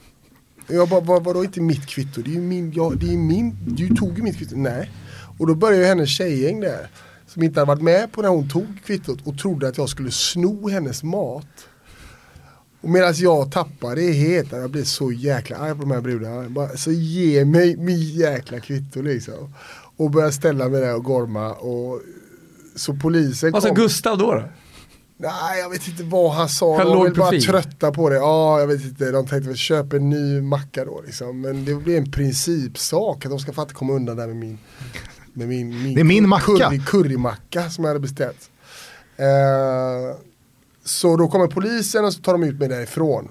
Jag 0.68 0.90
bara, 0.90 1.02
vad, 1.02 1.24
vadå 1.24 1.44
inte 1.44 1.62
mitt 1.62 1.88
kvitto? 1.88 2.22
Det 2.22 2.30
är 2.30 2.34
ju 2.34 2.42
min, 2.42 2.72
ja, 2.76 2.92
det 2.96 3.14
är 3.14 3.18
min, 3.18 3.58
du 3.68 3.96
tog 3.96 4.18
ju 4.18 4.24
mitt 4.24 4.38
kvitto. 4.38 4.56
Nej. 4.56 4.92
Och 5.40 5.48
då 5.48 5.56
började 5.56 5.84
ju 5.84 5.88
hennes 5.88 6.10
tjejgäng 6.10 6.60
där. 6.60 6.90
Som 7.28 7.44
inte 7.44 7.60
hade 7.60 7.68
varit 7.68 7.82
med 7.82 8.12
på 8.12 8.22
när 8.22 8.30
hon 8.30 8.50
tog 8.50 8.68
kvittot 8.86 9.20
och 9.28 9.38
trodde 9.38 9.68
att 9.68 9.78
jag 9.78 9.90
skulle 9.90 10.12
sno 10.12 10.70
hennes 10.70 11.04
mat. 11.04 11.68
Och 12.82 12.90
medan 12.90 13.14
jag 13.16 13.52
tappar 13.52 13.96
det 13.96 14.12
helt, 14.12 14.52
jag 14.52 14.72
blir 14.72 14.84
så 14.84 15.12
jäkla 15.12 15.58
arg 15.58 15.76
på 15.76 15.82
de 15.82 15.92
här 15.92 16.02
brudarna. 16.02 16.50
Bara, 16.50 16.78
så 16.78 16.92
ge 16.92 17.46
mig 17.46 17.78
min 17.78 18.02
jäkla 18.02 18.60
kvitto 18.60 19.02
liksom. 19.02 19.54
Och 19.98 20.12
börjar 20.12 20.32
ställa 20.32 20.70
mig 20.70 20.82
där 20.82 20.96
och 20.96 21.04
gorma. 21.04 21.54
Och, 21.54 22.02
så 22.76 22.94
polisen 22.94 23.52
Vad 23.52 23.64
sa 23.64 23.74
Gustav 23.74 24.18
då? 24.18 24.34
då? 24.34 24.44
Nej 25.18 25.60
jag 25.60 25.70
vet 25.70 25.88
inte 25.88 26.04
vad 26.04 26.32
han 26.32 26.50
sa, 26.50 26.78
han 26.78 26.88
de 26.88 26.98
var 26.98 27.10
bara 27.10 27.40
trötta 27.40 27.92
på 27.92 28.10
det. 28.10 28.16
Ja 28.16 28.60
jag 28.60 28.68
vet 28.68 28.84
inte, 28.84 29.12
de 29.12 29.28
tänkte 29.28 29.48
väl 29.48 29.58
köpa 29.58 29.96
en 29.96 30.10
ny 30.10 30.42
macka 30.42 30.86
då 30.86 31.02
liksom. 31.06 31.42
Men 31.42 31.66
det 31.66 31.76
blir 31.76 31.98
en 31.98 32.12
principsak 32.12 33.26
att 33.26 33.32
de 33.32 33.40
ska 33.40 33.54
fatta 33.54 33.74
komma 33.74 33.94
undan 33.94 34.18
där 34.18 34.28
med 34.28 34.36
min 34.36 34.58
med 35.34 35.48
min, 35.48 35.84
min, 35.84 35.96
det 35.96 36.02
är 36.02 36.06
min 36.06 36.30
macka. 36.30 36.46
Curry, 36.46 36.80
currymacka 36.86 37.70
som 37.70 37.84
jag 37.84 37.90
hade 37.90 38.00
beställt. 38.00 38.50
Uh, 39.20 40.18
så 40.84 41.18
då 41.18 41.28
kommer 41.28 41.48
polisen 41.48 42.06
och 42.06 42.14
så 42.14 42.22
tar 42.22 42.32
de 42.32 42.44
ut 42.44 42.60
mig 42.60 42.70
därifrån. 42.70 43.30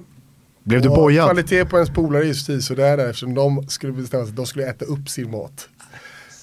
Blev 0.62 0.82
du 0.82 0.88
bojad? 0.88 1.26
Kvalitet 1.26 1.64
på 1.64 1.76
ens 1.76 1.90
polare 1.90 2.22
är 2.22 2.50
ju 2.50 2.60
sådär 2.60 2.96
där 2.96 3.08
eftersom 3.08 3.34
de 3.34 3.68
skulle 3.68 3.92
bestämma 3.92 4.24
sig 4.24 4.30
att 4.30 4.36
de 4.36 4.46
skulle 4.46 4.66
äta 4.66 4.84
upp 4.84 5.08
sin 5.08 5.30
mat. 5.30 5.68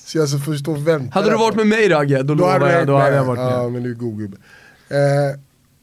Så 0.06 0.18
jag 0.18 0.22
alltså 0.22 0.38
får 0.38 0.56
stå 0.56 0.72
och 0.72 0.88
vänta. 0.88 1.20
Hade 1.20 1.32
du 1.32 1.38
varit 1.38 1.56
med 1.56 1.68
mig 1.68 1.90
Ragge, 1.90 2.18
då, 2.18 2.24
då 2.24 2.34
lovar 2.34 2.70
jag, 2.70 2.88
då 2.88 2.98
hade 2.98 3.16
jag 3.16 3.26
varit 3.26 3.40
med. 3.40 3.54
Ja 3.54 3.70
men 3.70 3.84
du 3.84 3.92
är 3.92 3.96
god 3.96 4.18
gubbe. 4.18 4.38
Eh, 4.90 5.40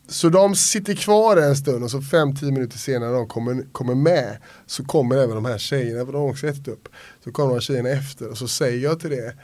så 0.08 0.28
de 0.28 0.54
sitter 0.54 0.94
kvar 0.94 1.36
en 1.36 1.56
stund 1.56 1.84
och 1.84 1.90
så 1.90 1.98
5-10 1.98 2.44
minuter 2.44 2.78
senare 2.78 3.10
när 3.10 3.16
de 3.16 3.28
kommer, 3.28 3.64
kommer 3.72 3.94
med 3.94 4.36
så 4.66 4.84
kommer 4.84 5.16
även 5.16 5.34
de 5.34 5.44
här 5.44 5.58
tjejerna, 5.58 6.04
för 6.04 6.12
de 6.12 6.22
har 6.22 6.28
också 6.28 6.46
ätit 6.46 6.68
upp. 6.68 6.88
Så 7.24 7.32
kommer 7.32 7.48
de 7.48 7.54
här 7.54 7.60
tjejerna 7.60 7.88
efter 7.88 8.30
och 8.30 8.38
så 8.38 8.48
säger 8.48 8.78
jag 8.78 9.00
till 9.00 9.10
det 9.10 9.34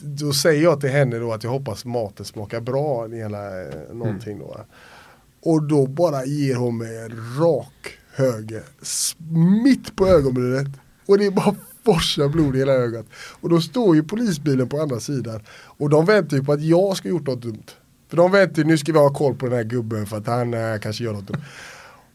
då 0.00 0.32
säger 0.32 0.62
jag 0.62 0.80
till 0.80 0.90
henne 0.90 1.18
då 1.18 1.32
att 1.32 1.44
jag 1.44 1.50
hoppas 1.50 1.84
maten 1.84 2.26
smakar 2.26 2.60
bra, 2.60 3.06
hela, 3.06 3.62
eh, 3.62 3.94
någonting 3.94 4.38
då. 4.38 4.60
Och 5.42 5.62
då 5.62 5.86
bara 5.86 6.24
ger 6.24 6.54
hon 6.54 6.78
mig 6.78 6.96
en 6.96 7.38
rak 7.38 7.98
höger, 8.14 8.62
mitt 9.64 9.96
på 9.96 10.06
ögonbrynet. 10.06 10.66
Och 11.06 11.18
det 11.18 11.26
är 11.26 11.30
bara 11.30 11.54
forsar 11.84 12.28
blod 12.28 12.56
i 12.56 12.58
hela 12.58 12.72
ögat. 12.72 13.06
Och 13.40 13.48
då 13.48 13.60
står 13.60 13.96
ju 13.96 14.02
polisbilen 14.02 14.68
på 14.68 14.80
andra 14.80 15.00
sidan. 15.00 15.40
Och 15.50 15.90
de 15.90 16.04
väntar 16.04 16.36
ju 16.36 16.44
på 16.44 16.52
att 16.52 16.62
jag 16.62 16.96
ska 16.96 17.08
gjort 17.08 17.26
något 17.26 17.42
dumt. 17.42 17.66
För 18.08 18.16
de 18.16 18.32
väntar 18.32 18.62
ju, 18.62 18.68
nu 18.68 18.78
ska 18.78 18.92
vi 18.92 18.98
ha 18.98 19.14
koll 19.14 19.34
på 19.34 19.46
den 19.46 19.56
här 19.56 19.64
gubben 19.64 20.06
för 20.06 20.16
att 20.16 20.26
han 20.26 20.54
äh, 20.54 20.78
kanske 20.78 21.04
gör 21.04 21.12
något 21.12 21.26
dumt. 21.26 21.42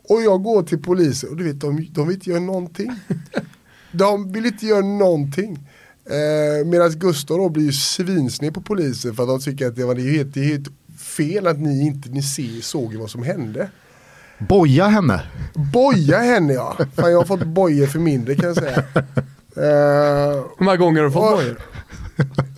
Och 0.10 0.22
jag 0.22 0.44
går 0.44 0.64
till 0.64 0.82
polisen 0.82 1.30
och 1.30 1.38
du 1.38 1.44
vet, 1.44 1.60
de, 1.60 1.88
de 1.92 2.08
vill 2.08 2.16
inte 2.16 2.30
göra 2.30 2.40
någonting. 2.40 2.92
De 3.92 4.32
vill 4.32 4.46
inte 4.46 4.66
göra 4.66 4.86
någonting. 4.86 5.68
Eh, 6.06 6.66
Medan 6.66 6.92
Gustav 6.92 7.38
då 7.38 7.50
blir 7.50 7.64
ju 7.64 7.72
svinsned 7.72 8.54
på 8.54 8.62
polisen 8.62 9.16
för 9.16 9.24
att 9.24 9.30
de 9.30 9.40
tycker 9.40 9.68
att 9.68 9.76
det 9.76 9.86
var 9.86 9.96
det 9.96 10.02
är 10.02 10.12
helt, 10.12 10.34
det 10.34 10.40
är 10.40 10.46
helt 10.46 10.68
fel 11.02 11.48
att 11.48 11.60
ni 11.60 11.86
inte 11.86 12.10
ni 12.10 12.24
ser, 12.24 12.62
såg 12.62 12.96
vad 12.96 13.10
som 13.10 13.24
hände. 13.24 13.70
Boja 14.40 14.88
henne. 14.88 15.22
Boja 15.74 16.18
henne 16.20 16.54
ja. 16.54 16.78
Fan 16.96 17.12
jag 17.12 17.18
har 17.18 17.26
fått 17.26 17.44
bojor 17.44 17.88
för 17.88 18.00
mindre 18.00 18.36
kan 18.36 18.46
jag 18.46 18.56
säga. 18.56 18.78
Eh, 19.56 20.44
Hur 20.58 20.64
många 20.64 20.78
gånger 20.78 21.00
har 21.02 21.06
du 21.08 21.12
fått 21.12 21.38
bojor? 21.38 21.58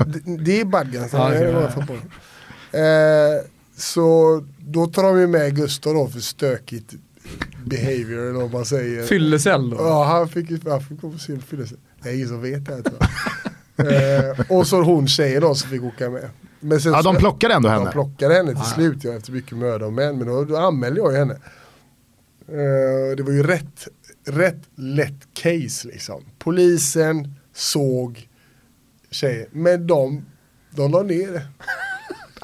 det, 0.06 0.44
det 0.44 0.62
är 0.62 0.66
badgan. 0.66 1.10
Ja, 1.12 1.28
okej, 1.30 1.56
ja. 2.72 2.80
Eh, 2.80 3.42
så 3.78 4.44
då 4.58 4.86
tar 4.88 5.04
de 5.04 5.20
ju 5.20 5.28
med 5.28 5.56
Gustav 5.56 5.94
då 5.94 6.08
för 6.08 6.20
stökigt 6.20 6.94
behavior 7.66 8.20
eller 8.30 8.40
vad 8.42 8.52
man 8.54 8.66
säger. 8.66 9.04
Fyllecell 9.04 9.70
då? 9.70 9.76
Ja, 9.80 10.04
han 10.04 10.30
fick 10.30 10.50
ju 10.52 10.60
han 10.70 10.82
fick 10.82 11.02
gå 11.02 11.12
på 11.12 11.18
sin 11.18 11.42
fyllelse. 11.42 11.76
Det 12.04 12.10
är 12.10 12.16
ingen 12.16 12.28
som 12.28 12.42
vet 12.42 12.66
det 12.66 12.74
här 12.76 12.82
tror 12.82 12.98
jag. 13.76 14.30
eh, 14.30 14.40
och 14.50 14.68
så 14.68 14.82
hon 14.82 15.08
tjejen 15.08 15.42
då 15.42 15.56
som 15.56 15.70
fick 15.70 15.84
åka 15.84 16.10
med. 16.10 16.30
Men 16.64 16.82
sen 16.82 16.92
Ja, 16.94 17.02
de 17.02 17.16
plockade 17.16 17.54
ändå 17.54 17.70
henne. 17.70 17.86
De 17.86 17.92
plockade 17.92 18.34
henne 18.34 18.56
till 18.56 18.64
slut 18.64 19.04
ja, 19.04 19.14
efter 19.14 19.32
mycket 19.32 19.58
möda 19.58 19.86
och 19.86 19.94
men. 19.94 20.18
Men 20.18 20.28
då, 20.28 20.44
då 20.44 20.58
anmälde 20.58 21.00
jag 21.00 21.12
ju 21.12 21.18
henne. 21.18 21.34
Eh, 22.48 23.16
det 23.18 23.24
var 23.24 23.32
ju 23.32 23.44
rätt, 23.44 23.88
rätt 24.28 24.62
lätt 24.76 25.34
case 25.34 25.88
liksom. 25.88 26.24
Polisen 26.40 27.34
såg 27.54 28.28
tjejen. 29.12 29.48
Men 29.52 29.88
de, 29.88 30.26
de 30.70 30.92
la 30.92 31.04
ner 31.04 31.32
det. 31.32 31.48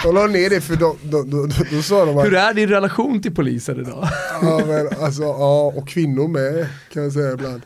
De 0.04 0.16
la 0.16 0.28
ner 0.28 0.50
det 0.50 0.62
för 0.62 0.76
de, 0.76 0.98
de, 1.04 1.30
de, 1.30 1.52
då 1.72 1.82
sa 1.82 2.06
de 2.06 2.18
att, 2.18 2.26
Hur 2.26 2.34
är 2.36 2.54
din 2.54 2.70
relation 2.70 3.22
till 3.22 3.36
polisen 3.36 3.80
idag? 3.80 4.08
ja, 4.42 4.62
men, 4.68 4.88
alltså, 5.04 5.24
ja, 5.24 5.74
och 5.76 5.88
kvinnor 5.88 6.28
med 6.28 6.68
kan 6.94 7.04
jag 7.04 7.14
säga 7.14 7.32
ibland. 7.34 7.62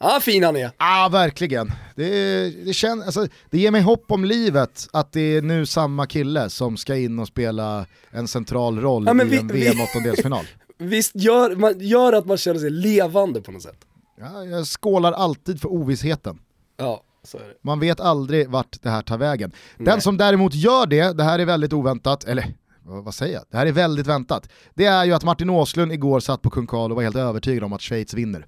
Ja, 0.00 0.18
fin 0.22 0.44
han 0.44 0.56
är. 0.56 0.70
Ja, 0.78 1.08
verkligen. 1.12 1.72
Det, 1.96 2.64
det, 2.64 2.72
kän, 2.72 3.02
alltså, 3.02 3.26
det 3.50 3.58
ger 3.58 3.70
mig 3.70 3.80
hopp 3.82 4.10
om 4.12 4.24
livet 4.24 4.88
att 4.92 5.12
det 5.12 5.20
är 5.20 5.42
nu 5.42 5.66
samma 5.66 6.06
kille 6.06 6.50
som 6.50 6.76
ska 6.76 6.96
in 6.96 7.18
och 7.18 7.26
spela 7.28 7.86
en 8.10 8.28
central 8.28 8.80
roll 8.80 9.04
Ja, 9.06 9.22
i 9.24 9.28
vi- 9.28 9.38
en 9.38 9.48
VM-åttondelsfinal. 9.48 10.44
Visst 10.78 11.12
gör, 11.14 11.56
man, 11.56 11.74
gör 11.80 12.12
att 12.12 12.26
man 12.26 12.36
känner 12.36 12.60
sig 12.60 12.70
levande 12.70 13.40
på 13.40 13.52
något 13.52 13.62
sätt. 13.62 13.78
Ja, 14.20 14.44
jag 14.44 14.66
skålar 14.66 15.12
alltid 15.12 15.60
för 15.60 15.68
ovissheten. 15.72 16.38
Ja, 16.76 17.02
så 17.24 17.38
är 17.38 17.42
det. 17.42 17.54
Man 17.62 17.80
vet 17.80 18.00
aldrig 18.00 18.48
vart 18.50 18.82
det 18.82 18.90
här 18.90 19.02
tar 19.02 19.18
vägen. 19.18 19.52
Den 19.76 19.84
Nej. 19.84 20.00
som 20.00 20.16
däremot 20.16 20.54
gör 20.54 20.86
det, 20.86 21.12
det 21.16 21.24
här 21.24 21.38
är 21.38 21.44
väldigt 21.44 21.72
oväntat, 21.72 22.24
eller 22.24 22.54
vad 22.82 23.04
vad 23.04 23.14
säger 23.14 23.34
jag? 23.34 23.42
Det 23.50 23.56
här 23.56 23.66
är 23.66 23.72
väldigt 23.72 24.06
väntat. 24.06 24.48
Det 24.74 24.84
är 24.84 25.04
ju 25.04 25.12
att 25.12 25.24
Martin 25.24 25.50
Åslund 25.50 25.92
igår 25.92 26.20
satt 26.20 26.42
på 26.42 26.50
Kung 26.50 26.66
Karl 26.66 26.90
och 26.90 26.96
var 26.96 27.02
helt 27.02 27.16
övertygad 27.16 27.64
om 27.64 27.72
att 27.72 27.82
Schweiz 27.82 28.14
vinner. 28.14 28.46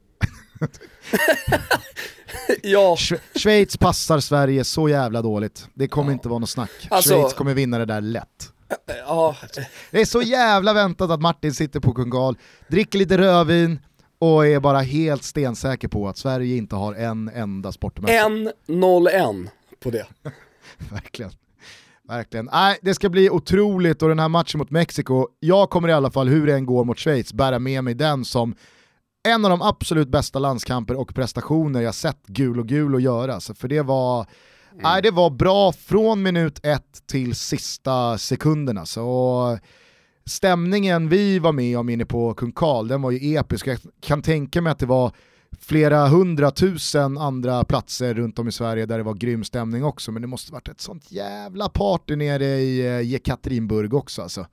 Ja, 2.63 2.95
Sch- 2.99 3.19
Schweiz 3.39 3.77
passar 3.77 4.21
Sverige 4.21 4.65
så 4.65 4.89
jävla 4.89 5.23
dåligt. 5.23 5.69
Det 5.75 5.89
kommer 5.89 6.13
inte 6.13 6.29
vara 6.29 6.39
något 6.39 6.51
snack. 6.51 6.71
Alltså- 6.91 7.15
Schweiz 7.15 7.35
kommer 7.35 7.55
vinna 7.55 7.79
det 7.79 7.85
där 7.85 8.01
lätt. 8.01 8.53
ja, 8.87 9.37
Det 9.91 10.01
är 10.01 10.05
så 10.05 10.23
jävla 10.23 10.73
väntat 10.73 11.11
att 11.11 11.21
Martin 11.21 11.55
sitter 11.55 11.81
på 11.81 11.93
Kung 11.95 12.11
Karl, 12.11 12.35
dricker 12.69 12.99
lite 12.99 13.19
rödvin 13.19 13.79
och 14.19 14.47
är 14.47 14.61
bara 14.61 14.81
helt 14.81 15.25
stensäker 15.25 15.89
på 15.89 16.09
att 16.09 16.19
Sverige 16.19 16.57
inte 16.57 16.77
har 16.77 16.95
en 16.95 17.29
enda 17.35 17.73
sportmästare. 17.73 18.53
1-0-1 18.69 19.49
på 19.83 19.91
det. 19.91 20.07
Verkligen. 20.93 21.31
Verkligen. 22.09 22.49
Nej, 22.53 22.79
det 22.83 22.95
ska 22.95 23.09
bli 23.09 23.31
otroligt 23.31 24.03
och 24.03 24.09
den 24.09 24.19
här 24.19 24.29
matchen 24.29 24.59
mot 24.59 24.71
Mexiko, 24.71 25.27
jag 25.41 25.71
kommer 25.71 25.89
i 25.89 25.93
alla 25.93 26.11
fall 26.11 26.29
hur 26.29 26.47
det 26.47 26.55
än 26.55 26.67
går 26.67 26.85
mot 26.85 26.99
Schweiz 26.99 27.33
bära 27.33 27.59
med 27.59 27.85
mig 27.85 27.95
den 27.95 28.25
som 28.25 28.55
en 29.23 29.45
av 29.45 29.51
de 29.51 29.63
absolut 29.63 30.09
bästa 30.09 30.39
landskamper 30.39 30.95
och 30.95 31.15
prestationer 31.15 31.81
jag 31.81 31.95
sett 31.95 32.27
gul 32.27 32.59
och 32.59 32.67
gul 32.67 32.95
att 32.95 33.03
göra. 33.03 33.41
Så 33.41 33.55
för 33.55 33.69
det 33.69 33.83
var, 33.83 34.27
nej, 34.75 35.03
det 35.03 35.11
var 35.11 35.31
bra 35.31 35.73
från 35.73 36.23
minut 36.23 36.61
ett 36.63 37.07
till 37.07 37.35
sista 37.35 38.19
sekunderna. 38.19 38.87
Så 38.87 39.59
stämningen 40.27 41.09
vi 41.09 41.39
var 41.39 41.53
med 41.53 41.79
om 41.79 41.89
inne 41.89 42.05
på 42.05 42.35
Kung 42.35 42.53
Karl, 42.53 42.89
den 42.89 43.03
var 43.03 43.11
ju 43.11 43.37
episk. 43.37 43.67
Jag 43.67 43.79
kan 44.01 44.23
tänka 44.23 44.61
mig 44.61 44.71
att 44.71 44.79
det 44.79 44.87
var 44.87 45.13
flera 45.61 46.07
hundratusen 46.09 47.19
andra 47.19 47.65
platser 47.65 48.15
runt 48.15 48.39
om 48.39 48.49
i 48.49 48.53
Sverige 48.53 48.87
där 48.87 48.99
det 48.99 49.05
var 49.05 49.15
grym 49.15 49.45
stämning 49.45 49.85
också, 49.85 50.13
men 50.13 50.23
det 50.23 50.29
måste 50.29 50.53
varit 50.53 50.69
ett 50.69 50.81
sånt 50.81 51.13
jävla 51.13 51.69
party 51.69 52.17
nere 52.17 52.45
i 52.45 52.87
eh, 52.87 53.01
Jekaterinburg 53.01 53.95
också 53.95 54.23
alltså. 54.23 54.47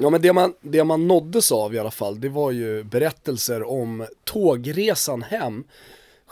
Ja 0.00 0.10
men 0.10 0.22
det 0.22 0.32
man, 0.32 0.54
det 0.60 0.84
man 0.84 1.08
nåddes 1.08 1.52
av 1.52 1.74
i 1.74 1.78
alla 1.78 1.90
fall, 1.90 2.20
det 2.20 2.28
var 2.28 2.50
ju 2.50 2.84
berättelser 2.84 3.62
om 3.62 4.06
tågresan 4.24 5.22
hem. 5.22 5.64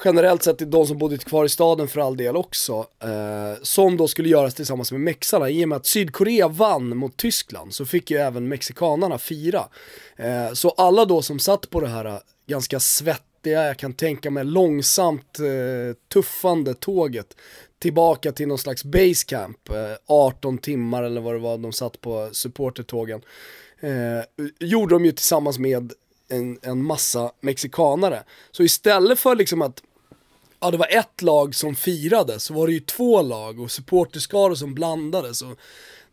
Generellt 0.04 0.42
sett 0.42 0.58
till 0.58 0.70
de 0.70 0.86
som 0.86 0.98
bodde 0.98 1.18
kvar 1.18 1.44
i 1.44 1.48
staden 1.48 1.88
för 1.88 2.00
all 2.00 2.16
del 2.16 2.36
också. 2.36 2.86
Eh, 3.02 3.62
som 3.62 3.96
då 3.96 4.08
skulle 4.08 4.28
göras 4.28 4.54
tillsammans 4.54 4.92
med 4.92 5.00
mexarna. 5.00 5.50
I 5.50 5.64
och 5.64 5.68
med 5.68 5.76
att 5.76 5.86
Sydkorea 5.86 6.48
vann 6.48 6.96
mot 6.96 7.16
Tyskland 7.16 7.74
så 7.74 7.86
fick 7.86 8.10
ju 8.10 8.16
även 8.16 8.48
mexikanarna 8.48 9.18
fira. 9.18 9.68
Eh, 10.16 10.52
så 10.52 10.70
alla 10.70 11.04
då 11.04 11.22
som 11.22 11.38
satt 11.38 11.70
på 11.70 11.80
det 11.80 11.88
här 11.88 12.04
eh, 12.04 12.18
ganska 12.46 12.80
svettiga, 12.80 13.66
jag 13.66 13.76
kan 13.76 13.92
tänka 13.92 14.30
mig 14.30 14.44
långsamt 14.44 15.38
eh, 15.38 15.96
tuffande 16.12 16.74
tåget 16.74 17.36
tillbaka 17.78 18.32
till 18.32 18.48
någon 18.48 18.58
slags 18.58 18.84
basecamp, 18.84 19.68
eh, 19.68 19.96
18 20.06 20.58
timmar 20.58 21.02
eller 21.02 21.20
vad 21.20 21.34
det 21.34 21.38
var 21.38 21.58
de 21.58 21.72
satt 21.72 22.00
på 22.00 22.28
supportertågen. 22.32 23.22
Eh, 23.80 24.44
gjorde 24.58 24.94
de 24.94 25.04
ju 25.04 25.12
tillsammans 25.12 25.58
med 25.58 25.92
en, 26.28 26.58
en 26.62 26.84
massa 26.84 27.32
mexikanare. 27.40 28.22
Så 28.50 28.62
istället 28.62 29.18
för 29.18 29.36
liksom 29.36 29.62
att 29.62 29.82
ja, 30.60 30.70
det 30.70 30.76
var 30.76 30.88
ett 30.90 31.22
lag 31.22 31.54
som 31.54 31.74
firade 31.74 32.40
så 32.40 32.54
var 32.54 32.66
det 32.66 32.72
ju 32.72 32.80
två 32.80 33.22
lag 33.22 33.60
och 33.60 33.70
supporterskaror 33.70 34.54
som 34.54 34.74
blandades. 34.74 35.42
Och 35.42 35.58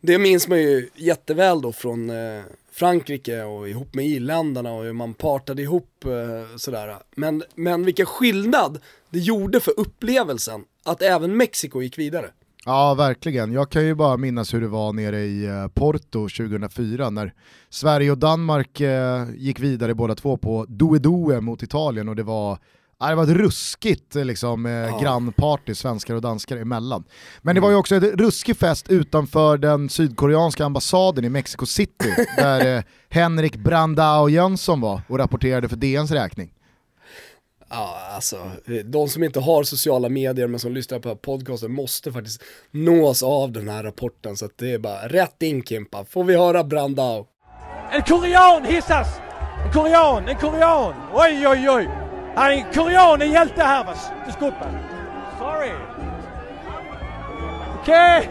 det 0.01 0.17
minns 0.17 0.47
man 0.47 0.61
ju 0.61 0.89
jätteväl 0.95 1.61
då 1.61 1.71
från 1.71 2.09
eh, 2.09 2.43
Frankrike 2.71 3.43
och 3.43 3.69
ihop 3.69 3.93
med 3.93 4.05
irländarna 4.05 4.73
och 4.73 4.83
hur 4.83 4.93
man 4.93 5.13
partade 5.13 5.61
ihop 5.61 6.05
eh, 6.05 6.57
sådär. 6.57 6.97
Men, 7.15 7.43
men 7.55 7.85
vilken 7.85 8.05
skillnad 8.05 8.79
det 9.09 9.19
gjorde 9.19 9.59
för 9.59 9.79
upplevelsen 9.79 10.63
att 10.85 11.01
även 11.01 11.37
Mexiko 11.37 11.81
gick 11.81 11.97
vidare. 11.97 12.25
Ja, 12.65 12.93
verkligen. 12.93 13.53
Jag 13.53 13.69
kan 13.69 13.85
ju 13.85 13.95
bara 13.95 14.17
minnas 14.17 14.53
hur 14.53 14.61
det 14.61 14.67
var 14.67 14.93
nere 14.93 15.19
i 15.19 15.45
eh, 15.45 15.67
Porto 15.67 16.29
2004 16.29 17.09
när 17.09 17.33
Sverige 17.69 18.11
och 18.11 18.17
Danmark 18.17 18.81
eh, 18.81 19.25
gick 19.35 19.59
vidare 19.59 19.95
båda 19.95 20.15
två 20.15 20.37
på 20.37 20.65
Due-Due 20.65 21.41
mot 21.41 21.63
Italien 21.63 22.09
och 22.09 22.15
det 22.15 22.23
var 22.23 22.57
ja, 22.99 23.09
det 23.09 23.15
var 23.15 23.23
ett 23.23 23.29
ruskigt 23.29 24.15
eh, 24.15 24.25
liksom, 24.25 24.65
eh, 24.65 25.01
grannparty, 25.01 25.75
svenskar 25.75 26.15
och 26.15 26.21
danskar 26.21 26.57
emellan. 26.57 27.03
Men 27.41 27.55
det 27.55 27.61
var 27.61 27.69
ju 27.69 27.75
också 27.75 27.95
ett 27.95 28.03
ruskig 28.03 28.57
fest 28.57 28.89
utanför 28.89 29.57
den 29.57 29.89
sydkoreanska 29.89 30.65
ambassaden 30.65 31.25
i 31.25 31.29
Mexico 31.29 31.65
City 31.65 32.15
där 32.37 32.83
Henrik 33.09 33.55
Brandao 33.55 34.29
Jönsson 34.29 34.81
var 34.81 35.01
och 35.07 35.17
rapporterade 35.17 35.69
för 35.69 35.75
DNs 35.75 36.11
räkning. 36.11 36.51
Ja, 37.73 37.97
alltså, 38.15 38.37
de 38.85 39.07
som 39.09 39.23
inte 39.23 39.39
har 39.39 39.63
sociala 39.63 40.09
medier 40.09 40.47
men 40.47 40.59
som 40.59 40.73
lyssnar 40.73 40.99
på 40.99 41.15
podcasten 41.15 41.71
måste 41.71 42.11
faktiskt 42.11 42.43
nås 42.71 43.23
av 43.23 43.51
den 43.51 43.69
här 43.69 43.83
rapporten. 43.83 44.37
Så 44.37 44.45
att 44.45 44.57
det 44.57 44.71
är 44.73 44.79
bara 44.79 45.07
rätt 45.07 45.41
in 45.41 45.63
Kimpa, 45.63 46.05
får 46.05 46.23
vi 46.23 46.35
höra 46.37 46.63
Brandao. 46.63 47.27
En 47.91 48.01
korean 48.01 48.65
hissas! 48.65 49.07
En 49.65 49.73
korean, 49.73 50.27
en 50.27 50.35
korean! 50.35 50.93
Oj, 51.13 51.47
oj, 51.47 51.69
oj! 51.69 51.89
Han 52.35 52.45
är 52.51 52.51
en 52.51 52.73
korean, 52.73 53.21
en 53.21 53.31
hjälte 53.31 53.61
här 53.63 53.85
va? 53.85 53.93
Desculpa. 54.27 54.65
Sorry. 55.39 55.71
Okej. 57.81 58.29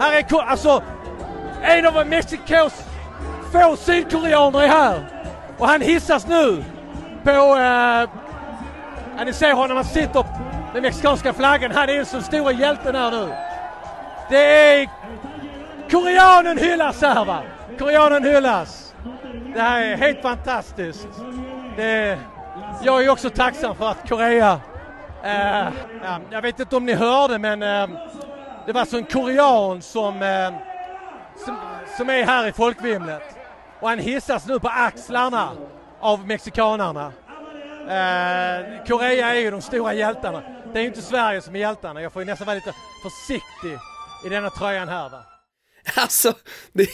Här 0.00 0.18
är 0.18 0.22
ko- 0.22 0.40
alltså 0.40 0.82
en 1.62 1.86
av 1.86 2.06
Mexikos 2.06 2.72
få 3.52 3.76
sydkoreaner 3.76 4.62
är 4.62 4.68
här. 4.68 5.24
Och 5.58 5.66
han 5.66 5.80
hissas 5.80 6.26
nu 6.26 6.64
på... 7.24 7.30
Eh, 7.30 8.08
ja, 9.16 9.24
ni 9.24 9.32
ser 9.32 9.52
honom, 9.52 9.76
han 9.76 9.84
sitter 9.84 10.24
med 10.72 10.82
mexikanska 10.82 11.32
flaggan. 11.32 11.70
Han 11.70 11.88
är 11.88 11.98
en 11.98 12.06
så 12.06 12.22
stora 12.22 12.52
hjälten 12.52 12.94
här 12.94 13.10
nu. 13.10 13.28
Det 14.30 14.72
är 14.72 14.88
Koreanen 15.90 16.58
hyllas 16.58 17.02
här 17.02 17.24
va! 17.24 17.42
Koreanen 17.78 18.24
hyllas! 18.24 18.94
Det 19.54 19.60
här 19.60 19.82
är 19.82 19.96
helt 19.96 20.22
fantastiskt. 20.22 21.08
Det, 21.76 22.18
jag 22.82 23.04
är 23.04 23.08
också 23.08 23.30
tacksam 23.30 23.76
för 23.76 23.88
att 23.88 24.08
Korea... 24.08 24.60
eh, 25.24 25.68
ja, 26.02 26.20
jag 26.30 26.42
vet 26.42 26.60
inte 26.60 26.76
om 26.76 26.84
ni 26.84 26.94
hörde 26.94 27.38
men 27.38 27.62
eh, 27.62 27.88
det 28.66 28.72
var 28.72 28.80
alltså 28.80 28.96
en 28.96 29.04
korean 29.04 29.82
som, 29.82 30.22
eh, 30.22 30.52
som, 31.44 31.56
som 31.96 32.10
är 32.10 32.24
här 32.24 32.46
i 32.46 32.52
folkvimlet. 32.52 33.22
Och 33.80 33.88
han 33.88 33.98
hissas 33.98 34.46
nu 34.46 34.58
på 34.58 34.68
axlarna 34.68 35.48
av 36.00 36.26
mexikanarna. 36.26 37.12
Eh, 37.88 38.84
Korea 38.86 39.34
är 39.34 39.40
ju 39.40 39.50
de 39.50 39.62
stora 39.62 39.94
hjältarna. 39.94 40.42
Det 40.72 40.78
är 40.78 40.82
ju 40.82 40.88
inte 40.88 41.02
Sverige 41.02 41.42
som 41.42 41.54
är 41.54 41.58
hjältarna. 41.60 42.02
Jag 42.02 42.12
får 42.12 42.22
ju 42.22 42.26
nästan 42.26 42.46
vara 42.46 42.54
lite 42.54 42.74
försiktig 43.02 43.78
i 44.26 44.28
denna 44.28 44.50
tröjan 44.50 44.88
här 44.88 45.08
va. 45.10 45.22
Alltså, 45.96 46.32
det, 46.72 46.86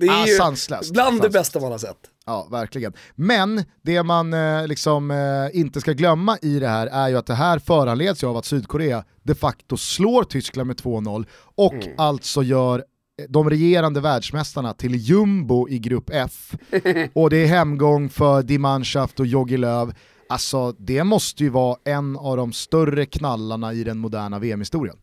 det 0.00 0.06
är 0.06 0.22
Ah, 0.22 0.26
ju 0.26 0.36
sanslöst. 0.36 0.92
bland 0.92 1.16
det 1.16 1.22
Sanslöst. 1.22 1.32
bästa 1.32 1.60
man 1.60 1.72
har 1.72 1.78
sett. 1.78 1.96
Ja, 2.26 2.48
verkligen. 2.50 2.92
Men 3.14 3.64
det 3.82 4.02
man 4.02 4.32
eh, 4.34 4.66
liksom 4.66 5.10
eh, 5.10 5.60
inte 5.60 5.80
ska 5.80 5.92
glömma 5.92 6.38
i 6.42 6.58
det 6.58 6.68
här 6.68 6.86
är 6.86 7.08
ju 7.08 7.16
att 7.18 7.26
det 7.26 7.34
här 7.34 7.58
föranleds 7.58 8.22
ju 8.22 8.26
av 8.26 8.36
att 8.36 8.44
Sydkorea 8.44 9.04
de 9.22 9.34
facto 9.34 9.76
slår 9.76 10.24
Tyskland 10.24 10.66
med 10.66 10.76
2-0 10.80 11.26
och 11.54 11.74
alltså 11.98 12.42
gör 12.42 12.84
de 13.28 13.50
regerande 13.50 14.00
världsmästarna 14.00 14.72
till 14.74 14.94
jumbo 14.94 15.68
i 15.68 15.78
grupp 15.78 16.10
F. 16.12 16.54
och 17.12 17.30
det 17.30 17.36
är 17.36 17.46
hemgång 17.46 18.08
för 18.08 18.42
Die 18.42 18.58
Mannschaft 18.58 19.20
och 19.20 19.26
Jogi 19.26 19.56
Löw. 19.56 19.94
Alltså 20.28 20.72
det 20.72 21.04
måste 21.04 21.42
ju 21.42 21.48
vara 21.48 21.76
en 21.84 22.16
av 22.16 22.36
de 22.36 22.52
större 22.52 23.06
knallarna 23.06 23.72
i 23.72 23.84
den 23.84 23.98
moderna 23.98 24.38
VM-historien. 24.38 24.96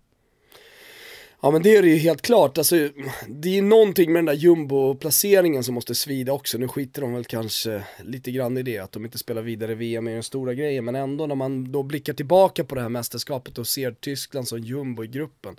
Ja 1.43 1.51
men 1.51 1.61
det 1.63 1.75
är 1.75 1.81
det 1.81 1.87
ju 1.87 1.97
helt 1.97 2.21
klart, 2.21 2.57
alltså, 2.57 2.89
det 3.27 3.57
är 3.57 3.61
någonting 3.61 4.13
med 4.13 4.17
den 4.17 4.25
där 4.25 4.33
jumbo-placeringen 4.33 5.63
som 5.63 5.75
måste 5.75 5.95
svida 5.95 6.33
också. 6.33 6.57
Nu 6.57 6.67
skiter 6.67 7.01
de 7.01 7.13
väl 7.13 7.25
kanske 7.25 7.83
lite 8.03 8.31
grann 8.31 8.57
i 8.57 8.63
det, 8.63 8.77
att 8.77 8.91
de 8.91 9.05
inte 9.05 9.17
spelar 9.17 9.41
vidare 9.41 9.75
VM 9.75 10.07
är 10.07 10.13
den 10.13 10.23
stora 10.23 10.53
grejen. 10.53 10.85
Men 10.85 10.95
ändå 10.95 11.27
när 11.27 11.35
man 11.35 11.71
då 11.71 11.83
blickar 11.83 12.13
tillbaka 12.13 12.63
på 12.63 12.75
det 12.75 12.81
här 12.81 12.89
mästerskapet 12.89 13.57
och 13.57 13.67
ser 13.67 13.91
Tyskland 13.91 14.47
som 14.47 14.59
jumbo 14.59 15.03
i 15.03 15.07
gruppen. 15.07 15.55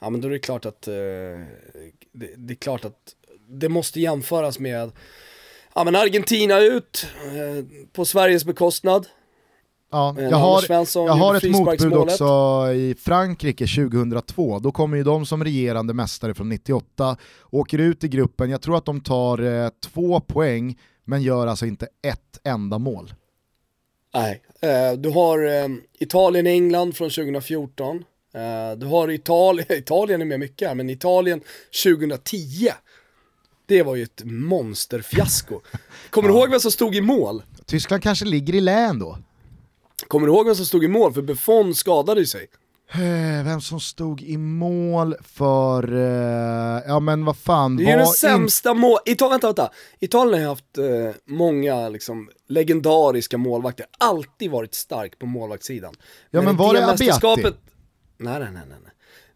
Ja 0.00 0.10
men 0.10 0.20
då 0.20 0.28
är 0.28 0.32
det 0.32 0.38
klart 0.38 0.66
att, 0.66 0.88
eh, 0.88 0.94
det, 2.12 2.34
det 2.36 2.52
är 2.52 2.58
klart 2.58 2.84
att 2.84 3.14
det 3.48 3.68
måste 3.68 4.00
jämföras 4.00 4.58
med 4.58 4.92
Ja 5.74 5.84
men 5.84 5.96
Argentina 5.96 6.60
ut 6.60 7.06
eh, 7.24 7.64
på 7.92 8.04
Sveriges 8.04 8.44
bekostnad. 8.44 9.06
Ja, 9.94 10.14
Eh, 10.18 10.24
jag 10.24 10.36
har, 10.36 10.60
Svensson 10.60 11.06
jag 11.06 11.14
har 11.14 11.34
ett 11.34 11.50
motbud 11.50 11.94
också 11.94 12.24
i 12.74 12.94
Frankrike 12.98 13.66
2002. 13.66 14.58
Då 14.58 14.72
kommer 14.72 14.96
ju 14.96 15.02
de 15.02 15.26
som 15.26 15.44
regerande 15.44 15.94
mästare 15.94 16.34
från 16.34 16.48
98, 16.48 17.16
åker 17.50 17.78
ut 17.78 18.04
i 18.04 18.08
gruppen, 18.08 18.50
jag 18.50 18.62
tror 18.62 18.76
att 18.76 18.84
de 18.84 19.00
tar 19.00 19.42
eh, 19.42 19.68
två 19.84 20.20
poäng, 20.20 20.78
men 21.04 21.22
gör 21.22 21.46
alltså 21.46 21.66
inte 21.66 21.88
ett 22.06 22.40
enda 22.44 22.78
mål. 22.78 23.14
Nej, 24.14 24.42
eh, 24.60 24.98
du 24.98 25.10
har 25.10 25.46
eh, 25.46 25.68
Italien-England 25.98 26.96
från 26.96 27.10
2014. 27.10 27.96
Eh, 28.34 28.78
du 28.78 28.86
har 28.86 29.10
Italien, 29.10 29.66
Italien 29.72 30.20
är 30.20 30.24
med 30.24 30.40
mycket 30.40 30.68
här, 30.68 30.74
men 30.74 30.90
Italien 30.90 31.40
2010. 31.84 32.68
Det 33.66 33.82
var 33.82 33.94
ju 33.94 34.02
ett 34.02 34.22
monsterfiasko. 34.24 35.60
Kommer 36.10 36.28
du 36.28 36.34
ihåg 36.34 36.50
vem 36.50 36.60
som 36.60 36.70
stod 36.70 36.94
i 36.94 37.00
mål? 37.00 37.42
Tyskland 37.66 38.02
kanske 38.02 38.24
ligger 38.24 38.54
i 38.54 38.60
län 38.60 38.98
då. 38.98 39.18
Kommer 40.08 40.26
du 40.26 40.32
ihåg 40.32 40.46
vem 40.46 40.54
som 40.54 40.66
stod 40.66 40.84
i 40.84 40.88
mål? 40.88 41.12
För 41.12 41.22
Buffon 41.22 41.74
skadade 41.74 42.20
ju 42.20 42.26
sig. 42.26 42.46
Eh, 42.92 43.44
Vem 43.44 43.60
som 43.60 43.80
stod 43.80 44.22
i 44.22 44.36
mål 44.36 45.14
för, 45.22 45.94
eh, 45.96 46.82
ja 46.86 47.00
men 47.00 47.24
vad 47.24 47.36
fan 47.36 47.76
Det 47.76 47.82
är 47.82 47.86
ju 47.86 47.92
den 47.92 48.00
in- 48.00 48.06
sämsta 48.06 48.74
mål... 48.74 48.98
Italien, 49.06 49.30
vänta, 49.32 49.46
vänta. 49.46 49.70
Italien 50.00 50.42
har 50.42 50.48
haft 50.48 50.78
eh, 50.78 50.84
många 51.28 51.88
liksom, 51.88 52.30
legendariska 52.48 53.38
målvakter. 53.38 53.86
Alltid 53.98 54.50
varit 54.50 54.74
stark 54.74 55.18
på 55.18 55.26
målvaktssidan. 55.26 55.94
Ja, 56.30 56.42
men 56.42 56.54
i 56.54 56.56
var 56.58 56.74
det 56.74 56.80
mästerskapet- 56.80 57.32
Abbiati? 57.32 57.56
Nej, 58.18 58.40
nej, 58.40 58.48
nej, 58.52 58.62
nej. 58.68 58.78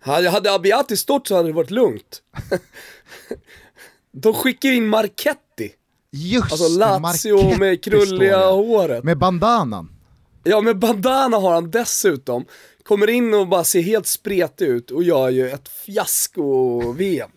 Hade, 0.00 0.30
hade 0.30 0.54
Abbiati 0.54 0.96
stått 0.96 1.26
så 1.28 1.36
hade 1.36 1.48
det 1.48 1.52
varit 1.54 1.70
lugnt. 1.70 2.22
De 4.12 4.34
skickar 4.34 4.68
in 4.72 4.86
Marchetti. 4.88 5.72
Just 6.10 6.52
Alltså 6.52 6.68
Lazio 6.78 6.98
Marchetti 7.00 7.58
med 7.58 7.84
krulliga 7.84 8.46
håret. 8.50 9.04
Med 9.04 9.18
bandanan. 9.18 9.90
Ja, 10.48 10.60
med 10.60 10.78
bandana 10.78 11.36
har 11.36 11.54
han 11.54 11.70
dessutom. 11.70 12.44
Kommer 12.82 13.10
in 13.10 13.34
och 13.34 13.48
bara 13.48 13.64
ser 13.64 13.80
helt 13.80 14.06
spretig 14.06 14.66
ut 14.66 14.90
och 14.90 15.02
gör 15.04 15.28
ju 15.28 15.50
ett 15.50 15.68
fiasko-VM. 15.68 17.30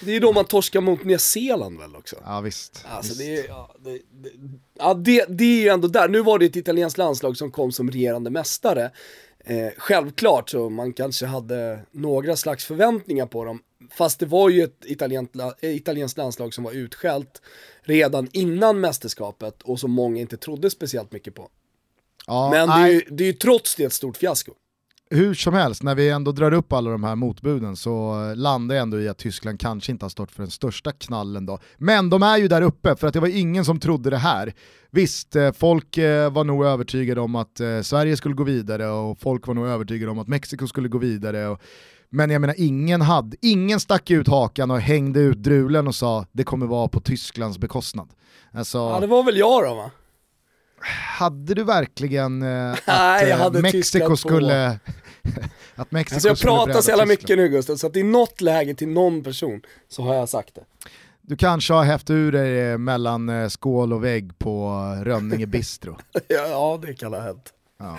Det 0.00 0.10
är 0.10 0.14
ju 0.14 0.20
då 0.20 0.32
man 0.32 0.44
torskar 0.44 0.80
mot 0.80 1.04
Nya 1.04 1.18
Zeeland 1.18 1.78
väl 1.78 1.96
också? 1.96 2.16
Ja 2.24 2.40
visst. 2.40 2.84
Alltså 2.88 3.08
visst. 3.08 3.18
det, 3.20 3.36
är- 3.40 3.48
ja, 3.48 3.74
det, 3.84 3.90
det, 4.12 4.30
ja, 4.78 4.94
det, 4.94 5.24
det 5.28 5.44
är 5.44 5.62
ju 5.62 5.68
ändå 5.68 5.88
där, 5.88 6.08
nu 6.08 6.22
var 6.22 6.38
det 6.38 6.46
ett 6.46 6.56
italienskt 6.56 6.98
landslag 6.98 7.36
som 7.36 7.50
kom 7.50 7.72
som 7.72 7.90
regerande 7.90 8.30
mästare. 8.30 8.90
Eh, 9.44 9.68
självklart 9.78 10.50
så 10.50 10.70
man 10.70 10.92
kanske 10.92 11.26
hade 11.26 11.80
några 11.90 12.36
slags 12.36 12.64
förväntningar 12.64 13.26
på 13.26 13.44
dem, 13.44 13.62
fast 13.90 14.18
det 14.20 14.26
var 14.26 14.48
ju 14.48 14.62
ett 14.64 14.84
italienskt, 14.84 15.34
eh, 15.36 15.76
italienskt 15.76 16.18
landslag 16.18 16.54
som 16.54 16.64
var 16.64 16.72
utskällt 16.72 17.42
redan 17.82 18.28
innan 18.32 18.80
mästerskapet 18.80 19.62
och 19.62 19.80
som 19.80 19.90
många 19.90 20.20
inte 20.20 20.36
trodde 20.36 20.70
speciellt 20.70 21.12
mycket 21.12 21.34
på. 21.34 21.48
Ja, 22.26 22.50
Men 22.50 22.68
det 22.68 22.74
är, 22.74 22.88
ju, 22.88 23.02
det 23.10 23.24
är 23.24 23.26
ju 23.26 23.32
trots 23.32 23.74
det 23.74 23.84
ett 23.84 23.92
stort 23.92 24.16
fiasko. 24.16 24.52
hur 25.10 25.34
som 25.34 25.54
helst, 25.54 25.82
när 25.82 25.94
vi 25.94 26.10
ändå 26.10 26.32
drar 26.32 26.52
upp 26.52 26.72
alla 26.72 26.90
de 26.90 27.04
här 27.04 27.16
motbuden 27.16 27.76
så 27.76 28.14
landar 28.34 28.74
jag 28.74 28.82
ändå 28.82 29.00
i 29.00 29.08
att 29.08 29.18
Tyskland 29.18 29.60
kanske 29.60 29.92
inte 29.92 30.04
har 30.04 30.10
stått 30.10 30.30
för 30.32 30.42
den 30.42 30.50
största 30.50 30.92
knallen 30.92 31.46
då. 31.46 31.58
Men 31.78 32.10
de 32.10 32.22
är 32.22 32.38
ju 32.38 32.48
där 32.48 32.62
uppe, 32.62 32.96
för 32.96 33.06
att 33.06 33.14
det 33.14 33.20
var 33.20 33.28
ingen 33.38 33.64
som 33.64 33.80
trodde 33.80 34.10
det 34.10 34.16
här. 34.16 34.54
Visst, 34.90 35.36
eh, 35.36 35.52
folk 35.52 35.98
eh, 35.98 36.32
var 36.32 36.44
nog 36.44 36.64
övertygade 36.64 37.20
om 37.20 37.34
att 37.34 37.60
eh, 37.60 37.80
Sverige 37.80 38.16
skulle 38.16 38.34
gå 38.34 38.44
vidare 38.44 38.88
och 38.88 39.18
folk 39.18 39.46
var 39.46 39.54
nog 39.54 39.66
övertygade 39.66 40.10
om 40.12 40.18
att 40.18 40.28
Mexiko 40.28 40.66
skulle 40.66 40.88
gå 40.88 40.98
vidare. 40.98 41.48
Och, 41.48 41.60
men 42.10 42.30
jag 42.30 42.40
menar, 42.40 42.54
ingen, 42.58 43.00
hade, 43.00 43.36
ingen 43.42 43.80
stack 43.80 44.10
ut 44.10 44.28
hakan 44.28 44.70
och 44.70 44.80
hängde 44.80 45.20
ut 45.20 45.38
drulen 45.38 45.86
och 45.86 45.94
sa 45.94 46.26
det 46.32 46.44
kommer 46.44 46.66
vara 46.66 46.88
på 46.88 47.00
Tysklands 47.00 47.58
bekostnad. 47.58 48.08
Alltså, 48.52 48.78
Ja 48.78 49.00
det 49.00 49.06
var 49.06 49.22
väl 49.22 49.36
jag 49.36 49.64
då 49.64 49.74
va? 49.74 49.90
Hade 51.18 51.54
du 51.54 51.64
verkligen 51.64 52.42
eh, 52.42 52.72
att 52.72 52.86
Nej, 52.86 53.28
jag 53.28 53.38
eh, 53.38 53.42
hade 53.44 53.62
Mexiko 53.62 54.16
skulle... 54.16 54.78
att 55.74 55.90
Mexiko 55.90 56.14
Alltså 56.14 56.28
jag 56.28 56.38
skulle 56.38 56.52
pratar 56.52 56.80
så 56.80 56.90
jävla 56.90 57.06
mycket 57.06 57.38
nu 57.38 57.48
Gustav, 57.48 57.76
så 57.76 57.86
att 57.86 57.96
i 57.96 58.02
något 58.02 58.40
läge 58.40 58.74
till 58.74 58.88
någon 58.88 59.22
person 59.22 59.62
så 59.88 60.02
har 60.02 60.14
jag 60.14 60.28
sagt 60.28 60.54
det. 60.54 60.64
Du 61.22 61.36
kanske 61.36 61.74
har 61.74 61.84
hävt 61.84 62.10
ur 62.10 62.32
dig 62.32 62.60
eh, 62.60 62.78
mellan 62.78 63.28
eh, 63.28 63.48
skål 63.48 63.92
och 63.92 64.04
vägg 64.04 64.38
på 64.38 64.70
Rönninge 65.02 65.46
Bistro. 65.46 65.96
Ja, 66.28 66.46
ja 66.48 66.78
det 66.82 66.94
kan 66.94 67.12
ha 67.12 67.20
hänt. 67.20 67.52
Ja. 67.78 67.98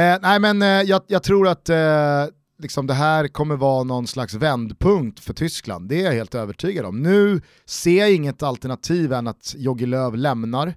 Eh, 0.00 0.18
nej 0.22 0.40
men 0.40 0.62
eh, 0.62 0.68
jag, 0.68 1.02
jag 1.06 1.22
tror 1.22 1.48
att 1.48 1.68
eh, 1.68 2.26
liksom 2.58 2.86
det 2.86 2.94
här 2.94 3.28
kommer 3.28 3.56
vara 3.56 3.84
någon 3.84 4.06
slags 4.06 4.34
vändpunkt 4.34 5.20
för 5.20 5.34
Tyskland, 5.34 5.88
det 5.88 6.00
är 6.00 6.04
jag 6.04 6.12
helt 6.12 6.34
övertygad 6.34 6.86
om. 6.86 7.02
Nu 7.02 7.40
ser 7.66 8.00
jag 8.00 8.14
inget 8.14 8.42
alternativ 8.42 9.12
än 9.12 9.26
att 9.26 9.54
Jogi 9.56 9.86
Löw 9.86 10.16
lämnar. 10.16 10.74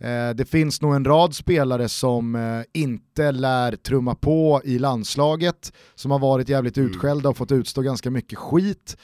Eh, 0.00 0.30
det 0.34 0.44
finns 0.44 0.82
nog 0.82 0.94
en 0.94 1.04
rad 1.04 1.34
spelare 1.34 1.88
som 1.88 2.34
eh, 2.34 2.62
inte 2.72 3.32
lär 3.32 3.76
trumma 3.76 4.14
på 4.14 4.60
i 4.64 4.78
landslaget, 4.78 5.72
som 5.94 6.10
har 6.10 6.18
varit 6.18 6.48
jävligt 6.48 6.78
utskällda 6.78 7.28
och 7.28 7.36
fått 7.36 7.52
utstå 7.52 7.82
ganska 7.82 8.10
mycket 8.10 8.38
skit. 8.38 8.96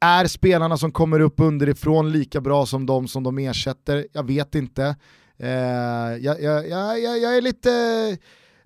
Är 0.00 0.26
spelarna 0.26 0.76
som 0.76 0.92
kommer 0.92 1.20
upp 1.20 1.40
underifrån 1.40 2.12
lika 2.12 2.40
bra 2.40 2.66
som 2.66 2.86
de 2.86 3.08
som 3.08 3.22
de 3.22 3.38
ersätter? 3.38 4.06
Jag 4.12 4.26
vet 4.26 4.54
inte. 4.54 4.96
Eh, 5.38 5.48
jag, 6.20 6.42
jag, 6.42 6.68
jag, 6.68 7.00
jag, 7.00 7.18
jag 7.18 7.36
är 7.36 7.40
lite... 7.40 7.70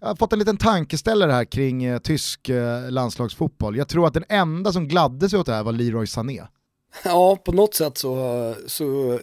Jag 0.01 0.09
har 0.09 0.17
fått 0.17 0.33
en 0.33 0.39
liten 0.39 0.57
tankeställare 0.57 1.33
här 1.33 1.45
kring 1.45 1.85
eh, 1.85 1.99
tysk 1.99 2.49
eh, 2.49 2.91
landslagsfotboll. 2.91 3.77
Jag 3.77 3.89
tror 3.89 4.07
att 4.07 4.15
den 4.15 4.25
enda 4.29 4.73
som 4.73 4.89
gladde 4.89 5.29
sig 5.29 5.39
åt 5.39 5.47
det 5.47 5.55
här 5.55 5.63
var 5.63 5.73
Leroy 5.73 6.07
Sané. 6.07 6.43
Ja, 7.05 7.37
på 7.45 7.53
något 7.53 7.75
sätt 7.75 7.99
så, 7.99 8.55
så 8.67 9.19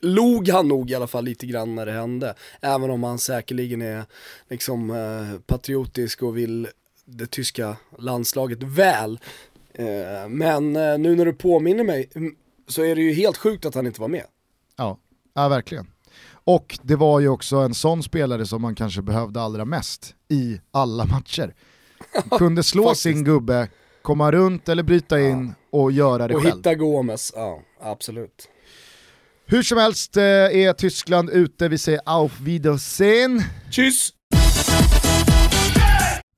log 0.00 0.48
han 0.48 0.68
nog 0.68 0.90
i 0.90 0.94
alla 0.94 1.06
fall 1.06 1.24
lite 1.24 1.46
grann 1.46 1.74
när 1.74 1.86
det 1.86 1.92
hände. 1.92 2.34
Även 2.60 2.90
om 2.90 3.02
han 3.02 3.18
säkerligen 3.18 3.82
är 3.82 4.04
liksom 4.50 4.90
eh, 4.90 5.40
patriotisk 5.46 6.22
och 6.22 6.36
vill 6.36 6.68
det 7.04 7.26
tyska 7.26 7.76
landslaget 7.98 8.62
väl. 8.62 9.20
Eh, 9.72 10.28
men 10.28 10.76
eh, 10.76 10.98
nu 10.98 11.14
när 11.16 11.24
du 11.24 11.32
påminner 11.32 11.84
mig 11.84 12.10
mm, 12.14 12.34
så 12.68 12.82
är 12.82 12.96
det 12.96 13.02
ju 13.02 13.12
helt 13.12 13.36
sjukt 13.36 13.66
att 13.66 13.74
han 13.74 13.86
inte 13.86 14.00
var 14.00 14.08
med. 14.08 14.24
Ja, 14.76 14.98
ja 15.34 15.48
verkligen. 15.48 15.86
Och 16.28 16.78
det 16.82 16.96
var 16.96 17.20
ju 17.20 17.28
också 17.28 17.56
en 17.56 17.74
sån 17.74 18.02
spelare 18.02 18.46
som 18.46 18.62
man 18.62 18.74
kanske 18.74 19.02
behövde 19.02 19.40
allra 19.40 19.64
mest 19.64 20.14
i 20.28 20.60
alla 20.70 21.04
matcher. 21.04 21.54
Kunde 22.38 22.62
slå 22.62 22.94
sin 22.94 23.24
gubbe, 23.24 23.68
komma 24.02 24.32
runt 24.32 24.68
eller 24.68 24.82
bryta 24.82 25.20
in 25.20 25.54
och 25.70 25.92
göra 25.92 26.28
det 26.28 26.34
Och 26.34 26.42
själv. 26.42 26.56
hitta 26.56 26.74
Gomes, 26.74 27.32
ja 27.36 27.60
absolut. 27.80 28.48
Hur 29.48 29.62
som 29.62 29.78
helst 29.78 30.16
eh, 30.16 30.22
är 30.22 30.72
Tyskland 30.72 31.30
ute, 31.30 31.68
vi 31.68 31.78
säger 31.78 32.00
auf 32.04 32.40
Wiedersehen. 32.40 33.42
Tschüss! 33.70 34.10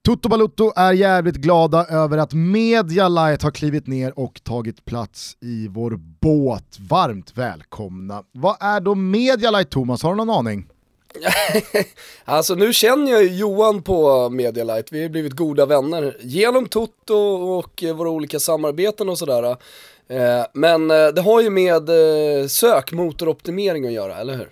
Toto 0.05 0.29
Balutto 0.29 0.73
är 0.77 0.93
jävligt 0.93 1.37
glada 1.37 1.87
över 1.87 2.19
att 2.19 2.33
Media 2.33 3.09
Light 3.09 3.43
har 3.43 3.51
klivit 3.51 3.87
ner 3.87 4.19
och 4.19 4.41
tagit 4.45 4.85
plats 4.85 5.37
i 5.41 5.69
vår 5.69 5.97
båt. 6.21 6.77
Varmt 6.79 7.33
välkomna. 7.35 8.23
Vad 8.33 8.57
är 8.61 8.81
då 8.81 8.95
Media 8.95 9.51
Light 9.51 9.71
Thomas, 9.71 10.03
har 10.03 10.11
du 10.11 10.17
någon 10.17 10.31
aning? 10.31 10.69
Alltså 12.25 12.55
nu 12.55 12.73
känner 12.73 13.13
jag 13.13 13.23
ju 13.23 13.37
Johan 13.37 13.83
på 13.83 14.29
Medialight, 14.29 14.93
vi 14.93 15.03
har 15.03 15.09
blivit 15.09 15.33
goda 15.33 15.67
vänner 15.67 16.17
genom 16.21 16.67
Toto 16.67 17.15
och 17.59 17.85
våra 17.95 18.11
olika 18.11 18.39
samarbeten 18.39 19.09
och 19.09 19.19
sådär. 19.19 19.57
Eh, 20.09 20.47
Men 20.55 20.91
eh, 20.91 21.07
det 21.15 21.21
har 21.21 21.43
ju 21.43 21.51
med 21.51 21.89
eh, 21.89 22.47
sökmotoroptimering 22.47 23.87
att 23.87 23.93
göra, 23.93 24.17
eller 24.17 24.37
hur? 24.37 24.49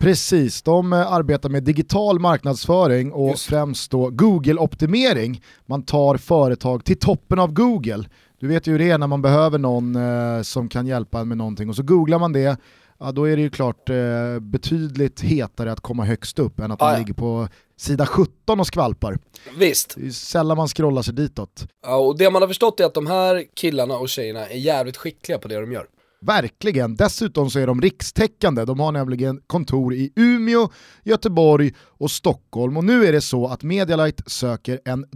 Precis, 0.00 0.62
de 0.62 0.92
arbetar 0.92 1.48
med 1.48 1.62
digital 1.62 2.18
marknadsföring 2.18 3.12
och 3.12 3.28
Just. 3.30 3.46
främst 3.46 3.90
då 3.90 4.10
Google-optimering. 4.10 5.42
Man 5.66 5.82
tar 5.82 6.16
företag 6.16 6.84
till 6.84 6.98
toppen 6.98 7.38
av 7.38 7.52
Google. 7.52 8.04
Du 8.40 8.46
vet 8.48 8.66
ju 8.66 8.72
hur 8.72 8.78
det 8.78 8.90
är 8.90 8.98
när 8.98 9.06
man 9.06 9.22
behöver 9.22 9.58
någon 9.58 9.96
som 10.44 10.68
kan 10.68 10.86
hjälpa 10.86 11.20
en 11.20 11.28
med 11.28 11.36
någonting 11.36 11.68
och 11.68 11.76
så 11.76 11.82
googlar 11.82 12.18
man 12.18 12.32
det, 12.32 12.56
ja, 13.00 13.12
då 13.12 13.24
är 13.24 13.36
det 13.36 13.42
ju 13.42 13.50
klart 13.50 13.90
eh, 13.90 14.38
betydligt 14.40 15.20
hetare 15.20 15.72
att 15.72 15.80
komma 15.80 16.04
högst 16.04 16.38
upp 16.38 16.60
än 16.60 16.72
att 16.72 16.80
man 16.80 16.92
ja. 16.92 16.98
ligger 16.98 17.14
på 17.14 17.48
sida 17.76 18.06
17 18.06 18.60
och 18.60 18.66
skvalpar. 18.66 19.18
Visst. 19.58 19.94
Det 19.96 20.06
är 20.06 20.10
sällan 20.10 20.56
man 20.56 20.68
scrollar 20.68 21.02
sig 21.02 21.14
ditåt. 21.14 21.66
Ja, 21.86 21.96
och 21.96 22.18
det 22.18 22.30
man 22.30 22.42
har 22.42 22.48
förstått 22.48 22.80
är 22.80 22.84
att 22.84 22.94
de 22.94 23.06
här 23.06 23.44
killarna 23.54 23.96
och 23.96 24.08
tjejerna 24.08 24.46
är 24.46 24.56
jävligt 24.56 24.96
skickliga 24.96 25.38
på 25.38 25.48
det 25.48 25.60
de 25.60 25.72
gör. 25.72 25.86
Verkligen, 26.26 26.96
dessutom 26.96 27.50
så 27.50 27.58
är 27.58 27.66
de 27.66 27.80
rikstäckande. 27.80 28.64
De 28.64 28.80
har 28.80 28.92
nämligen 28.92 29.40
kontor 29.46 29.94
i 29.94 30.12
Umeå, 30.16 30.68
Göteborg 31.04 31.72
och 31.78 32.10
Stockholm. 32.10 32.76
Och 32.76 32.84
nu 32.84 33.06
är 33.06 33.12
det 33.12 33.20
så 33.20 33.46
att 33.46 33.62
Medialight 33.62 34.30
söker 34.30 34.80
en 34.84 35.06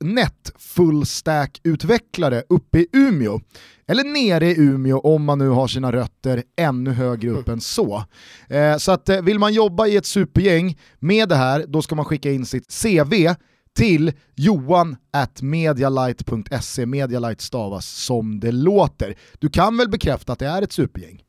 .NET 0.00 0.52
fullstack-utvecklare 0.58 2.42
uppe 2.48 2.78
i 2.78 2.86
Umeå. 2.92 3.40
Eller 3.88 4.04
nere 4.04 4.46
i 4.46 4.60
Umeå 4.60 4.98
om 4.98 5.24
man 5.24 5.38
nu 5.38 5.48
har 5.48 5.68
sina 5.68 5.92
rötter 5.92 6.42
ännu 6.56 6.90
högre 6.90 7.30
upp 7.30 7.48
än 7.48 7.60
så. 7.60 8.04
Eh, 8.48 8.76
så 8.76 8.92
att 8.92 9.08
eh, 9.08 9.22
vill 9.22 9.38
man 9.38 9.54
jobba 9.54 9.86
i 9.86 9.96
ett 9.96 10.06
supergäng 10.06 10.78
med 10.98 11.28
det 11.28 11.36
här, 11.36 11.64
då 11.68 11.82
ska 11.82 11.94
man 11.94 12.04
skicka 12.04 12.30
in 12.30 12.46
sitt 12.46 12.82
CV 12.82 13.34
till 13.76 14.12
johan 14.34 14.96
at 15.10 15.42
medialight.se. 15.42 16.86
Medialight 16.86 17.40
stavas 17.40 17.86
som 17.86 18.40
det 18.40 18.52
låter. 18.52 19.16
Du 19.38 19.48
kan 19.48 19.76
väl 19.76 19.88
bekräfta 19.88 20.32
att 20.32 20.38
det 20.38 20.46
är 20.46 20.62
ett 20.62 20.72
supergäng? 20.72 21.22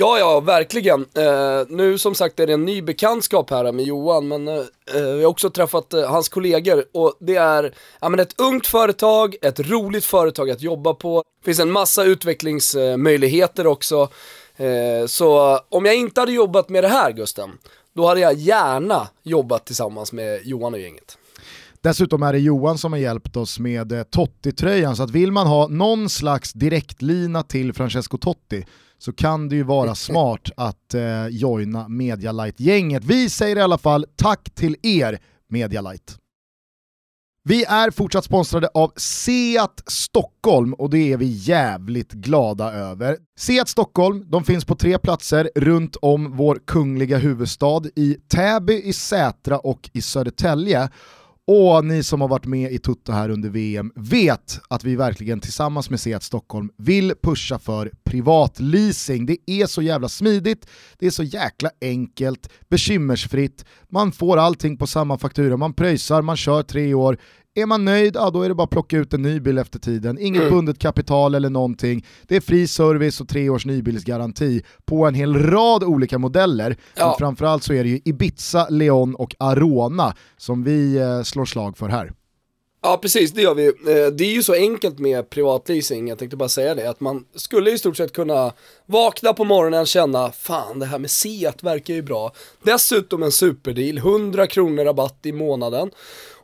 Ja, 0.00 0.18
ja, 0.18 0.40
verkligen. 0.40 1.06
Eh, 1.14 1.66
nu 1.68 1.98
som 1.98 2.14
sagt 2.14 2.40
är 2.40 2.46
det 2.46 2.52
en 2.52 2.64
ny 2.64 2.82
bekantskap 2.82 3.50
här 3.50 3.72
med 3.72 3.84
Johan, 3.84 4.28
men 4.28 4.48
eh, 4.48 4.54
eh, 4.94 5.02
vi 5.02 5.22
har 5.22 5.30
också 5.30 5.50
träffat 5.50 5.94
eh, 5.94 6.10
hans 6.10 6.28
kollegor 6.28 6.84
och 6.92 7.16
det 7.20 7.36
är 7.36 7.74
ja, 8.00 8.08
men 8.08 8.20
ett 8.20 8.40
ungt 8.40 8.66
företag, 8.66 9.36
ett 9.42 9.60
roligt 9.60 10.04
företag 10.04 10.50
att 10.50 10.62
jobba 10.62 10.94
på. 10.94 11.22
Det 11.40 11.44
finns 11.44 11.60
en 11.60 11.70
massa 11.70 12.04
utvecklingsmöjligheter 12.04 13.66
också. 13.66 14.08
Eh, 14.56 15.06
så 15.06 15.58
om 15.68 15.84
jag 15.84 15.94
inte 15.94 16.20
hade 16.20 16.32
jobbat 16.32 16.68
med 16.68 16.84
det 16.84 16.88
här 16.88 17.12
Gusten, 17.12 17.50
då 17.92 18.06
hade 18.06 18.20
jag 18.20 18.34
gärna 18.34 19.08
jobbat 19.22 19.66
tillsammans 19.66 20.12
med 20.12 20.40
Johan 20.44 20.74
och 20.74 20.80
gänget. 20.80 21.18
Dessutom 21.82 22.22
är 22.22 22.32
det 22.32 22.38
Johan 22.38 22.78
som 22.78 22.92
har 22.92 22.98
hjälpt 22.98 23.36
oss 23.36 23.58
med 23.58 23.92
eh, 23.92 24.02
Totti-tröjan, 24.02 24.96
så 24.96 25.02
att 25.02 25.10
vill 25.10 25.32
man 25.32 25.46
ha 25.46 25.68
någon 25.68 26.08
slags 26.08 26.52
direktlina 26.52 27.42
till 27.42 27.72
Francesco 27.72 28.18
Totti 28.18 28.64
så 28.98 29.12
kan 29.12 29.48
det 29.48 29.56
ju 29.56 29.62
vara 29.62 29.94
smart 29.94 30.50
att 30.56 30.94
eh, 30.94 31.26
joina 31.26 31.88
Medialight-gänget. 31.88 33.04
Vi 33.04 33.30
säger 33.30 33.56
i 33.56 33.60
alla 33.60 33.78
fall 33.78 34.06
tack 34.16 34.50
till 34.54 34.76
er 34.82 35.18
Medialight. 35.48 36.18
Vi 37.48 37.64
är 37.64 37.90
fortsatt 37.90 38.24
sponsrade 38.24 38.68
av 38.74 38.92
Seat 38.96 39.82
Stockholm 39.86 40.74
och 40.74 40.90
det 40.90 41.12
är 41.12 41.16
vi 41.16 41.26
jävligt 41.26 42.12
glada 42.12 42.72
över. 42.72 43.16
Seat 43.38 43.68
Stockholm, 43.68 44.30
de 44.30 44.44
finns 44.44 44.64
på 44.64 44.74
tre 44.74 44.98
platser 44.98 45.50
runt 45.54 45.96
om 45.96 46.36
vår 46.36 46.60
kungliga 46.66 47.18
huvudstad 47.18 47.82
i 47.96 48.16
Täby, 48.28 48.82
i 48.82 48.92
Sätra 48.92 49.58
och 49.58 49.90
i 49.92 50.02
Södertälje. 50.02 50.88
Och 51.50 51.84
ni 51.84 52.02
som 52.02 52.20
har 52.20 52.28
varit 52.28 52.46
med 52.46 52.72
i 52.72 52.78
Tutto 52.78 53.12
här 53.12 53.28
under 53.30 53.48
VM 53.48 53.92
vet 53.94 54.60
att 54.68 54.84
vi 54.84 54.96
verkligen 54.96 55.40
tillsammans 55.40 55.90
med 55.90 56.00
Seat 56.00 56.22
Stockholm 56.22 56.70
vill 56.76 57.14
pusha 57.22 57.58
för 57.58 57.90
privatleasing. 58.04 59.26
Det 59.26 59.36
är 59.46 59.66
så 59.66 59.82
jävla 59.82 60.08
smidigt, 60.08 60.66
det 60.98 61.06
är 61.06 61.10
så 61.10 61.22
jäkla 61.22 61.70
enkelt, 61.80 62.48
bekymmersfritt, 62.68 63.64
man 63.88 64.12
får 64.12 64.36
allting 64.36 64.76
på 64.76 64.86
samma 64.86 65.18
faktura, 65.18 65.56
man 65.56 65.74
pröjsar, 65.74 66.22
man 66.22 66.36
kör 66.36 66.62
tre 66.62 66.94
år, 66.94 67.18
är 67.60 67.66
man 67.66 67.84
nöjd, 67.84 68.16
ja 68.16 68.30
då 68.30 68.42
är 68.42 68.48
det 68.48 68.54
bara 68.54 68.64
att 68.64 68.70
plocka 68.70 68.96
ut 68.96 69.14
en 69.14 69.22
ny 69.22 69.40
bil 69.40 69.58
efter 69.58 69.78
tiden. 69.78 70.18
Inget 70.18 70.50
bundet 70.50 70.78
kapital 70.78 71.34
eller 71.34 71.50
någonting. 71.50 72.06
Det 72.28 72.36
är 72.36 72.40
fri 72.40 72.66
service 72.66 73.20
och 73.20 73.28
tre 73.28 73.50
års 73.50 73.66
nybilsgaranti 73.66 74.62
på 74.84 75.06
en 75.06 75.14
hel 75.14 75.34
rad 75.38 75.84
olika 75.84 76.18
modeller. 76.18 76.76
Ja. 76.94 77.06
Men 77.06 77.18
framförallt 77.18 77.62
så 77.62 77.72
är 77.72 77.84
det 77.84 77.90
ju 77.90 78.00
Ibiza, 78.04 78.68
Leon 78.68 79.14
och 79.14 79.34
Arona 79.38 80.14
som 80.36 80.64
vi 80.64 80.96
eh, 80.96 81.22
slår 81.22 81.44
slag 81.44 81.78
för 81.78 81.88
här. 81.88 82.12
Ja 82.82 82.98
precis, 83.02 83.32
det 83.32 83.42
gör 83.42 83.54
vi. 83.54 83.66
Eh, 83.66 84.06
Det 84.12 84.24
är 84.24 84.32
ju 84.32 84.42
så 84.42 84.54
enkelt 84.54 84.98
med 84.98 85.30
privatleasing, 85.30 86.08
jag 86.08 86.18
tänkte 86.18 86.36
bara 86.36 86.48
säga 86.48 86.74
det, 86.74 86.90
att 86.90 87.00
man 87.00 87.24
skulle 87.34 87.70
i 87.70 87.78
stort 87.78 87.96
sett 87.96 88.12
kunna 88.12 88.52
vakna 88.86 89.32
på 89.32 89.44
morgonen 89.44 89.80
och 89.80 89.86
känna, 89.86 90.32
fan 90.32 90.78
det 90.78 90.86
här 90.86 90.98
med 90.98 91.10
Seat 91.10 91.62
verkar 91.62 91.94
ju 91.94 92.02
bra. 92.02 92.32
Dessutom 92.62 93.22
en 93.22 93.32
superdeal, 93.32 93.98
100 93.98 94.46
kronor 94.46 94.84
rabatt 94.84 95.18
i 95.22 95.32
månaden 95.32 95.90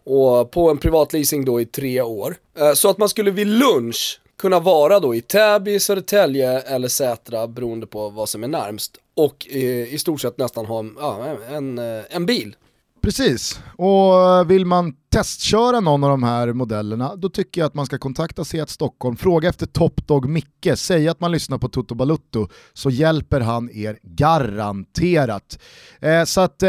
och 0.04 0.50
på 0.50 0.70
en 0.70 0.78
privatleasing 0.78 1.44
då 1.44 1.60
i 1.60 1.66
tre 1.66 2.02
år. 2.02 2.36
Eh, 2.58 2.72
så 2.72 2.90
att 2.90 2.98
man 2.98 3.08
skulle 3.08 3.30
vid 3.30 3.46
lunch 3.46 4.20
kunna 4.36 4.60
vara 4.60 5.00
då 5.00 5.14
i 5.14 5.20
Täby, 5.20 5.80
Södertälje 5.80 6.60
eller 6.60 6.88
Sätra 6.88 7.46
beroende 7.46 7.86
på 7.86 8.08
vad 8.08 8.28
som 8.28 8.44
är 8.44 8.48
närmst 8.48 8.96
och 9.14 9.46
eh, 9.50 9.94
i 9.94 9.98
stort 9.98 10.20
sett 10.20 10.38
nästan 10.38 10.66
ha 10.66 10.78
en, 10.78 10.96
ja, 11.00 11.36
en, 11.50 11.78
en 11.78 12.02
eh, 12.10 12.20
bil. 12.20 12.56
Precis, 13.04 13.60
och 13.76 14.20
eh, 14.20 14.44
vill 14.44 14.66
man 14.66 14.94
testköra 15.12 15.80
någon 15.80 16.04
av 16.04 16.10
de 16.10 16.22
här 16.22 16.52
modellerna 16.52 17.16
då 17.16 17.28
tycker 17.28 17.60
jag 17.60 17.66
att 17.66 17.74
man 17.74 17.86
ska 17.86 17.98
kontakta 17.98 18.44
Seat 18.44 18.70
Stockholm, 18.70 19.16
fråga 19.16 19.48
efter 19.48 19.66
Top 19.66 20.06
Dog 20.06 20.28
Micke, 20.28 20.68
säg 20.74 21.08
att 21.08 21.20
man 21.20 21.32
lyssnar 21.32 21.58
på 21.58 21.68
Toto 21.68 21.94
Balutto 21.94 22.48
så 22.72 22.90
hjälper 22.90 23.40
han 23.40 23.70
er 23.70 23.98
garanterat. 24.02 25.58
Eh, 26.00 26.24
så 26.24 26.40
att, 26.40 26.62
eh, 26.62 26.68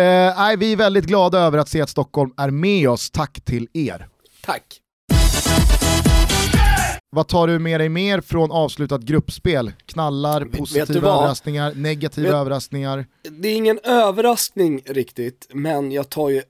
vi 0.58 0.71
är 0.71 0.76
väldigt 0.76 1.06
glada 1.06 1.39
över 1.39 1.58
att 1.58 1.69
Seat 1.69 1.89
Stockholm 1.89 2.34
är 2.38 2.50
med 2.50 2.89
oss, 2.89 3.12
tack 3.12 3.41
till 3.45 3.67
er. 3.74 4.08
Tack! 4.45 4.85
Vad 7.15 7.28
tar 7.28 7.47
du 7.47 7.60
med 7.60 7.80
dig 7.80 7.89
mer 7.89 8.21
från 8.21 8.51
avslutat 8.51 9.01
gruppspel? 9.01 9.71
Knallar, 9.86 10.45
positiva 10.45 11.10
överraskningar, 11.10 11.73
negativa 11.75 12.28
Vet- 12.28 12.36
överraskningar? 12.36 13.06
det 13.32 13.47
är 13.49 13.56
ingen 13.56 13.80
överraskning 13.84 14.82
riktigt, 14.86 15.47
men 15.54 15.91
jag 15.91 16.10
tar 16.10 16.30
ju 16.30 16.41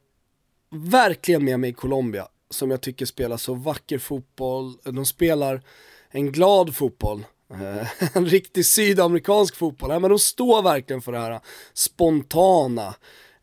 verkligen 0.71 1.45
med 1.45 1.59
mig 1.59 1.73
Colombia, 1.73 2.27
som 2.49 2.71
jag 2.71 2.81
tycker 2.81 3.05
spelar 3.05 3.37
så 3.37 3.53
vacker 3.53 3.97
fotboll. 3.97 4.73
De 4.83 5.05
spelar 5.05 5.61
en 6.11 6.31
glad 6.31 6.75
fotboll, 6.75 7.25
eh, 7.51 7.87
en 8.17 8.25
riktig 8.25 8.65
sydamerikansk 8.65 9.55
fotboll. 9.55 9.89
Ja, 9.91 9.99
men 9.99 10.09
de 10.09 10.19
står 10.19 10.61
verkligen 10.61 11.01
för 11.01 11.11
det 11.11 11.19
här 11.19 11.39
spontana. 11.73 12.87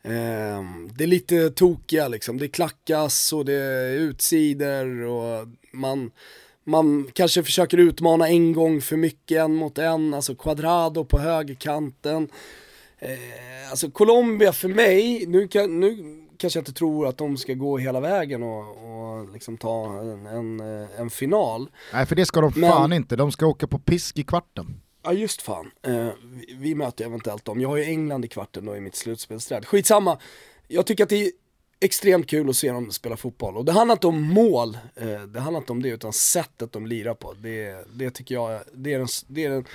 Eh, 0.01 0.63
Det 0.93 1.03
är 1.03 1.07
lite 1.07 1.49
tokiga 1.49 2.07
liksom, 2.07 2.37
det 2.37 2.47
klackas 2.47 3.33
och 3.33 3.45
det 3.45 3.53
är 3.53 3.91
utsidor 3.93 5.01
och 5.01 5.47
man, 5.73 6.11
man 6.63 7.09
kanske 7.13 7.43
försöker 7.43 7.77
utmana 7.77 8.27
en 8.29 8.53
gång 8.53 8.81
för 8.81 8.97
mycket, 8.97 9.37
en 9.41 9.55
mot 9.55 9.77
en, 9.77 10.13
alltså 10.13 10.35
quadrado 10.35 11.05
på 11.05 11.19
högerkanten. 11.19 12.29
Eh, 12.99 13.69
alltså 13.69 13.91
Colombia 13.91 14.53
för 14.53 14.67
mig, 14.69 15.25
nu, 15.27 15.47
kan, 15.47 15.79
nu 15.79 16.19
kanske 16.37 16.59
jag 16.59 16.61
inte 16.61 16.73
tror 16.73 17.07
att 17.07 17.17
de 17.17 17.37
ska 17.37 17.53
gå 17.53 17.77
hela 17.77 17.99
vägen 17.99 18.43
och, 18.43 18.59
och 18.69 19.33
liksom 19.33 19.57
ta 19.57 19.99
en, 19.99 20.25
en, 20.25 20.59
eh, 20.59 20.87
en 20.99 21.09
final. 21.09 21.69
Nej 21.93 22.05
för 22.05 22.15
det 22.15 22.25
ska 22.25 22.41
de 22.41 22.53
Men- 22.55 22.71
fan 22.71 22.93
inte, 22.93 23.15
de 23.15 23.31
ska 23.31 23.45
åka 23.45 23.67
på 23.67 23.79
pisk 23.79 24.17
i 24.19 24.23
kvarten. 24.23 24.81
Ja 25.03 25.13
just 25.13 25.41
fan, 25.41 25.71
eh, 25.87 26.07
vi, 26.23 26.55
vi 26.59 26.75
möter 26.75 27.05
eventuellt 27.05 27.45
dem. 27.45 27.61
Jag 27.61 27.69
har 27.69 27.77
ju 27.77 27.83
England 27.83 28.25
i 28.25 28.27
kvarten 28.27 28.65
då 28.65 28.75
i 28.75 28.79
mitt 28.81 28.95
slutspelsträd. 28.95 29.65
Skitsamma, 29.65 30.17
jag 30.67 30.85
tycker 30.85 31.03
att 31.03 31.09
det 31.09 31.25
är 31.25 31.31
extremt 31.83 32.27
kul 32.27 32.49
att 32.49 32.55
se 32.55 32.71
dem 32.71 32.91
spela 32.91 33.17
fotboll. 33.17 33.57
Och 33.57 33.65
det 33.65 33.71
handlar 33.71 33.95
inte 33.95 34.07
om 34.07 34.21
mål, 34.21 34.77
eh, 34.95 35.21
det 35.21 35.39
handlar 35.39 35.59
inte 35.59 35.71
om 35.71 35.81
det 35.81 35.89
utan 35.89 36.13
sättet 36.13 36.71
de 36.71 36.87
lirar 36.87 37.13
på. 37.13 37.33
Det, 37.33 37.87
det 37.93 38.09
tycker 38.09 38.35
jag, 38.35 38.61
det 38.73 38.93
är 38.93 38.99
den, 38.99 39.07
det 39.27 39.45
är 39.45 39.49
den, 39.49 39.65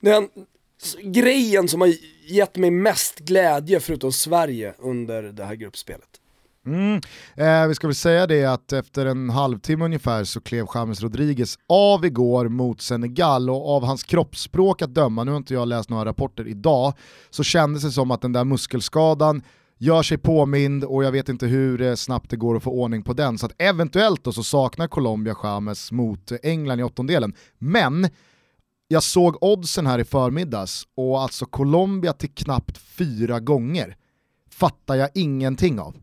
den 0.00 0.28
grejen 1.02 1.68
som 1.68 1.80
har 1.80 1.90
gett 2.26 2.56
mig 2.56 2.70
mest 2.70 3.18
glädje 3.18 3.80
förutom 3.80 4.12
Sverige 4.12 4.74
under 4.78 5.22
det 5.22 5.44
här 5.44 5.54
gruppspelet. 5.54 6.08
Mm. 6.66 7.00
Eh, 7.34 7.66
vi 7.68 7.74
ska 7.74 7.86
väl 7.86 7.94
säga 7.94 8.26
det 8.26 8.44
att 8.44 8.72
efter 8.72 9.06
en 9.06 9.30
halvtimme 9.30 9.84
ungefär 9.84 10.24
så 10.24 10.40
klev 10.40 10.66
James 10.74 11.00
Rodriguez 11.02 11.58
av 11.68 12.04
igår 12.04 12.48
mot 12.48 12.80
Senegal 12.80 13.50
och 13.50 13.76
av 13.76 13.84
hans 13.84 14.04
kroppsspråk 14.04 14.82
att 14.82 14.94
döma, 14.94 15.24
nu 15.24 15.30
har 15.30 15.38
inte 15.38 15.54
jag 15.54 15.68
läst 15.68 15.90
några 15.90 16.04
rapporter 16.04 16.48
idag, 16.48 16.92
så 17.30 17.42
kändes 17.42 17.82
det 17.82 17.90
som 17.90 18.10
att 18.10 18.22
den 18.22 18.32
där 18.32 18.44
muskelskadan 18.44 19.42
gör 19.78 20.02
sig 20.02 20.18
påmind 20.18 20.84
och 20.84 21.04
jag 21.04 21.12
vet 21.12 21.28
inte 21.28 21.46
hur 21.46 21.82
eh, 21.82 21.94
snabbt 21.94 22.30
det 22.30 22.36
går 22.36 22.56
att 22.56 22.62
få 22.62 22.70
ordning 22.70 23.02
på 23.02 23.12
den. 23.12 23.38
Så 23.38 23.46
att 23.46 23.52
eventuellt 23.58 24.24
då 24.24 24.32
så 24.32 24.42
saknar 24.42 24.88
Colombia 24.88 25.36
James 25.42 25.92
mot 25.92 26.32
England 26.42 26.80
i 26.80 26.82
åttondelen. 26.82 27.34
Men 27.58 28.08
jag 28.88 29.02
såg 29.02 29.42
oddsen 29.42 29.86
här 29.86 29.98
i 29.98 30.04
förmiddags 30.04 30.86
och 30.96 31.20
alltså 31.22 31.46
Colombia 31.46 32.12
till 32.12 32.30
knappt 32.30 32.78
fyra 32.78 33.40
gånger 33.40 33.96
fattar 34.50 34.94
jag 34.94 35.10
ingenting 35.14 35.80
av. 35.80 35.96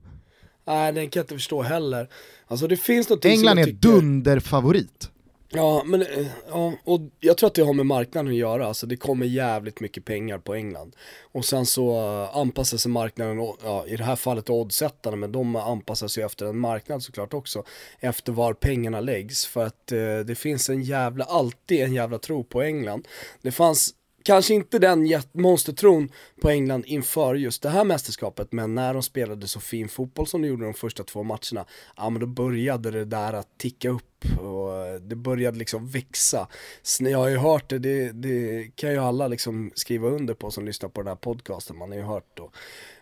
Nej, 0.67 0.93
den 0.93 1.09
kan 1.09 1.19
jag 1.19 1.23
inte 1.23 1.35
förstå 1.35 1.61
heller. 1.61 2.09
Alltså 2.47 2.67
det 2.67 2.77
finns 2.77 3.09
något 3.09 3.25
England 3.25 3.59
är 3.59 3.71
dunderfavorit. 3.71 5.10
Ja, 5.53 5.83
men 5.85 6.01
eh, 6.01 6.27
ja, 6.49 6.73
och 6.83 7.01
jag 7.19 7.37
tror 7.37 7.47
att 7.47 7.53
det 7.53 7.61
har 7.61 7.73
med 7.73 7.85
marknaden 7.85 8.31
att 8.31 8.37
göra, 8.37 8.67
alltså 8.67 8.87
det 8.87 8.97
kommer 8.97 9.25
jävligt 9.25 9.79
mycket 9.79 10.05
pengar 10.05 10.37
på 10.37 10.53
England. 10.53 10.95
Och 11.21 11.45
sen 11.45 11.65
så 11.65 11.89
eh, 11.91 12.37
anpassar 12.37 12.77
sig 12.77 12.91
marknaden, 12.91 13.37
ja, 13.63 13.85
i 13.87 13.95
det 13.95 14.03
här 14.03 14.15
fallet 14.15 14.49
oddsättarna, 14.49 15.15
men 15.15 15.31
de 15.31 15.55
anpassar 15.55 16.07
sig 16.07 16.23
efter 16.23 16.45
en 16.45 16.57
marknad 16.59 17.03
såklart 17.03 17.33
också, 17.33 17.63
efter 17.99 18.31
var 18.31 18.53
pengarna 18.53 18.99
läggs. 18.99 19.45
För 19.45 19.65
att 19.65 19.91
eh, 19.91 20.19
det 20.25 20.35
finns 20.35 20.69
en 20.69 20.83
jävla, 20.83 21.25
alltid 21.25 21.81
en 21.81 21.93
jävla 21.93 22.17
tro 22.19 22.43
på 22.43 22.61
England. 22.61 23.07
Det 23.41 23.51
fanns 23.51 23.93
kanske 24.23 24.53
inte 24.53 24.79
den 24.79 25.21
monstertron 25.31 26.09
på 26.41 26.49
England 26.49 26.85
inför 26.85 27.35
just 27.35 27.61
det 27.61 27.69
här 27.69 27.83
mästerskapet, 27.83 28.51
men 28.51 28.75
när 28.75 28.93
de 28.93 29.03
spelade 29.03 29.47
så 29.47 29.59
fin 29.59 29.89
fotboll 29.89 30.27
som 30.27 30.41
de 30.41 30.47
gjorde 30.47 30.65
de 30.65 30.73
första 30.73 31.03
två 31.03 31.23
matcherna, 31.23 31.65
ja 31.97 32.09
men 32.09 32.19
då 32.19 32.25
började 32.25 32.91
det 32.91 33.05
där 33.05 33.33
att 33.33 33.57
ticka 33.57 33.89
upp 33.89 34.05
och 34.39 35.01
det 35.01 35.15
började 35.15 35.57
liksom 35.57 35.87
växa. 35.87 36.47
Så 36.81 37.03
jag 37.03 37.17
har 37.17 37.27
ju 37.27 37.37
hört 37.37 37.69
det, 37.69 37.79
det, 37.79 38.11
det 38.11 38.71
kan 38.75 38.91
ju 38.91 38.97
alla 38.97 39.27
liksom 39.27 39.71
skriva 39.75 40.07
under 40.07 40.33
på 40.33 40.51
som 40.51 40.65
lyssnar 40.65 40.89
på 40.89 41.01
den 41.01 41.07
här 41.07 41.15
podcasten, 41.15 41.77
man 41.77 41.89
har 41.89 41.97
ju 41.97 42.03
hört 42.03 42.27
då 42.33 42.51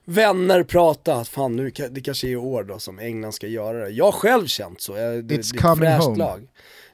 vänner 0.09 0.63
prata, 0.63 1.15
att 1.15 1.27
fan 1.27 1.55
nu, 1.55 1.71
det 1.91 2.01
kanske 2.01 2.27
är 2.27 2.31
i 2.31 2.35
år 2.35 2.63
då 2.63 2.79
som 2.79 2.99
England 2.99 3.33
ska 3.33 3.47
göra 3.47 3.79
det. 3.79 3.89
Jag 3.89 4.05
har 4.05 4.11
själv 4.11 4.47
känt 4.47 4.81
så, 4.81 4.93
det, 4.93 5.01
It's 5.01 5.21
det 5.21 5.35
är 5.35 5.71
ett 5.71 5.79
fräscht 5.79 6.17
lag. 6.17 6.47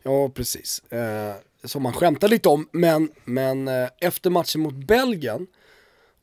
Ja, 0.03 0.30
precis. 0.30 0.80
Eh, 0.91 1.36
som 1.68 1.84
man 1.84 1.93
skämtar 1.93 2.28
lite 2.28 2.49
om, 2.49 2.68
men, 2.72 3.09
men 3.26 3.68
eh, 3.68 3.89
efter 4.01 4.30
matchen 4.30 4.61
mot 4.61 4.88
Belgien 4.88 5.47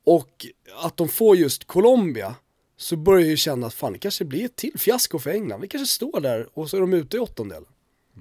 och 0.04 0.46
att 0.84 0.96
de 0.96 1.08
får 1.08 1.36
just 1.36 1.64
Colombia 1.64 2.34
så 2.76 2.96
börjar 2.96 3.20
jag 3.20 3.30
ju 3.30 3.36
känna 3.36 3.66
att 3.66 3.74
fan 3.74 3.92
det 3.92 3.98
kanske 3.98 4.24
blir 4.24 4.44
ett 4.44 4.56
till 4.56 4.78
fiasko 4.78 5.18
för 5.18 5.30
England. 5.30 5.60
Vi 5.60 5.68
kanske 5.68 5.94
står 5.94 6.20
där 6.20 6.48
och 6.54 6.70
så 6.70 6.76
är 6.76 6.80
de 6.80 6.92
ute 6.92 7.16
i 7.16 7.20
åttondelen. 7.20 7.64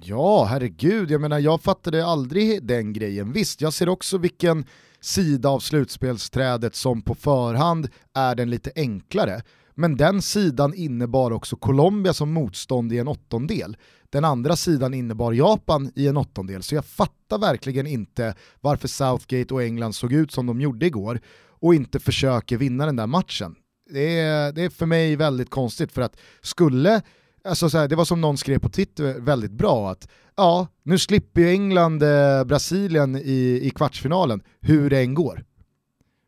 Ja, 0.02 0.44
herregud, 0.44 1.10
jag 1.10 1.20
menar 1.20 1.38
jag 1.38 1.62
fattade 1.62 2.06
aldrig 2.06 2.62
den 2.62 2.92
grejen. 2.92 3.32
Visst, 3.32 3.60
jag 3.60 3.72
ser 3.72 3.88
också 3.88 4.18
vilken 4.18 4.66
sida 5.00 5.48
av 5.48 5.60
slutspelsträdet 5.60 6.74
som 6.74 7.02
på 7.02 7.14
förhand 7.14 7.88
är 8.14 8.34
den 8.34 8.50
lite 8.50 8.72
enklare. 8.76 9.42
Men 9.74 9.96
den 9.96 10.22
sidan 10.22 10.74
innebar 10.74 11.30
också 11.30 11.56
Colombia 11.56 12.12
som 12.12 12.32
motstånd 12.32 12.92
i 12.92 12.98
en 12.98 13.08
åttondel. 13.08 13.76
Den 14.10 14.24
andra 14.24 14.56
sidan 14.56 14.94
innebar 14.94 15.32
Japan 15.32 15.92
i 15.94 16.08
en 16.08 16.16
åttondel, 16.16 16.62
så 16.62 16.74
jag 16.74 16.84
fattar 16.84 17.38
verkligen 17.38 17.86
inte 17.86 18.34
varför 18.60 18.88
Southgate 18.88 19.54
och 19.54 19.62
England 19.62 19.92
såg 19.92 20.12
ut 20.12 20.32
som 20.32 20.46
de 20.46 20.60
gjorde 20.60 20.86
igår 20.86 21.20
och 21.60 21.74
inte 21.74 22.00
försöker 22.00 22.56
vinna 22.56 22.86
den 22.86 22.96
där 22.96 23.06
matchen. 23.06 23.54
Det 23.90 24.20
är, 24.20 24.52
det 24.52 24.62
är 24.62 24.70
för 24.70 24.86
mig 24.86 25.16
väldigt 25.16 25.50
konstigt 25.50 25.92
för 25.92 26.02
att 26.02 26.16
skulle 26.40 27.02
Alltså 27.44 27.70
så 27.70 27.78
här, 27.78 27.88
det 27.88 27.96
var 27.96 28.04
som 28.04 28.20
någon 28.20 28.38
skrev 28.38 28.58
på 28.58 28.68
Twitter 28.68 29.20
väldigt 29.20 29.50
bra 29.50 29.90
att 29.90 30.08
ja, 30.36 30.66
nu 30.82 30.98
slipper 30.98 31.40
ju 31.40 31.50
England 31.50 32.02
eh, 32.02 32.44
Brasilien 32.44 33.16
i, 33.16 33.60
i 33.62 33.70
kvartsfinalen 33.70 34.42
hur 34.60 34.90
det 34.90 35.00
än 35.00 35.14
går. 35.14 35.44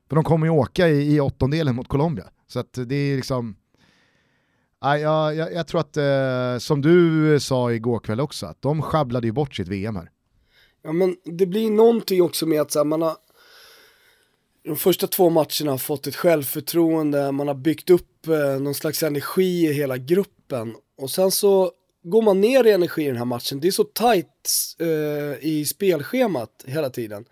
För 0.09 0.17
de 0.17 0.25
kommer 0.25 0.47
ju 0.47 0.51
åka 0.51 0.89
i, 0.89 1.15
i 1.15 1.21
åttondelen 1.21 1.75
mot 1.75 1.89
Colombia. 1.89 2.25
Så 2.47 2.59
att 2.59 2.79
det 2.87 2.95
är 2.95 3.17
liksom, 3.17 3.57
jag, 4.81 5.01
jag, 5.01 5.53
jag 5.53 5.67
tror 5.67 5.81
att, 5.81 5.97
eh, 5.97 6.59
som 6.59 6.83
du 6.83 7.41
sa 7.41 7.73
igår 7.73 7.99
kväll 7.99 8.21
också, 8.21 8.47
att 8.47 8.63
de 8.63 8.83
sjabblade 8.83 9.27
ju 9.27 9.33
bort 9.33 9.55
sitt 9.55 9.69
VM 9.69 9.97
här. 9.97 10.11
Ja 10.83 10.93
men 10.93 11.17
det 11.25 11.47
blir 11.47 11.71
någonting 11.71 12.23
också 12.23 12.47
med 12.47 12.61
att 12.61 12.73
så 12.73 12.79
här, 12.79 12.85
man 12.85 13.03
har 13.03 13.17
de 14.65 14.77
första 14.77 15.07
två 15.07 15.31
matcherna 15.31 15.71
har 15.71 15.79
fått 15.79 16.07
ett 16.07 16.17
självförtroende, 16.17 17.33
man 17.33 17.49
har 17.49 17.55
byggt 17.55 17.91
upp 17.91 18.27
eh, 18.27 18.61
någon 18.61 18.75
slags 18.75 19.03
energi 19.03 19.67
i 19.67 19.73
hela 19.73 19.99
gruppen 19.99 20.77
och 20.99 21.11
sen 21.11 21.31
så 21.31 21.73
går 22.03 22.23
man 22.23 22.41
ner 22.41 22.65
i 22.67 22.71
energi 22.71 23.03
i 23.03 23.07
den 23.07 23.17
här 23.17 23.25
matchen. 23.25 23.61
Det 23.61 23.69
är 23.69 23.73
så 23.73 23.85
tajt 23.85 24.77
eh, 24.79 25.49
i 25.49 25.65
spelschemat 25.69 26.65
hela 26.67 26.91
tiden. 26.91 27.25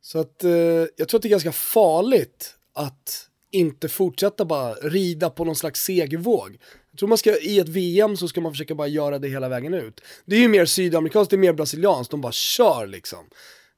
Så 0.00 0.18
att 0.18 0.44
eh, 0.44 0.50
jag 0.96 1.08
tror 1.08 1.18
att 1.18 1.22
det 1.22 1.28
är 1.28 1.30
ganska 1.30 1.52
farligt 1.52 2.56
att 2.74 3.28
inte 3.54 3.88
fortsätta 3.88 4.44
bara 4.44 4.74
rida 4.74 5.30
på 5.30 5.44
någon 5.44 5.56
slags 5.56 5.84
segervåg. 5.84 6.58
Jag 6.90 6.98
tror 6.98 7.08
man 7.08 7.18
ska, 7.18 7.38
i 7.38 7.58
ett 7.58 7.68
VM 7.68 8.16
så 8.16 8.28
ska 8.28 8.40
man 8.40 8.52
försöka 8.52 8.74
bara 8.74 8.88
göra 8.88 9.18
det 9.18 9.28
hela 9.28 9.48
vägen 9.48 9.74
ut. 9.74 10.00
Det 10.24 10.36
är 10.36 10.40
ju 10.40 10.48
mer 10.48 10.64
sydamerikanskt, 10.64 11.30
det 11.30 11.36
är 11.36 11.38
mer 11.38 11.52
brasilianskt, 11.52 12.10
de 12.10 12.20
bara 12.20 12.32
kör 12.32 12.86
liksom. 12.86 13.24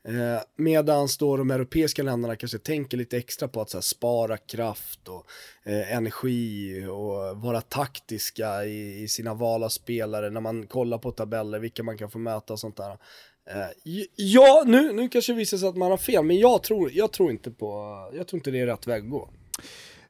Eh, 0.09 0.43
Medan 0.57 1.09
då 1.19 1.37
de 1.37 1.51
europeiska 1.51 2.03
länderna 2.03 2.37
kanske 2.37 2.59
tänker 2.59 2.97
lite 2.97 3.17
extra 3.17 3.49
på 3.49 3.61
att 3.61 3.71
så 3.71 3.77
här, 3.77 3.83
spara 3.83 4.37
kraft 4.37 5.09
och 5.09 5.27
eh, 5.65 5.97
energi 5.97 6.85
och 6.87 7.37
vara 7.43 7.61
taktiska 7.61 8.65
i, 8.65 9.03
i 9.03 9.09
sina 9.09 9.35
val 9.35 9.65
av 9.65 9.69
spelare 9.69 10.31
när 10.31 10.41
man 10.41 10.67
kollar 10.67 10.99
på 10.99 11.13
tabeller, 11.13 11.59
vilka 11.59 11.83
man 11.83 11.99
kan 11.99 12.11
få 12.11 12.19
möta 12.19 12.53
och 12.53 12.61
sånt 12.61 12.77
där. 12.77 12.99
Eh, 13.51 14.01
ja, 14.15 14.65
nu, 14.67 14.93
nu 14.93 15.09
kanske 15.09 15.33
det 15.33 15.37
visar 15.37 15.59
sig 15.59 15.69
att 15.69 15.77
man 15.77 15.91
har 15.91 15.99
fel, 15.99 16.25
men 16.25 16.39
jag 16.39 16.63
tror, 16.63 16.91
jag 16.93 17.13
tror 17.13 17.31
inte 17.31 17.51
på, 17.51 17.97
jag 18.15 18.29
tror 18.29 18.39
inte 18.39 18.51
det 18.51 18.61
är 18.61 18.67
rätt 18.67 18.87
väg 18.87 19.03
att 19.03 19.11
gå. 19.11 19.31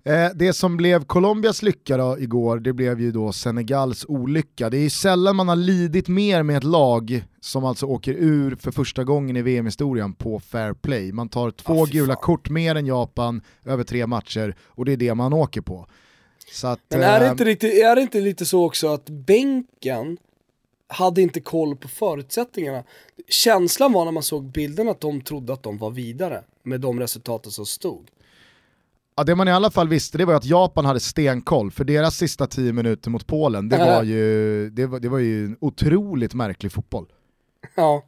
Eh, 0.07 0.31
det 0.35 0.53
som 0.53 0.77
blev 0.77 1.05
Colombias 1.05 1.63
lycka 1.63 1.97
då, 1.97 2.19
igår, 2.19 2.59
det 2.59 2.73
blev 2.73 3.01
ju 3.01 3.13
då 3.13 3.33
Senegals 3.33 4.05
olycka. 4.09 4.71
Det 4.71 4.77
är 4.77 4.83
ju 4.83 4.91
sällan 4.91 5.37
man 5.37 5.49
har 5.49 5.57
lidit 5.57 6.09
mer 6.09 6.43
med 6.43 6.57
ett 6.57 6.65
lag 6.65 7.25
som 7.41 7.65
alltså 7.65 7.87
åker 7.87 8.13
ur 8.13 8.57
för 8.57 8.71
första 8.71 9.05
gången 9.05 9.37
i 9.37 9.43
VM-historien 9.43 10.15
på 10.15 10.41
fair 10.41 10.73
play. 10.73 11.13
Man 11.13 11.29
tar 11.29 11.51
två 11.51 11.83
Ah, 11.83 11.85
gula 11.85 12.15
kort 12.15 12.51
mer 12.51 12.75
än 12.75 12.87
Japan 12.87 13.43
över 13.65 13.85
tre 13.85 14.07
matcher 14.07 14.57
och 14.65 14.85
det 14.85 14.93
är 14.93 14.97
det 14.97 15.15
man 15.15 15.33
åker 15.33 15.61
på. 15.61 15.87
Att, 16.65 16.81
Men 16.89 17.03
är 17.03 17.21
det, 17.21 17.27
eh, 17.27 17.31
inte 17.33 17.45
riktigt, 17.45 17.75
är 17.75 17.97
det 17.97 18.03
inte 18.03 18.21
lite 18.21 18.47
så 18.47 18.65
också 18.67 18.89
att 18.89 19.09
bänken 19.11 20.19
hade 20.89 21.23
inte 21.23 21.41
koll 21.41 21.77
på 21.77 21.89
förutsättningarna? 21.89 22.83
Känslan 23.29 23.93
var 23.93 24.05
när 24.05 24.13
man 24.13 24.23
såg 24.23 24.45
bilden 24.45 24.89
att 24.89 25.01
de 25.01 25.21
trodde 25.21 25.53
att 25.53 25.63
de 25.63 25.79
var 25.79 25.91
vidare 25.91 26.45
med 26.63 26.81
de 26.81 27.01
resultaten 27.01 27.53
som 27.53 27.67
stod. 27.67 28.09
Ja, 29.17 29.25
det 29.25 29.35
man 29.35 29.49
i 29.49 29.51
alla 29.51 29.71
fall 29.71 29.89
visste 29.89 30.19
det 30.19 30.25
var 30.25 30.35
att 30.35 30.45
Japan 30.45 30.85
hade 30.85 31.01
stenkoll, 31.01 31.71
för 31.71 31.85
deras 31.85 32.17
sista 32.17 32.47
tio 32.47 32.73
minuter 32.73 33.11
mot 33.11 33.27
Polen, 33.27 33.69
det 33.69 33.79
var 33.79 34.03
ju, 34.03 34.71
det 34.71 34.87
var, 34.87 35.01
det 35.01 35.09
var 35.09 35.19
ju 35.19 35.45
en 35.45 35.57
otroligt 35.61 36.35
märklig 36.35 36.73
fotboll. 36.73 37.07
Ja, 37.77 38.05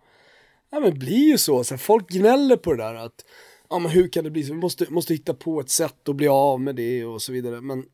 ja 0.71 0.81
men 0.81 0.91
det 0.91 0.99
blir 0.99 1.31
ju 1.31 1.39
så. 1.39 1.65
så 1.65 1.79
folk 1.79 2.09
gnäller 2.09 2.57
på 2.57 2.73
det 2.73 2.83
där 2.83 2.95
att 2.95 3.25
ja 3.71 3.79
men 3.79 3.91
hur 3.91 4.09
kan 4.09 4.25
det 4.25 4.31
bli 4.31 4.45
så? 4.45 4.53
Vi 4.53 4.61
måste, 4.61 4.87
måste 4.91 5.15
hitta 5.15 5.35
på 5.35 5.61
ett 5.61 5.71
sätt 5.71 6.09
att 6.09 6.17
bli 6.17 6.29
av 6.29 6.61
med 6.61 6.77
det 6.77 7.05
och 7.05 7.23
så 7.23 7.33
vidare. 7.33 7.61
Men 7.61 7.85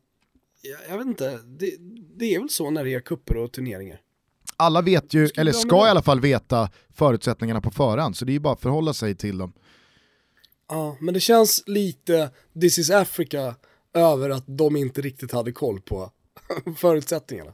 jag, 0.61 0.79
jag 0.89 0.97
vet 0.97 1.07
inte, 1.07 1.39
det, 1.45 1.71
det 2.17 2.35
är 2.35 2.39
väl 2.39 2.49
så 2.49 2.69
när 2.69 2.83
det 2.83 2.93
är 2.93 2.99
kupper 2.99 3.37
och 3.37 3.51
turneringar. 3.51 3.99
Alla 4.57 4.81
vet 4.81 5.13
ju, 5.13 5.29
eller 5.37 5.51
ska 5.51 5.87
i 5.87 5.89
alla 5.89 6.01
fall 6.01 6.19
veta 6.19 6.69
förutsättningarna 6.93 7.61
på 7.61 7.71
förhand, 7.71 8.17
så 8.17 8.25
det 8.25 8.31
är 8.31 8.33
ju 8.33 8.39
bara 8.39 8.53
att 8.53 8.61
förhålla 8.61 8.93
sig 8.93 9.15
till 9.15 9.37
dem. 9.37 9.53
Ja, 10.69 10.97
men 10.99 11.13
det 11.13 11.19
känns 11.19 11.63
lite 11.65 12.29
This 12.61 12.79
is 12.79 12.89
Africa 12.91 13.55
över 13.93 14.29
att 14.29 14.43
de 14.47 14.75
inte 14.75 15.01
riktigt 15.01 15.31
hade 15.31 15.51
koll 15.51 15.81
på 15.81 16.11
förutsättningarna. 16.77 17.51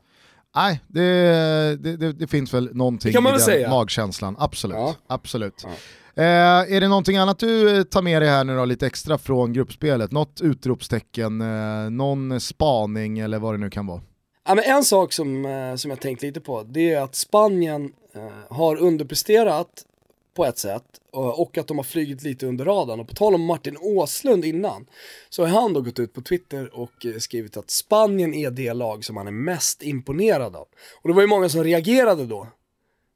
Nej, 0.55 0.79
det, 0.87 1.75
det, 1.75 2.13
det, 2.13 2.27
finns 2.27 2.53
väl 2.53 2.75
någonting 2.75 3.09
i 3.09 3.13
den 3.13 3.39
säga. 3.39 3.69
magkänslan, 3.69 4.35
absolut. 4.39 4.77
Ja. 4.77 4.95
absolut. 5.07 5.63
Ja. 5.63 5.69
Eh, 6.15 6.75
är 6.75 6.81
det 6.81 6.87
någonting 6.87 7.17
annat 7.17 7.39
du 7.39 7.77
eh, 7.77 7.83
tar 7.83 8.01
med 8.01 8.21
dig 8.21 8.29
här 8.29 8.43
nu 8.43 8.55
då, 8.55 8.65
lite 8.65 8.87
extra 8.87 9.17
från 9.17 9.53
gruppspelet? 9.53 10.11
Något 10.11 10.41
utropstecken, 10.41 11.41
eh, 11.41 11.89
någon 11.89 12.39
spaning 12.39 13.19
eller 13.19 13.39
vad 13.39 13.53
det 13.53 13.57
nu 13.57 13.69
kan 13.69 13.87
vara? 13.87 14.01
Ja, 14.47 14.55
men 14.55 14.63
en 14.63 14.83
sak 14.83 15.13
som, 15.13 15.45
eh, 15.45 15.75
som 15.75 15.91
jag 15.91 15.99
tänkt 15.99 16.21
lite 16.21 16.41
på, 16.41 16.63
det 16.63 16.93
är 16.93 17.01
att 17.01 17.15
Spanien 17.15 17.93
eh, 18.15 18.55
har 18.55 18.75
underpresterat 18.75 19.85
på 20.33 20.45
ett 20.45 20.57
sätt 20.57 20.83
eh, 21.13 21.19
och, 21.19 21.57
att 21.57 21.67
de 21.67 21.77
har 21.77 21.83
flugit 21.83 22.23
lite 22.23 22.47
under 22.47 22.65
radarn. 22.65 22.99
Och 22.99 23.07
på 23.07 23.15
tal 23.15 23.35
om 23.35 23.45
Martin 23.45 23.77
Åslund 23.81 24.45
innan, 24.45 24.85
så 25.29 25.45
har 25.45 25.61
han 25.61 25.73
då 25.73 25.81
gått 25.81 25.99
ut 25.99 26.13
på 26.13 26.21
Twitter 26.21 26.75
och 26.75 27.05
eh, 27.05 27.17
skrivit 27.17 27.57
att 27.57 27.71
Spanien 27.71 28.33
är 28.33 28.51
det 28.51 28.73
lag 28.73 29.05
som 29.05 29.17
han 29.17 29.27
är 29.27 29.31
mest 29.31 29.83
imponerad 29.83 30.55
av. 30.55 30.67
Och 31.01 31.09
det 31.09 31.13
var 31.13 31.21
ju 31.21 31.27
många 31.27 31.49
som 31.49 31.63
reagerade 31.63 32.25
då. 32.25 32.47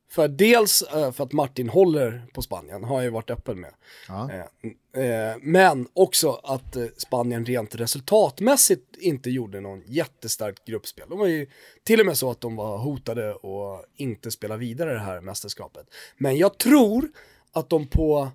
För 0.10 0.28
dels 0.28 0.82
eh, 0.82 1.12
för 1.12 1.24
att 1.24 1.34
Martin 1.34 1.70
håller 1.70 2.28
på 2.34 2.42
Spanien, 2.42 2.84
har 2.84 2.96
jag 2.96 3.04
ju 3.04 3.10
varit 3.10 3.30
öppen 3.30 3.60
med. 3.60 3.74
Ja. 4.08 4.30
Eh, 4.32 5.04
eh, 5.04 5.36
men 5.42 5.88
också 5.94 6.32
att 6.44 6.78
Spanien 6.98 7.46
rent 7.46 7.76
resultatmässigt 7.76 8.98
inte 8.98 9.30
gjorde 9.30 9.60
någon 9.60 9.84
jättestarkt 9.86 10.66
gruppspel. 10.66 11.10
De 11.10 11.20
var 11.20 11.28
ju 11.28 11.48
till 11.84 12.00
och 12.00 12.06
med 12.06 12.18
så 12.18 12.32
att 12.32 12.42
de 12.42 12.56
var 12.56 12.78
hotade 12.78 13.34
och 13.34 13.86
inte 13.96 14.32
spela 14.32 14.58
vidare 14.58 14.94
det 14.94 15.00
här 15.00 15.22
mästerskapet. 15.22 15.88
Men 16.18 16.38
jag 16.38 16.58
tror 16.58 17.08
att 17.52 17.70
de 17.70 17.88
på, 17.88 18.32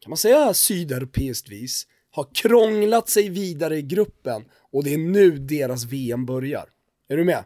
kan 0.00 0.10
man 0.10 0.16
säga 0.16 0.54
sydeuropeiskt 0.54 1.48
vis, 1.48 1.86
har 2.10 2.26
krånglat 2.34 3.08
sig 3.08 3.28
vidare 3.28 3.76
i 3.76 3.82
gruppen 3.82 4.44
och 4.72 4.84
det 4.84 4.94
är 4.94 4.98
nu 4.98 5.30
deras 5.30 5.84
VM 5.84 6.26
börjar. 6.26 6.68
Är 7.08 7.16
du 7.16 7.24
med? 7.24 7.44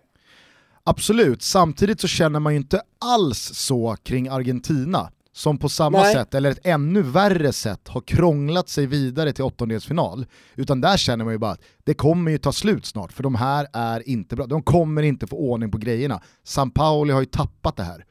Absolut, 0.85 1.43
samtidigt 1.43 2.01
så 2.01 2.09
känner 2.09 2.41
man 2.41 2.53
ju 2.53 2.57
inte 2.57 2.83
alls 2.99 3.39
så 3.55 3.97
kring 4.03 4.28
Argentina 4.28 5.11
som 5.33 5.59
på 5.59 5.68
samma 5.68 6.01
Nej. 6.01 6.14
sätt, 6.14 6.35
eller 6.35 6.51
ett 6.51 6.66
ännu 6.66 7.03
värre 7.03 7.53
sätt, 7.53 7.89
har 7.89 8.01
krånglat 8.01 8.68
sig 8.68 8.87
vidare 8.87 9.33
till 9.33 9.45
åttondelsfinal. 9.45 10.26
Utan 10.55 10.80
där 10.80 10.97
känner 10.97 11.24
man 11.24 11.35
ju 11.35 11.39
bara 11.39 11.51
att 11.51 11.62
det 11.85 11.95
kommer 11.95 12.30
ju 12.30 12.39
ta 12.39 12.53
slut 12.53 12.87
snart, 12.87 13.12
för 13.12 13.22
de 13.22 13.35
här 13.35 13.66
är 13.72 14.09
inte 14.09 14.37
bra. 14.37 14.47
De 14.47 14.62
kommer 14.62 15.03
inte 15.03 15.26
få 15.26 15.37
ordning 15.37 15.70
på 15.70 15.78
grejerna. 15.78 16.22
San 16.45 16.70
Pauli 16.70 17.12
har 17.12 17.20
ju 17.20 17.26
tappat 17.26 17.76
det 17.76 17.83
här. 17.83 18.05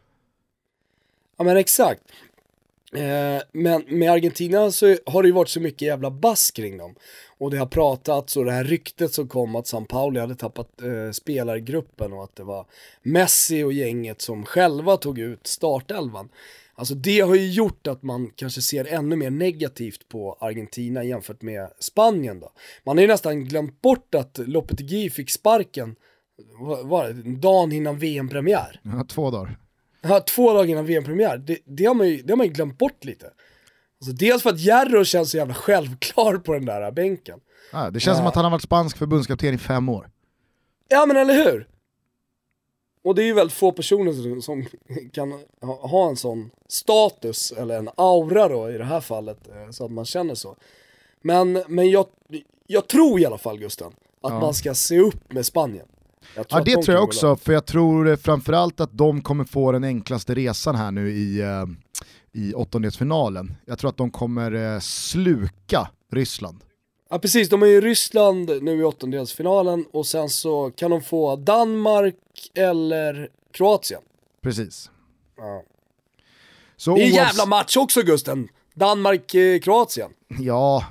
Ja 1.38 1.44
men 1.44 1.58
exakt. 1.58 2.02
Eh, 2.96 3.42
men 3.52 3.84
med 3.88 4.12
Argentina 4.12 4.72
så 4.72 4.96
har 5.06 5.24
det 5.24 5.28
ju 5.28 5.34
varit 5.34 5.50
så 5.50 5.60
mycket 5.60 5.82
jävla 5.82 6.12
bass 6.12 6.52
kring 6.52 6.78
dem. 6.78 6.96
Och 7.38 7.52
det 7.52 7.58
har 7.58 7.66
pratats 7.66 8.38
och 8.38 8.46
det 8.46 8.52
här 8.52 8.64
ryktet 8.64 9.14
som 9.14 9.28
kom 9.28 9.56
att 9.56 9.68
San 9.68 9.86
Pauli 9.86 10.20
hade 10.20 10.36
tappat 10.36 10.82
eh, 10.82 11.12
spelargruppen 11.12 12.14
och 12.14 12.24
att 12.24 12.36
det 12.36 12.44
var 12.44 12.66
Messi 13.02 13.64
och 13.64 13.74
gänget 13.74 14.22
som 14.22 14.46
själva 14.46 14.98
tog 14.98 15.20
ut 15.20 15.48
startelvan. 15.48 16.30
Alltså 16.76 16.96
det 16.96 17.20
har 17.20 17.36
ju 17.36 17.52
gjort 17.52 17.88
att 17.88 18.04
man 18.04 18.32
kanske 18.36 18.62
ser 18.62 18.86
ännu 18.86 19.16
mer 19.16 19.30
negativt 19.30 20.08
på 20.10 20.38
Argentina 20.40 21.04
jämfört 21.04 21.42
med 21.42 21.70
Spanien 21.80 22.40
då. 22.40 22.52
Man 22.84 22.98
har 22.98 23.02
ju 23.02 23.08
nästan 23.08 23.46
glömt 23.46 23.82
bort 23.82 24.16
att 24.16 24.38
Lopetegui 24.38 25.10
fick 25.10 25.30
sparken, 25.30 25.96
vad 26.60 26.88
var 26.88 27.08
det, 27.08 27.14
dagen 27.38 27.72
innan 27.72 27.98
VM-premiär. 27.98 28.80
Ja, 28.84 29.06
två 29.10 29.32
dagar. 29.32 29.58
Ja, 30.02 30.20
två 30.20 30.54
dagar 30.54 30.66
innan 30.70 30.86
VM-premiär, 30.86 31.38
det, 31.38 31.58
det, 31.66 31.86
har 31.86 31.94
man 31.94 32.08
ju, 32.08 32.22
det 32.22 32.32
har 32.34 32.38
man 32.38 32.48
ju 32.48 32.54
glömt 32.54 32.78
bort 32.78 33.04
lite. 33.06 33.26
Alltså 33.26 34.12
dels 34.16 34.44
för 34.44 34.50
att 34.50 34.60
Jarro 34.60 35.04
känns 35.06 35.32
så 35.32 35.38
jävla 35.38 35.54
självklar 35.54 36.38
på 36.38 36.54
den 36.54 36.66
där 36.66 36.92
bänken. 36.92 37.40
Ja, 37.72 37.90
det 37.90 38.00
känns 38.00 38.18
som 38.18 38.28
att 38.28 38.36
han 38.36 38.44
har 38.44 38.52
varit 38.52 38.62
spansk 38.62 38.98
förbundskapten 38.98 39.54
i 39.54 39.58
fem 39.58 39.90
år. 39.90 40.10
Ja 40.88 41.06
men 41.06 41.18
eller 41.18 41.34
hur? 41.34 41.68
Och 43.04 43.16
det 43.16 43.24
är 43.24 43.26
ju 43.26 43.34
väldigt 43.34 43.54
få 43.58 43.72
personer 43.72 44.14
som, 44.14 44.42
som 44.42 44.66
kan 45.14 45.32
ha, 45.62 45.88
ha 45.88 46.10
en 46.10 46.16
sån 46.16 46.50
status, 46.68 47.52
eller 47.52 47.78
en 47.78 47.90
aura 47.98 48.48
då 48.48 48.72
i 48.72 48.78
det 48.78 48.84
här 48.86 49.02
fallet, 49.02 49.48
eh, 49.48 49.70
så 49.72 49.86
att 49.86 49.92
man 49.92 50.06
känner 50.06 50.36
så. 50.36 50.56
Men, 51.22 51.64
men 51.68 51.90
jag, 51.90 52.06
jag 52.68 52.88
tror 52.88 53.20
i 53.20 53.26
alla 53.26 53.38
fall 53.38 53.58
Gusten, 53.60 53.88
att 54.22 54.32
Ja. 54.34 54.40
man 54.40 54.54
ska 54.54 54.74
se 54.74 55.00
upp 55.00 55.34
med 55.34 55.46
Spanien. 55.46 55.88
Jag 56.36 56.46
Ja 56.50 56.58
det 56.58 56.76
de 56.76 56.84
tror 56.84 56.96
jag 56.96 57.04
också, 57.04 57.36
för 57.36 57.54
jag 57.54 57.66
tror 57.66 58.10
eh, 58.10 58.16
framförallt 58.16 58.80
att 58.80 58.98
de 58.98 59.22
kommer 59.22 59.44
få 59.44 59.72
den 59.72 59.84
enklaste 59.84 60.36
resan 60.36 60.76
här 60.76 60.92
nu 60.92 61.12
i, 61.12 61.42
eh, 61.42 61.66
i 62.32 62.54
åttondelsfinalen. 62.54 63.56
Jag 63.66 63.80
tror 63.80 63.90
att 63.90 63.98
de 63.98 64.12
kommer 64.12 64.74
eh, 64.76 64.80
sluka 64.80 65.90
Ryssland. 66.12 66.64
Ja 67.10 67.20
precis, 67.20 67.50
de 67.50 67.62
är 67.64 67.68
ju 67.68 67.74
i 67.74 67.82
Ryssland 67.82 68.52
nu 68.62 68.80
i 68.80 68.84
åttondelsfinalen 68.84 69.86
och 69.94 70.06
sen 70.06 70.30
så 70.30 70.72
kan 70.72 70.92
de 70.92 71.02
få 71.02 71.36
Danmark 71.36 72.16
eller 72.56 73.30
Kroatien. 73.54 74.02
Precis. 74.44 74.90
Ja. 75.38 75.64
Så 76.78 76.96
Det 76.96 77.02
är 77.02 77.06
en 77.06 77.12
jävla 77.14 77.46
match 77.46 77.78
också 77.78 78.02
Gusten. 78.02 78.48
Danmark-Kroatien. 78.74 80.12
Ja, 80.40 80.86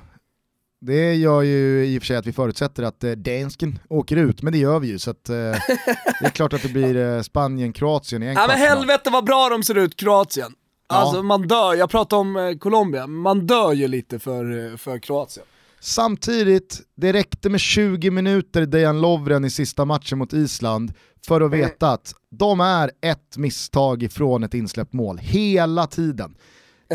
det 0.81 1.15
gör 1.15 1.41
ju 1.41 1.85
i 1.85 1.97
och 1.97 2.01
för 2.01 2.07
sig 2.07 2.17
att 2.17 2.25
vi 2.27 2.33
förutsätter 2.33 2.83
att 2.83 3.03
eh, 3.03 3.11
dansken 3.11 3.79
åker 3.89 4.17
ut, 4.17 4.41
men 4.41 4.53
det 4.53 4.59
gör 4.59 4.79
vi 4.79 4.87
ju. 4.87 4.99
Så 4.99 5.11
att, 5.11 5.29
eh, 5.29 5.35
det 5.35 6.25
är 6.25 6.29
klart 6.29 6.53
att 6.53 6.61
det 6.61 6.69
blir 6.69 6.95
eh, 6.95 7.21
Spanien-Kroatien 7.21 8.23
i 8.23 8.25
en 8.25 8.33
Ja 8.33 8.47
men 8.47 8.57
helvete 8.57 9.09
vad 9.09 9.25
bra 9.25 9.49
de 9.49 9.63
ser 9.63 9.77
ut, 9.77 9.95
Kroatien. 9.97 10.53
Ja. 10.89 10.95
Alltså 10.95 11.23
man 11.23 11.47
dör, 11.47 11.75
jag 11.75 11.89
pratar 11.89 12.17
om 12.17 12.35
eh, 12.35 12.57
Colombia, 12.57 13.07
man 13.07 13.47
dör 13.47 13.73
ju 13.73 13.87
lite 13.87 14.19
för, 14.19 14.71
eh, 14.71 14.77
för 14.77 14.99
Kroatien. 14.99 15.45
Samtidigt, 15.79 16.81
det 16.95 17.13
räckte 17.13 17.49
med 17.49 17.59
20 17.59 18.11
minuter 18.11 18.65
Dejan 18.65 19.01
Lovren 19.01 19.45
i 19.45 19.49
sista 19.49 19.85
matchen 19.85 20.17
mot 20.17 20.33
Island 20.33 20.93
för 21.27 21.41
att 21.41 21.51
veta 21.51 21.91
att 21.91 22.13
de 22.31 22.59
är 22.59 22.91
ett 23.01 23.37
misstag 23.37 24.03
ifrån 24.03 24.43
ett 24.43 24.53
insläppt 24.53 24.93
mål, 24.93 25.17
hela 25.17 25.87
tiden. 25.87 26.35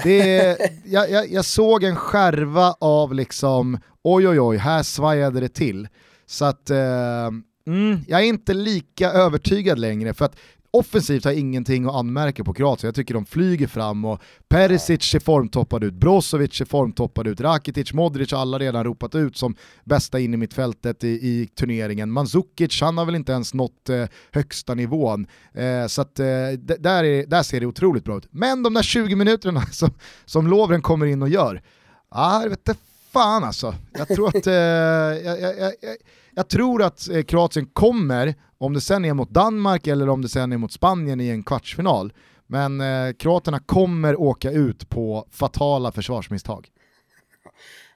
Det, 0.05 0.59
jag, 0.85 1.11
jag, 1.11 1.31
jag 1.33 1.45
såg 1.45 1.85
en 1.85 1.97
skärva 1.97 2.75
av 2.81 3.15
liksom, 3.15 3.79
oj 4.03 4.29
oj 4.29 4.41
oj, 4.41 4.57
här 4.57 4.83
svajade 4.83 5.41
det 5.41 5.49
till. 5.49 5.89
Så 6.27 6.45
att, 6.45 6.71
eh, 6.71 7.27
mm, 7.67 7.99
jag 8.09 8.21
är 8.21 8.25
inte 8.25 8.55
lika 8.55 9.11
övertygad 9.11 9.79
längre, 9.79 10.15
för 10.15 10.25
att 10.25 10.37
offensivt 10.71 11.25
har 11.25 11.33
jag 11.33 11.41
ingenting 11.41 11.87
att 11.87 11.95
anmärka 11.95 12.45
på 12.45 12.55
Kroatien. 12.55 12.89
Jag 12.89 12.95
tycker 12.95 13.15
de 13.15 13.27
flyger 13.27 13.67
fram 13.67 14.05
och 14.05 14.23
Perisic 14.49 15.03
ser 15.03 15.21
formtoppad 15.21 15.85
ut, 15.85 15.95
Brozovic 15.95 16.55
ser 16.55 16.65
formtoppad 16.65 17.27
ut, 17.27 17.41
Rakitic, 17.41 17.93
Modric 17.93 18.33
har 18.33 18.39
alla 18.39 18.59
redan 18.59 18.85
ropat 18.85 19.15
ut 19.15 19.37
som 19.37 19.57
bästa 19.85 20.21
in 20.21 20.35
i 20.35 20.37
mittfältet 20.37 21.05
i, 21.05 21.09
i 21.09 21.49
turneringen. 21.55 22.11
Mandzukic, 22.11 22.81
han 22.81 22.99
har 22.99 23.05
väl 23.05 23.15
inte 23.15 23.33
ens 23.33 23.55
nått 23.55 23.89
eh, 23.89 24.05
högsta 24.33 24.75
nivån. 24.75 25.27
Eh, 25.55 25.87
så 25.87 26.03
att, 26.03 26.19
eh, 26.19 26.27
där, 26.79 27.05
är, 27.05 27.27
där 27.27 27.43
ser 27.43 27.61
det 27.61 27.67
otroligt 27.67 28.05
bra 28.05 28.19
ut. 28.19 28.29
Men 28.31 28.63
de 28.63 28.75
där 28.75 28.83
20 28.83 29.17
minuterna 29.17 29.63
som, 29.73 29.91
som 30.25 30.47
Lovren 30.47 30.83
kommer 30.83 31.07
in 31.07 31.23
och 31.23 31.29
gör, 31.29 31.63
ah, 32.09 32.43
jag 32.43 32.51
vet 32.51 32.59
inte 32.59 32.81
fan 33.17 33.45
alltså. 33.45 33.75
Jag 33.93 34.09
tror 34.09 34.29
att, 34.29 34.47
eh, 34.47 34.55
jag, 34.55 35.41
jag, 35.41 35.59
jag, 35.59 35.73
jag, 36.35 36.49
tror 36.49 36.83
att 36.83 37.09
eh, 37.09 37.23
Kroatien 37.23 37.67
kommer, 37.67 38.35
om 38.59 38.73
det 38.73 38.81
sen 38.81 39.05
är 39.05 39.15
mot 39.15 39.31
Danmark 39.31 39.87
eller 39.87 40.09
om 40.09 40.23
det 40.23 40.29
sen 40.29 40.53
är 40.53 40.57
mot 40.57 40.73
Spanien 40.73 41.21
i 41.21 41.29
en 41.29 41.43
kvartsfinal, 41.43 42.13
men 42.47 42.81
eh, 42.81 43.13
kroaterna 43.13 43.59
kommer 43.59 44.21
åka 44.21 44.51
ut 44.51 44.89
på 44.89 45.27
fatala 45.31 45.93
försvarsmisstag. 45.93 46.69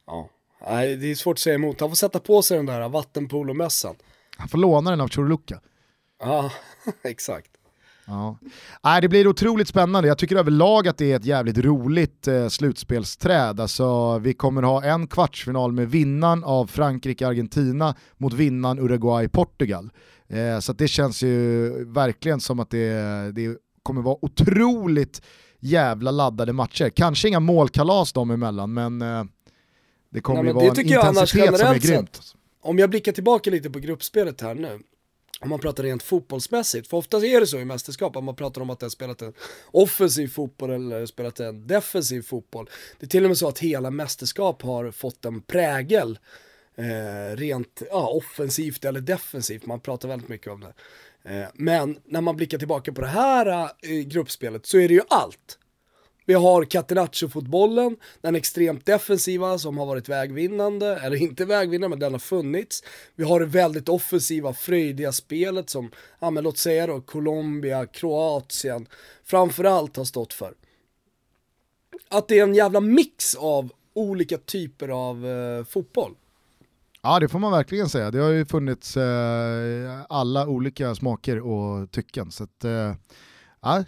Ja. 0.07 0.29
Nej, 0.69 0.97
det 0.97 1.11
är 1.11 1.15
svårt 1.15 1.35
att 1.35 1.39
säga 1.39 1.55
emot. 1.55 1.81
Han 1.81 1.89
får 1.89 1.97
sätta 1.97 2.19
på 2.19 2.43
sig 2.43 2.57
den 2.57 2.67
där 2.67 2.89
vattenpolomössan. 2.89 3.95
Han 4.37 4.49
får 4.49 4.59
låna 4.59 4.91
den 4.91 5.01
av 5.01 5.09
Churluka. 5.09 5.61
Ja, 6.21 6.51
exakt. 7.05 7.50
Ja. 8.11 8.39
Nej, 8.85 9.01
det 9.03 9.09
blir 9.09 9.27
otroligt 9.27 9.69
spännande. 9.69 10.09
Jag 10.09 10.19
tycker 10.19 10.37
överlag 10.37 10.89
att 10.89 10.99
det 10.99 11.13
är 11.13 11.17
ett 11.17 11.25
jävligt 11.25 11.59
roligt 11.59 12.29
eh, 12.29 12.49
slutspelsträd. 12.49 13.61
Alltså, 13.61 14.19
vi 14.19 14.35
kommer 14.35 14.63
ha 14.63 14.85
en 14.85 15.07
kvartsfinal 15.07 15.73
med 15.73 15.91
vinnaren 15.91 16.45
av 16.45 16.67
Frankrike-Argentina 16.67 17.95
mot 18.17 18.33
vinnaren 18.33 18.79
Uruguay-Portugal. 18.79 19.91
Eh, 20.29 20.59
så 20.59 20.73
det 20.73 20.89
känns 20.89 21.23
ju 21.23 21.69
verkligen 21.85 22.41
som 22.41 22.61
att 22.61 22.71
det, 22.71 22.93
det 23.33 23.57
kommer 23.83 24.03
vara 24.03 24.17
otroligt 24.23 25.23
jävla 25.61 26.11
laddade 26.11 26.53
matcher. 26.53 26.89
Kanske 26.89 27.29
inga 27.29 27.41
målkalas 27.41 28.13
dem 28.13 28.31
emellan, 28.31 28.73
men 28.73 29.03
eh, 29.03 29.25
det 30.11 30.21
kommer 30.21 30.43
Nej, 30.43 30.51
ju 30.51 30.55
vara 30.55 30.65
en 30.65 30.81
intensitet 30.81 31.59
som 31.59 31.69
är 31.69 31.79
grymt. 31.79 32.21
Om 32.63 32.79
jag 32.79 32.91
blickar 32.91 33.13
tillbaka 33.13 33.51
lite 33.51 33.71
på 33.71 33.79
gruppspelet 33.79 34.41
här 34.41 34.55
nu, 34.55 34.79
om 35.43 35.49
man 35.49 35.59
pratar 35.59 35.83
rent 35.83 36.03
fotbollsmässigt, 36.03 36.89
för 36.89 36.97
ofta 36.97 37.17
är 37.17 37.41
det 37.41 37.47
så 37.47 37.59
i 37.59 37.65
mästerskap, 37.65 38.17
om 38.17 38.25
man 38.25 38.37
pratar 38.37 38.61
om 38.61 38.71
att 38.71 38.81
det 38.81 38.87
har 38.87 38.91
spelat 38.91 39.23
en 39.23 39.33
offensiv 39.67 40.29
fotboll 40.29 40.71
eller 40.71 41.07
spelat 41.07 41.41
en 41.41 41.67
defensiv 41.67 42.23
fotboll. 42.23 42.71
Det 42.99 43.07
är 43.07 43.09
till 43.09 43.25
och 43.25 43.31
med 43.31 43.39
så 43.39 43.49
att 43.49 43.59
hela 43.59 43.91
mästerskap 43.91 44.63
har 44.63 44.91
fått 44.91 45.25
en 45.25 45.43
prägel, 45.43 46.19
eh, 46.77 47.37
rent 47.37 47.83
ja, 47.91 48.09
offensivt 48.09 48.85
eller 48.85 49.01
defensivt, 49.01 49.67
man 49.67 49.81
pratar 49.81 50.09
väldigt 50.09 50.29
mycket 50.29 50.53
om 50.53 50.61
det. 50.61 50.73
Eh, 51.23 51.49
men 51.55 51.99
när 52.05 52.21
man 52.21 52.37
blickar 52.37 52.59
tillbaka 52.59 52.93
på 52.93 53.01
det 53.01 53.07
här 53.07 53.71
eh, 53.83 53.91
gruppspelet 53.91 54.67
så 54.67 54.79
är 54.79 54.89
det 54.89 54.95
ju 54.95 55.03
allt. 55.09 55.59
Vi 56.27 56.35
har 56.35 56.65
Catenaccio-fotbollen, 56.65 57.97
den 58.21 58.35
extremt 58.35 58.87
defensiva 58.87 59.59
som 59.59 59.79
har 59.79 59.87
varit 59.87 60.09
vägvinnande, 60.09 60.97
eller 60.97 61.17
inte 61.17 61.45
vägvinnande 61.45 61.89
men 61.89 61.99
den 61.99 62.13
har 62.13 62.19
funnits. 62.19 62.83
Vi 63.17 63.25
har 63.25 63.41
det 63.41 63.47
väldigt 63.47 63.89
offensiva, 63.89 64.53
fröjdiga 64.53 65.13
spelet 65.13 65.71
som, 65.71 65.91
ja 66.19 66.31
men 66.31 66.45
låt 66.45 66.59
säga 66.59 66.87
då 66.87 67.01
Colombia, 67.01 67.87
Kroatien, 67.87 68.87
framförallt 69.25 69.97
har 69.97 70.05
stått 70.05 70.33
för. 70.33 70.55
Att 72.09 72.29
det 72.29 72.39
är 72.39 72.43
en 72.43 72.55
jävla 72.55 72.81
mix 72.81 73.35
av 73.35 73.71
olika 73.95 74.39
typer 74.39 74.89
av 74.89 75.27
eh, 75.27 75.65
fotboll. 75.65 76.15
Ja 77.03 77.21
det 77.21 77.29
får 77.29 77.39
man 77.39 77.53
verkligen 77.53 77.89
säga. 77.89 78.11
Det 78.11 78.19
har 78.19 78.31
ju 78.31 78.47
funnits 78.47 78.97
eh, 78.97 80.01
alla 80.09 80.47
olika 80.47 80.95
smaker 80.95 81.41
och 81.41 81.91
tycken. 81.91 82.31
Så 82.31 82.45
att, 82.45 82.65
eh, 82.65 82.95
ja, 83.61 83.85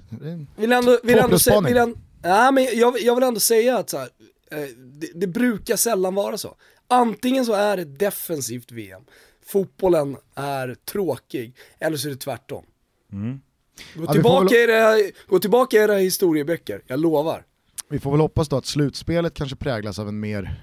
Vill 0.56 0.72
ändå, 0.72 0.98
vill 1.02 1.18
ändå 1.18 1.38
säga, 1.38 1.60
vill 1.60 1.76
ändå, 1.76 1.96
ja, 2.22 2.50
men 2.50 2.64
jag, 2.72 3.00
jag 3.00 3.14
vill 3.14 3.24
ändå 3.24 3.40
säga 3.40 3.78
att 3.78 3.90
så 3.90 3.98
här, 3.98 4.08
eh, 4.50 4.58
det, 4.76 5.10
det 5.14 5.26
brukar 5.26 5.76
sällan 5.76 6.14
vara 6.14 6.38
så. 6.38 6.54
Antingen 6.88 7.44
så 7.46 7.52
är 7.52 7.76
det 7.76 7.84
defensivt 7.84 8.72
VM, 8.72 9.02
fotbollen 9.46 10.16
är 10.34 10.74
tråkig, 10.74 11.54
eller 11.78 11.96
så 11.96 12.08
är 12.08 12.12
det 12.12 12.18
tvärtom. 12.18 12.64
Gå, 13.10 13.16
Mm. 13.16 13.40
Ja, 13.76 13.82
vi 14.00 14.06
får 14.06 14.12
tillbaka 14.12 14.44
väl- 14.44 14.52
i 14.54 14.56
era, 14.72 15.10
gå 15.28 15.38
tillbaka 15.38 15.76
i 15.76 15.80
era 15.80 15.94
historieböcker, 15.94 16.82
jag 16.86 17.00
lovar. 17.00 17.44
Vi 17.88 17.98
får 17.98 18.10
väl 18.10 18.20
hoppas 18.20 18.48
då 18.48 18.56
att 18.56 18.66
slutspelet 18.66 19.34
kanske 19.34 19.56
präglas 19.56 19.98
av 19.98 20.08
en 20.08 20.20
mer 20.20 20.60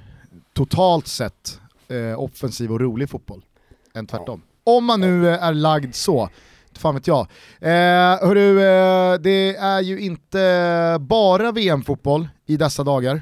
totalt 0.53 1.07
sett 1.07 1.59
eh, 1.87 2.19
offensiv 2.19 2.71
och 2.71 2.79
rolig 2.79 3.09
fotboll 3.09 3.45
än 3.93 4.07
tvärtom. 4.07 4.41
Om 4.63 4.85
man 4.85 5.01
nu 5.01 5.29
är 5.29 5.53
lagd 5.53 5.95
så, 5.95 6.29
fan 6.79 6.95
vet 6.95 7.07
jag. 7.07 7.27
Eh, 7.61 8.27
hörru, 8.27 8.59
eh, 8.59 9.19
det 9.19 9.55
är 9.55 9.81
ju 9.81 9.99
inte 9.99 10.97
bara 10.99 11.51
VM-fotboll 11.51 12.27
i 12.45 12.57
dessa 12.57 12.83
dagar. 12.83 13.21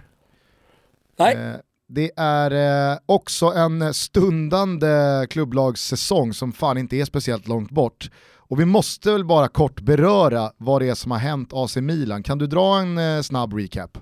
Nej, 1.20 1.36
Eh, 1.36 1.55
det 1.89 2.12
är 2.18 2.51
eh, 2.91 2.97
också 3.05 3.45
en 3.45 3.93
stundande 3.93 5.28
klubblagssäsong 5.30 6.34
som 6.34 6.51
fan 6.53 6.78
inte 6.78 6.95
är 6.95 7.05
speciellt 7.05 7.47
långt 7.47 7.72
bort. 7.72 8.10
Och 8.49 8.60
vi 8.60 8.66
måste 8.66 9.12
väl 9.12 9.26
bara 9.26 9.47
kort 9.47 9.82
beröra 9.82 10.51
vad 10.58 10.82
det 10.82 10.89
är 10.89 10.95
som 10.95 11.12
har 11.12 11.20
hänt 11.20 11.49
AC 11.53 11.76
Milan. 11.76 12.24
Kan 12.24 12.38
du 12.38 12.47
dra 12.47 12.80
en 12.80 12.97
eh, 12.97 13.22
snabb 13.22 13.53
recap? 13.53 13.97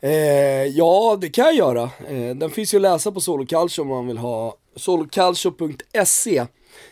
eh, 0.00 0.10
ja 0.64 1.18
det 1.20 1.28
kan 1.28 1.44
jag 1.44 1.54
göra. 1.54 1.82
Eh, 1.82 2.36
den 2.36 2.50
finns 2.50 2.74
ju 2.74 2.78
att 2.78 2.82
läsa 2.82 3.12
på 3.12 3.20
Solocalcio 3.20 3.82
om 3.82 3.88
man 3.88 4.06
vill 4.06 4.18
ha 4.18 4.54
solocalcio.se. 4.76 6.46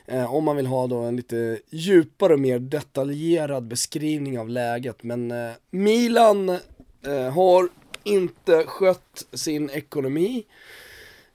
Eh, 0.07 0.35
om 0.35 0.45
man 0.45 0.57
vill 0.57 0.67
ha 0.67 0.87
då 0.87 0.97
en 0.97 1.17
lite 1.17 1.59
djupare 1.71 2.33
och 2.33 2.41
mer 2.41 2.59
detaljerad 2.59 3.69
beskrivning 3.69 4.39
av 4.39 4.49
läget. 4.49 5.03
Men 5.03 5.31
eh, 5.31 5.51
Milan 5.71 6.49
eh, 6.49 7.33
har 7.33 7.69
inte 8.05 8.65
skött 8.65 9.27
sin 9.33 9.71
ekonomi. 9.71 10.45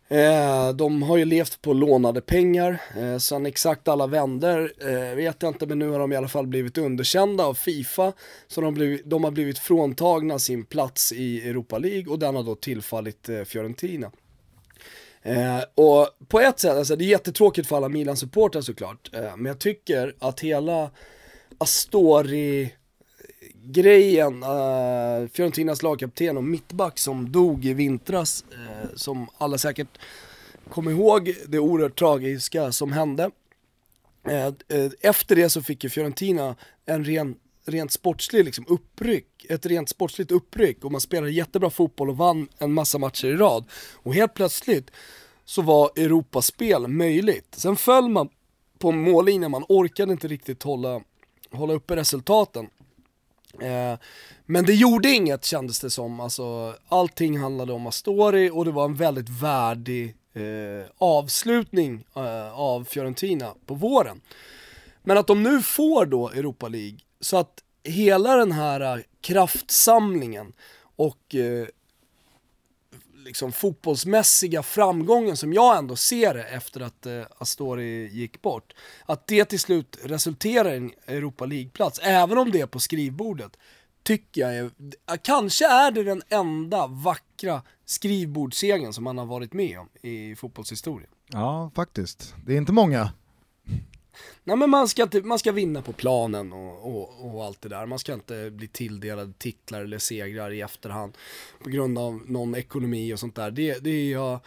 Eh, 0.07 0.69
de 0.69 1.03
har 1.03 1.17
ju 1.17 1.25
levt 1.25 1.61
på 1.61 1.73
lånade 1.73 2.21
pengar, 2.21 2.81
eh, 2.97 3.17
sen 3.17 3.45
exakt 3.45 3.87
alla 3.87 4.07
vänder 4.07 4.73
eh, 4.79 5.15
vet 5.15 5.43
jag 5.43 5.49
inte 5.49 5.65
men 5.65 5.79
nu 5.79 5.89
har 5.89 5.99
de 5.99 6.13
i 6.13 6.15
alla 6.15 6.27
fall 6.27 6.47
blivit 6.47 6.77
underkända 6.77 7.45
av 7.45 7.53
Fifa. 7.53 8.13
Så 8.47 8.61
de, 8.61 8.73
bliv, 8.73 9.01
de 9.05 9.23
har 9.23 9.31
blivit 9.31 9.59
fråntagna 9.59 10.39
sin 10.39 10.65
plats 10.65 11.11
i 11.11 11.49
Europa 11.49 11.77
League 11.77 12.11
och 12.11 12.19
den 12.19 12.35
har 12.35 12.43
då 12.43 12.55
tillfallit 12.55 13.29
eh, 13.29 13.43
Fiorentina. 13.43 14.11
Eh, 15.23 15.61
och 15.75 16.09
på 16.27 16.39
ett 16.39 16.59
sätt, 16.59 16.77
alltså 16.77 16.95
det 16.95 17.03
är 17.03 17.07
jättetråkigt 17.07 17.67
för 17.67 17.77
alla 17.77 17.89
Milan-supportrar 17.89 18.61
såklart, 18.61 19.09
eh, 19.13 19.37
men 19.37 19.45
jag 19.45 19.59
tycker 19.59 20.15
att 20.19 20.39
hela 20.39 20.91
Astori 21.57 22.73
grejen, 23.63 24.43
eh, 24.43 25.27
Fiorentinas 25.33 25.83
lagkapten 25.83 26.37
och 26.37 26.43
mittback 26.43 26.99
som 26.99 27.31
dog 27.31 27.65
i 27.65 27.73
vintras, 27.73 28.45
eh, 28.51 28.89
som 28.95 29.27
alla 29.37 29.57
säkert 29.57 29.97
kommer 30.69 30.91
ihåg 30.91 31.35
det 31.47 31.59
oerhört 31.59 31.99
tragiska 31.99 32.71
som 32.71 32.91
hände. 32.91 33.31
Eh, 34.27 34.45
eh, 34.45 34.91
efter 35.01 35.35
det 35.35 35.49
så 35.49 35.61
fick 35.61 35.83
ju 35.83 35.89
Fiorentina 35.89 36.55
en 36.85 37.03
ren, 37.03 37.35
rent 37.65 37.91
sportslig 37.91 38.45
liksom 38.45 38.65
uppryck, 38.67 39.45
ett 39.49 39.65
rent 39.65 39.89
sportsligt 39.89 40.31
uppryck 40.31 40.85
och 40.85 40.91
man 40.91 41.01
spelade 41.01 41.31
jättebra 41.31 41.69
fotboll 41.69 42.09
och 42.09 42.17
vann 42.17 42.47
en 42.57 42.73
massa 42.73 42.97
matcher 42.97 43.27
i 43.27 43.35
rad. 43.35 43.65
Och 43.93 44.13
helt 44.13 44.33
plötsligt 44.33 44.91
så 45.45 45.61
var 45.61 45.91
Europaspel 45.95 46.87
möjligt. 46.87 47.55
Sen 47.57 47.75
föll 47.75 48.09
man 48.09 48.29
på 48.77 48.91
mållinjen, 48.91 49.51
man 49.51 49.65
orkade 49.69 50.11
inte 50.11 50.27
riktigt 50.27 50.63
hålla, 50.63 51.01
hålla 51.51 51.73
uppe 51.73 51.95
resultaten. 51.95 52.69
Eh, 53.61 53.99
men 54.45 54.65
det 54.65 54.73
gjorde 54.73 55.09
inget 55.09 55.45
kändes 55.45 55.79
det 55.79 55.89
som, 55.89 56.19
alltså 56.19 56.75
allting 56.87 57.37
handlade 57.37 57.73
om 57.73 57.87
Astori 57.87 58.49
och 58.49 58.65
det 58.65 58.71
var 58.71 58.85
en 58.85 58.95
väldigt 58.95 59.29
värdig 59.29 60.15
eh, 60.33 60.89
avslutning 60.97 62.05
eh, 62.15 62.59
av 62.59 62.83
Fiorentina 62.83 63.53
på 63.65 63.73
våren. 63.73 64.21
Men 65.03 65.17
att 65.17 65.27
de 65.27 65.43
nu 65.43 65.61
får 65.61 66.05
då 66.05 66.29
Europa 66.29 66.67
League, 66.67 66.97
så 67.23 67.37
att 67.37 67.63
hela 67.83 68.35
den 68.35 68.51
här 68.51 68.97
äh, 68.97 69.03
kraftsamlingen 69.21 70.53
och 70.95 71.35
eh, 71.35 71.67
liksom 73.15 73.51
fotbollsmässiga 73.51 74.63
framgången 74.63 75.37
som 75.37 75.53
jag 75.53 75.77
ändå 75.77 75.95
ser 75.95 76.33
det 76.33 76.43
efter 76.43 76.81
att 76.81 77.05
eh, 77.05 77.23
Astori 77.37 78.07
gick 78.07 78.41
bort. 78.41 78.73
Att 79.05 79.27
det 79.27 79.45
till 79.45 79.59
slut 79.59 79.97
resulterar 80.03 80.73
i 80.73 80.77
en 80.77 80.91
Europa 81.07 81.45
League-plats, 81.45 81.99
även 82.03 82.37
om 82.37 82.51
det 82.51 82.61
är 82.61 82.67
på 82.67 82.79
skrivbordet, 82.79 83.57
tycker 84.03 84.41
jag 84.41 84.55
är, 84.55 84.71
kanske 85.17 85.67
är 85.67 85.91
det 85.91 86.03
den 86.03 86.21
enda 86.29 86.87
vackra 86.87 87.61
skrivbordssegern 87.85 88.93
som 88.93 89.03
man 89.03 89.17
har 89.17 89.25
varit 89.25 89.53
med 89.53 89.79
om 89.79 89.89
i 90.01 90.35
fotbollshistorien. 90.35 91.09
Ja, 91.27 91.71
faktiskt. 91.75 92.35
Det 92.45 92.53
är 92.53 92.57
inte 92.57 92.71
många. 92.71 93.11
Nej 94.43 94.57
men 94.57 94.69
man 94.69 94.87
ska, 94.87 95.07
typ- 95.07 95.25
man 95.25 95.39
ska 95.39 95.51
vinna 95.51 95.81
på 95.81 95.93
planen 95.93 96.53
och, 96.53 96.95
och, 96.95 97.35
och 97.35 97.43
allt 97.45 97.61
det 97.61 97.69
där. 97.69 97.85
Man 97.85 97.99
ska 97.99 98.13
inte 98.13 98.51
bli 98.51 98.67
tilldelad 98.67 99.39
titlar 99.39 99.81
eller 99.81 99.97
segrar 99.97 100.51
i 100.51 100.61
efterhand 100.61 101.17
på 101.63 101.69
grund 101.69 101.97
av 101.97 102.21
någon 102.25 102.55
ekonomi 102.55 103.13
och 103.13 103.19
sånt 103.19 103.35
där. 103.35 103.51
Det, 103.51 103.83
det 103.83 103.89
är 103.89 104.11
jag 104.11 104.39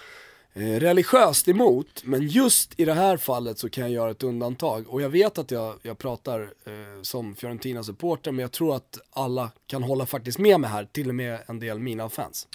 eh, 0.55 0.81
religiöst 0.81 1.49
emot, 1.49 2.03
men 2.05 2.29
just 2.29 2.81
i 2.81 2.85
det 2.85 2.95
här 2.95 3.17
fallet 3.17 3.59
så 3.59 3.69
kan 3.71 3.85
jag 3.85 3.93
göra 3.93 4.11
ett 4.11 4.23
undantag. 4.23 4.89
Och 4.89 5.03
jag 5.03 5.09
vet 5.09 5.39
att 5.39 5.51
jag, 5.51 5.75
jag 5.83 5.99
pratar 5.99 6.41
eh, 6.41 7.03
som 7.03 7.35
Fiorentina-supporter, 7.37 8.33
men 8.33 8.43
jag 8.43 8.53
tror 8.53 8.77
att 8.77 8.99
alla 9.11 9.51
kan 9.67 9.83
hålla 9.83 10.07
faktiskt 10.07 10.39
med 10.39 10.61
mig 10.61 10.71
här, 10.71 10.85
till 10.93 11.09
och 11.09 11.15
med 11.15 11.39
en 11.47 11.61
del 11.61 11.79
mina 11.79 12.09
fans. 12.09 12.49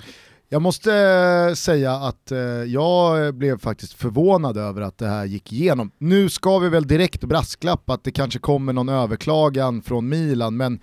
Jag 0.54 0.62
måste 0.62 0.94
eh, 0.96 1.54
säga 1.54 1.94
att 1.94 2.32
eh, 2.32 2.40
jag 2.68 3.34
blev 3.36 3.60
faktiskt 3.60 3.94
förvånad 3.94 4.58
över 4.58 4.82
att 4.82 4.98
det 4.98 5.08
här 5.08 5.26
gick 5.26 5.54
igenom. 5.54 5.92
Nu 5.98 6.30
ska 6.30 6.60
vi 6.60 6.70
väl 6.70 6.88
direkt 6.88 7.24
brasklappa 7.24 7.94
att 7.94 8.04
det 8.04 8.12
kanske 8.12 8.40
kommer 8.40 8.74
någon 8.74 8.90
överklagan 8.90 9.82
från 9.82 10.10
Milan, 10.10 10.58
men 10.58 10.80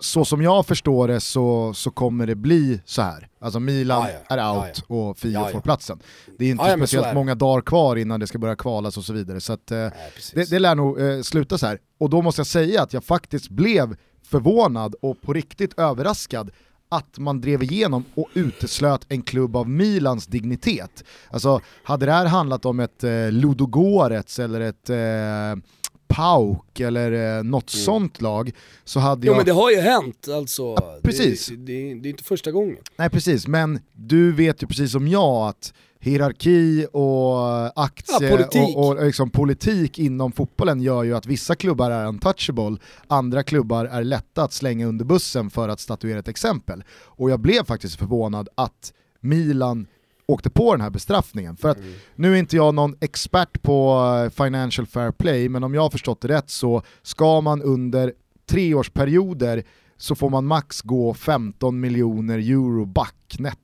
så 0.00 0.24
som 0.24 0.42
jag 0.42 0.66
förstår 0.66 1.08
det 1.08 1.20
så, 1.20 1.74
så 1.74 1.90
kommer 1.90 2.26
det 2.26 2.34
bli 2.34 2.80
så 2.84 3.02
här. 3.02 3.28
Alltså 3.40 3.60
Milan 3.60 4.06
Ja, 4.08 4.18
ja. 4.28 4.36
är 4.36 4.58
out 4.58 4.84
Ja, 4.88 4.94
och 4.94 5.18
Fio 5.18 5.48
får 5.52 5.60
platsen. 5.60 6.00
Det 6.38 6.44
är 6.44 6.50
inte 6.50 6.64
är 6.64 6.76
speciellt 6.76 7.06
det. 7.06 7.14
många 7.14 7.34
dagar 7.34 7.62
kvar 7.62 7.96
innan 7.96 8.20
det 8.20 8.26
ska 8.26 8.38
börja 8.38 8.56
kvalas 8.56 8.96
och 8.96 9.04
så 9.04 9.12
vidare. 9.12 9.40
Så 9.40 9.52
att, 9.52 9.70
eh, 9.70 9.88
det, 10.34 10.50
det 10.50 10.58
lär 10.58 10.74
nog 10.74 11.00
eh, 11.00 11.20
sluta 11.20 11.58
så 11.58 11.66
här. 11.66 11.78
Och 11.98 12.10
då 12.10 12.22
måste 12.22 12.40
jag 12.40 12.46
säga 12.46 12.82
att 12.82 12.92
jag 12.92 13.04
faktiskt 13.04 13.48
blev 13.48 13.96
förvånad 14.22 14.94
och 15.02 15.22
på 15.22 15.32
riktigt 15.32 15.78
överraskad 15.78 16.50
att 16.92 17.18
man 17.18 17.40
drev 17.40 17.62
igenom 17.62 18.04
och 18.14 18.28
uteslöt 18.34 19.06
en 19.08 19.22
klubb 19.22 19.56
av 19.56 19.68
Milans 19.68 20.26
dignitet. 20.26 21.04
Alltså, 21.30 21.60
hade 21.82 22.06
det 22.06 22.12
här 22.12 22.26
handlat 22.26 22.64
om 22.64 22.80
ett 22.80 23.04
eh, 23.04 23.30
Ludogorets 23.30 24.38
eller 24.38 24.60
ett 24.60 24.90
eh, 24.90 25.62
Pauk 26.08 26.80
eller 26.80 27.36
eh, 27.38 27.42
något 27.44 27.70
sånt 27.70 28.20
lag 28.20 28.52
så 28.84 29.00
hade 29.00 29.20
Mm. 29.20 29.26
Jo 29.26 29.32
jag... 29.32 29.36
men 29.36 29.46
det 29.46 29.52
har 29.52 29.70
ju 29.70 29.80
hänt 29.80 30.28
alltså. 30.28 30.76
precis. 31.02 31.46
Det, 31.46 31.56
det, 31.56 31.94
det 31.94 32.08
är 32.08 32.10
inte 32.10 32.24
första 32.24 32.50
gången. 32.50 32.76
Nej 32.96 33.10
precis, 33.10 33.46
men 33.46 33.80
du 33.92 34.32
vet 34.32 34.62
ju 34.62 34.66
precis 34.66 34.92
som 34.92 35.08
jag 35.08 35.48
att 35.48 35.72
hierarki 36.00 36.86
och 36.92 37.82
aktie 37.84 38.16
Ja, 38.20 38.36
politik. 38.36 38.76
och, 38.76 38.88
och 38.88 39.04
liksom 39.04 39.30
politik 39.30 39.98
inom 39.98 40.32
fotbollen 40.32 40.80
gör 40.80 41.02
ju 41.02 41.16
att 41.16 41.26
vissa 41.26 41.54
klubbar 41.54 41.90
är 41.90 42.06
untouchable, 42.06 42.76
andra 43.06 43.42
klubbar 43.42 43.84
är 43.84 44.04
lätta 44.04 44.42
att 44.42 44.52
slänga 44.52 44.86
under 44.86 45.04
bussen 45.04 45.50
för 45.50 45.68
att 45.68 45.80
statuera 45.80 46.18
ett 46.18 46.28
exempel. 46.28 46.84
Och 47.02 47.30
jag 47.30 47.40
blev 47.40 47.64
faktiskt 47.64 47.96
förvånad 47.96 48.48
att 48.54 48.92
Milan 49.20 49.86
åkte 50.26 50.50
på 50.50 50.72
den 50.72 50.80
här 50.80 50.90
bestraffningen. 50.90 51.56
För 51.56 51.68
att 51.68 51.78
nu 52.14 52.32
är 52.34 52.38
inte 52.38 52.56
jag 52.56 52.74
någon 52.74 52.94
expert 53.00 53.62
på 53.62 54.02
eh, 54.24 54.30
financial 54.44 54.86
fair 54.86 55.12
play, 55.12 55.48
men 55.48 55.64
om 55.64 55.74
jag 55.74 55.82
har 55.82 55.90
förstått 55.90 56.20
det 56.20 56.28
rätt 56.28 56.50
så 56.50 56.82
ska 57.02 57.40
man 57.40 57.62
under 57.62 58.12
treårsperioder 58.50 59.62
så 59.96 60.14
får 60.14 60.30
man 60.30 60.46
max 60.46 60.82
gå 60.82 61.14
15 61.14 61.80
miljoner 61.80 62.38
euro 62.38 62.84
back 62.86 63.36
netto. 63.38 63.58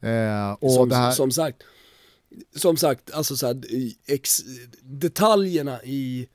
Eh, 0.00 0.52
och 0.60 0.72
som, 0.72 0.88
det 0.88 0.96
här, 0.96 1.10
som 1.12 1.30
sagt, 1.30 1.62
som 2.56 2.76
sagt, 2.76 3.10
alltså 3.10 3.36
så 3.36 3.46
här, 3.46 3.62
ex, 4.06 4.38
detaljerna 4.82 5.82
i 5.84 6.28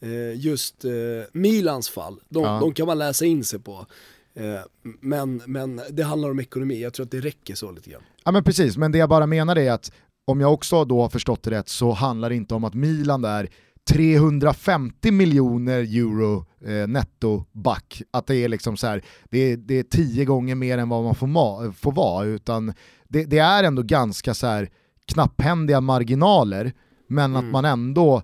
eh, 0.00 0.40
just 0.40 0.84
eh, 0.84 0.90
Milans 1.32 1.88
fall, 1.88 2.20
de, 2.28 2.42
Ja. 2.42 2.58
de 2.60 2.74
kan 2.74 2.86
man 2.86 2.98
läsa 2.98 3.24
in 3.24 3.44
sig 3.44 3.58
på. 3.58 3.86
Eh, 4.34 4.60
men, 5.00 5.42
men 5.46 5.80
det 5.90 6.02
handlar 6.02 6.30
om 6.30 6.40
ekonomi, 6.40 6.82
jag 6.82 6.92
tror 6.94 7.04
att 7.06 7.10
det 7.10 7.20
räcker 7.20 7.54
så 7.54 7.70
lite 7.72 7.90
grann. 7.90 8.02
Ja 8.24 8.32
men 8.32 8.44
precis, 8.44 8.76
men 8.76 8.92
det 8.92 8.98
jag 8.98 9.08
bara 9.08 9.26
menar 9.26 9.58
är 9.58 9.72
att 9.72 9.92
om 10.24 10.40
jag 10.40 10.52
också 10.52 10.84
då 10.84 11.02
har 11.02 11.08
förstått 11.08 11.42
det 11.42 11.50
rätt 11.50 11.68
så 11.68 11.90
handlar 11.92 12.28
det 12.28 12.36
inte 12.36 12.54
om 12.54 12.64
att 12.64 12.74
Milan 12.74 13.24
är 13.24 13.48
350 13.90 15.10
miljoner 15.10 15.78
euro 15.78 16.46
eh, 16.66 16.88
netto 16.88 17.44
back, 17.52 18.02
att 18.10 18.26
det 18.26 18.36
är 18.36 18.48
liksom 18.48 18.76
så 18.76 18.86
här, 18.86 19.02
det 19.30 19.38
är, 19.38 19.56
det 19.56 19.78
är 19.78 19.82
tio 19.82 20.24
gånger 20.24 20.54
mer 20.54 20.78
än 20.78 20.88
vad 20.88 21.04
man 21.04 21.14
får, 21.14 21.26
ma- 21.26 21.72
får 21.72 21.92
vara, 21.92 22.24
utan 22.24 22.72
det, 23.08 23.24
det 23.24 23.38
är 23.38 23.64
ändå 23.64 23.82
ganska 23.82 24.34
så 24.34 24.46
här 24.46 24.68
knapphändiga 25.12 25.80
marginaler, 25.80 26.72
men 27.06 27.36
att 27.36 27.44
man 27.44 27.64
ändå 27.64 28.22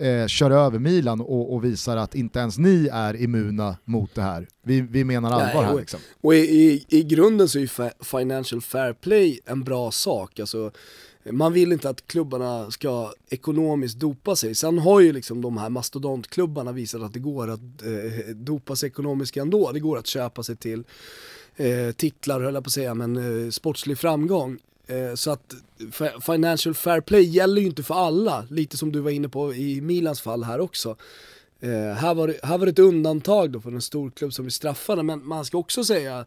eh, 0.00 0.26
kör 0.26 0.50
över 0.50 0.78
Milan 0.78 1.20
och, 1.20 1.54
och 1.54 1.64
visar 1.64 1.96
att 1.96 2.14
inte 2.14 2.38
ens 2.38 2.58
ni 2.58 2.88
är 2.92 3.16
immuna 3.22 3.76
mot 3.84 4.14
det 4.14 4.22
här. 4.22 4.48
Vi, 4.64 4.80
vi 4.80 5.04
menar 5.04 5.30
allvar 5.32 5.62
här 5.64 5.74
liksom. 5.78 6.00
Och 6.22 6.34
i, 6.34 6.38
i, 6.38 6.84
i 6.88 7.02
grunden 7.04 7.48
så 7.48 7.58
är 7.58 7.60
ju 7.60 7.66
fa- 7.66 8.04
financial 8.04 8.60
fair 8.60 8.92
play 8.92 9.40
en 9.46 9.64
bra 9.64 9.90
sak. 9.90 10.40
Alltså, 10.40 10.70
man 11.32 11.52
vill 11.52 11.72
inte 11.72 11.88
att 11.88 12.06
klubbarna 12.06 12.70
ska 12.70 13.12
ekonomiskt 13.30 13.98
dopa 13.98 14.36
sig. 14.36 14.54
Sen 14.54 14.78
har 14.78 15.00
ju 15.00 15.12
liksom 15.12 15.42
de 15.42 15.58
här 15.58 15.68
mastodontklubbarna 15.68 16.72
visat 16.72 17.02
att 17.02 17.12
det 17.12 17.18
går 17.18 17.50
att 17.50 17.60
eh, 17.82 18.34
dopa 18.34 18.76
sig 18.76 18.86
ekonomiskt 18.86 19.36
ändå. 19.36 19.72
Det 19.72 19.80
går 19.80 19.98
att 19.98 20.06
köpa 20.06 20.42
sig 20.42 20.56
till 20.56 20.84
eh, 21.56 21.90
titlar, 21.96 22.40
höll 22.40 22.54
jag 22.54 22.64
på 22.64 22.68
att 22.68 22.72
säga, 22.72 22.94
men 22.94 23.44
eh, 23.44 23.50
sportslig 23.50 23.98
framgång. 23.98 24.58
Eh, 24.86 25.14
så 25.14 25.30
att 25.30 25.54
financial 26.20 26.74
fair 26.74 27.00
play 27.00 27.22
gäller 27.22 27.60
ju 27.60 27.66
inte 27.66 27.82
för 27.82 27.94
alla, 27.94 28.44
lite 28.50 28.76
som 28.76 28.92
du 28.92 29.00
var 29.00 29.10
inne 29.10 29.28
på 29.28 29.54
i 29.54 29.80
Milans 29.80 30.20
fall 30.20 30.44
här 30.44 30.60
också. 30.60 30.96
Eh, 31.60 31.94
här, 31.94 32.14
var 32.14 32.28
det, 32.28 32.36
här 32.42 32.58
var 32.58 32.66
det 32.66 32.72
ett 32.72 32.78
undantag 32.78 33.50
då 33.50 33.60
för 33.60 33.72
en 33.72 33.82
stor 33.82 34.10
klubb 34.10 34.32
som 34.32 34.44
vi 34.44 34.50
straffade, 34.50 35.02
men 35.02 35.26
man 35.26 35.44
ska 35.44 35.58
också 35.58 35.84
säga 35.84 36.24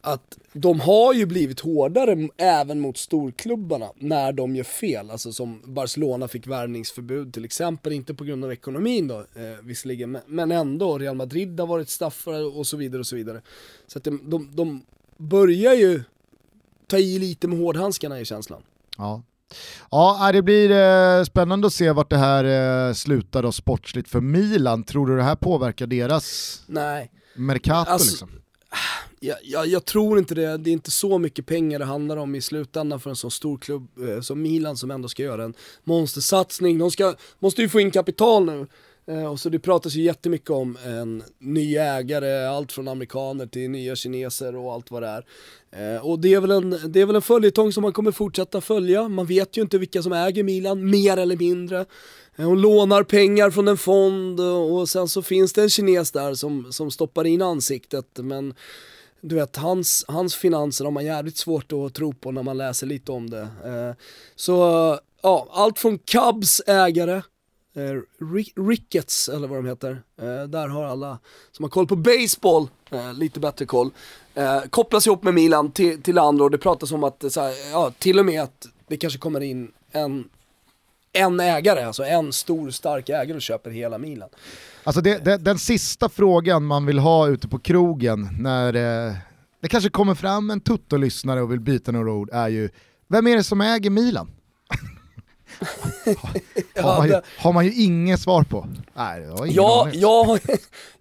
att 0.00 0.38
de 0.52 0.80
har 0.80 1.14
ju 1.14 1.26
blivit 1.26 1.60
hårdare 1.60 2.28
även 2.36 2.80
mot 2.80 2.96
storklubbarna 2.96 3.90
när 3.96 4.32
de 4.32 4.56
gör 4.56 4.64
fel. 4.64 5.10
Alltså 5.10 5.32
som 5.32 5.62
Barcelona 5.64 6.28
fick 6.28 6.46
värvningsförbud 6.46 7.34
till 7.34 7.44
exempel, 7.44 7.92
inte 7.92 8.14
på 8.14 8.24
grund 8.24 8.44
av 8.44 8.52
ekonomin 8.52 9.08
då 9.08 9.18
eh, 9.18 9.62
visserligen, 9.62 10.10
men, 10.10 10.22
men 10.26 10.52
ändå. 10.52 10.98
Real 10.98 11.16
Madrid 11.16 11.60
har 11.60 11.66
varit 11.66 11.88
straffade 11.88 12.44
och 12.44 12.66
så 12.66 12.76
vidare 12.76 13.00
och 13.00 13.06
så 13.06 13.16
vidare. 13.16 13.42
Så 13.86 13.98
att 13.98 14.04
de, 14.04 14.20
de, 14.24 14.50
de 14.56 14.82
börjar 15.16 15.74
ju 15.74 16.02
ta 16.86 16.98
i 16.98 17.18
lite 17.18 17.48
med 17.48 17.58
hårdhandskarna 17.58 18.20
i 18.20 18.24
känslan. 18.24 18.62
Ja, 18.96 19.22
Ja, 19.90 20.28
äh, 20.28 20.32
det 20.32 20.42
blir 20.42 20.70
eh, 20.70 21.24
spännande 21.24 21.66
att 21.66 21.72
se 21.72 21.92
vart 21.92 22.10
det 22.10 22.16
här 22.16 22.44
eh, 22.88 22.94
slutar 22.94 23.42
då 23.42 23.52
sportsligt 23.52 24.08
för 24.08 24.20
Milan. 24.20 24.84
Tror 24.84 25.06
du 25.06 25.16
det 25.16 25.22
här 25.22 25.36
påverkar 25.36 25.86
deras 25.86 26.58
Nej, 26.66 27.10
Mercato 27.36 27.90
Alltså, 27.90 28.10
liksom? 28.10 28.30
Jag, 29.20 29.36
jag, 29.42 29.66
jag 29.66 29.84
tror 29.84 30.18
inte 30.18 30.34
det. 30.34 30.56
Det 30.56 30.70
är 30.70 30.72
inte 30.72 30.90
så 30.90 31.18
mycket 31.18 31.46
pengar 31.46 31.78
det 31.78 31.84
handlar 31.84 32.16
om 32.16 32.34
i 32.34 32.40
slutändan 32.40 33.00
för 33.00 33.10
en 33.10 33.16
sån 33.16 33.30
stor 33.30 33.58
klubb 33.58 33.88
eh, 34.08 34.20
som 34.20 34.42
Milan 34.42 34.76
som 34.76 34.90
ändå 34.90 35.08
ska 35.08 35.22
göra 35.22 35.44
en 35.44 35.54
monstersatsning. 35.84 36.78
De 36.78 36.90
ska, 36.90 37.14
måste 37.38 37.62
ju 37.62 37.68
få 37.68 37.80
in 37.80 37.90
kapital 37.90 38.44
nu. 38.44 38.66
Eh, 39.08 39.24
och 39.24 39.40
så 39.40 39.48
det 39.48 39.58
pratas 39.58 39.94
ju 39.94 40.02
jättemycket 40.02 40.50
om 40.50 40.78
en 40.84 41.22
ny 41.38 41.76
ägare, 41.76 42.46
allt 42.46 42.72
från 42.72 42.88
amerikaner 42.88 43.46
till 43.46 43.70
nya 43.70 43.96
kineser 43.96 44.56
och 44.56 44.72
allt 44.72 44.90
vad 44.90 45.02
det 45.02 45.08
är. 45.08 45.24
Eh, 45.96 46.06
och 46.06 46.18
det 46.18 46.34
är 46.34 46.40
väl 46.40 46.50
en, 46.50 46.70
det 46.92 47.00
är 47.00 47.06
väl 47.06 47.16
en 47.16 47.22
följetong 47.22 47.72
som 47.72 47.82
man 47.82 47.92
kommer 47.92 48.12
fortsätta 48.12 48.60
följa. 48.60 49.08
Man 49.08 49.26
vet 49.26 49.56
ju 49.56 49.62
inte 49.62 49.78
vilka 49.78 50.02
som 50.02 50.12
äger 50.12 50.42
Milan, 50.42 50.90
mer 50.90 51.16
eller 51.16 51.36
mindre. 51.36 51.86
Eh, 52.36 52.46
hon 52.46 52.60
lånar 52.60 53.02
pengar 53.02 53.50
från 53.50 53.68
en 53.68 53.76
fond 53.76 54.40
och 54.40 54.78
och 54.78 54.88
sen 54.88 55.08
så 55.08 55.22
finns 55.22 55.52
det 55.52 55.62
en 55.62 55.70
kines 55.70 56.10
där 56.10 56.34
som, 56.34 56.72
som 56.72 56.90
stoppar 56.90 57.24
in 57.24 57.42
ansiktet 57.42 58.06
men 58.16 58.54
du 59.20 59.34
vet, 59.34 59.56
hans, 59.56 60.04
hans 60.08 60.36
finanser 60.36 60.84
har 60.84 60.92
man 60.92 61.04
jävligt 61.04 61.36
svårt 61.36 61.72
att 61.72 61.94
tro 61.94 62.12
på 62.12 62.30
när 62.30 62.42
man 62.42 62.58
läser 62.58 62.86
lite 62.86 63.12
om 63.12 63.30
det. 63.30 63.48
Eh, 63.64 64.04
så 64.36 64.54
ja, 65.22 65.48
allt 65.50 65.78
från 65.78 65.98
Cubs 65.98 66.60
ägare, 66.66 67.16
eh, 67.74 68.62
Rickets 68.68 69.28
eller 69.28 69.48
vad 69.48 69.58
de 69.58 69.66
heter, 69.66 70.02
eh, 70.20 70.42
där 70.42 70.68
har 70.68 70.84
alla 70.84 71.18
som 71.52 71.64
har 71.64 71.70
koll 71.70 71.86
på 71.86 71.96
baseball 71.96 72.68
lite 73.14 73.40
bättre 73.40 73.66
koll. 73.66 73.90
Kopplas 74.70 75.06
ihop 75.06 75.22
med 75.22 75.34
Milan 75.34 75.70
till, 75.70 76.02
till 76.02 76.18
andra 76.18 76.44
och 76.44 76.50
det 76.50 76.58
pratas 76.58 76.92
om 76.92 77.04
att, 77.04 77.32
så 77.32 77.40
här, 77.40 77.70
ja, 77.72 77.92
till 77.98 78.18
och 78.18 78.26
med 78.26 78.42
att 78.42 78.66
det 78.86 78.96
kanske 78.96 79.18
kommer 79.18 79.40
in 79.40 79.72
en 79.92 80.28
en 81.18 81.40
ägare, 81.40 81.82
alltså 81.84 82.04
en 82.04 82.32
stor 82.32 82.70
stark 82.70 83.08
ägare 83.08 83.34
och 83.34 83.42
köper 83.42 83.70
hela 83.70 83.98
Milan. 83.98 84.28
Alltså 84.84 85.00
det, 85.00 85.24
det, 85.24 85.36
den 85.36 85.58
sista 85.58 86.08
frågan 86.08 86.64
man 86.64 86.86
vill 86.86 86.98
ha 86.98 87.28
ute 87.28 87.48
på 87.48 87.58
krogen 87.58 88.28
när 88.40 88.74
eh, 89.08 89.14
det 89.62 89.68
kanske 89.68 89.90
kommer 89.90 90.14
fram 90.14 90.50
en 90.50 90.60
tutto-lyssnare 90.60 91.42
och 91.42 91.52
vill 91.52 91.60
byta 91.60 91.92
några 91.92 92.12
ord 92.12 92.30
är 92.32 92.48
ju, 92.48 92.70
vem 93.08 93.26
är 93.26 93.36
det 93.36 93.44
som 93.44 93.60
äger 93.60 93.90
Milan? 93.90 94.30
har, 96.76 96.96
man 96.98 97.08
ju, 97.08 97.14
har 97.38 97.52
man 97.52 97.64
ju 97.66 97.72
inget 97.74 98.20
svar 98.20 98.42
på. 98.42 98.66
Nej, 98.94 99.22
jag 99.22 99.30
har 99.36 99.44
ingen 99.46 99.54
Jag, 99.56 99.94
jag, 99.94 100.24
har- 100.24 100.40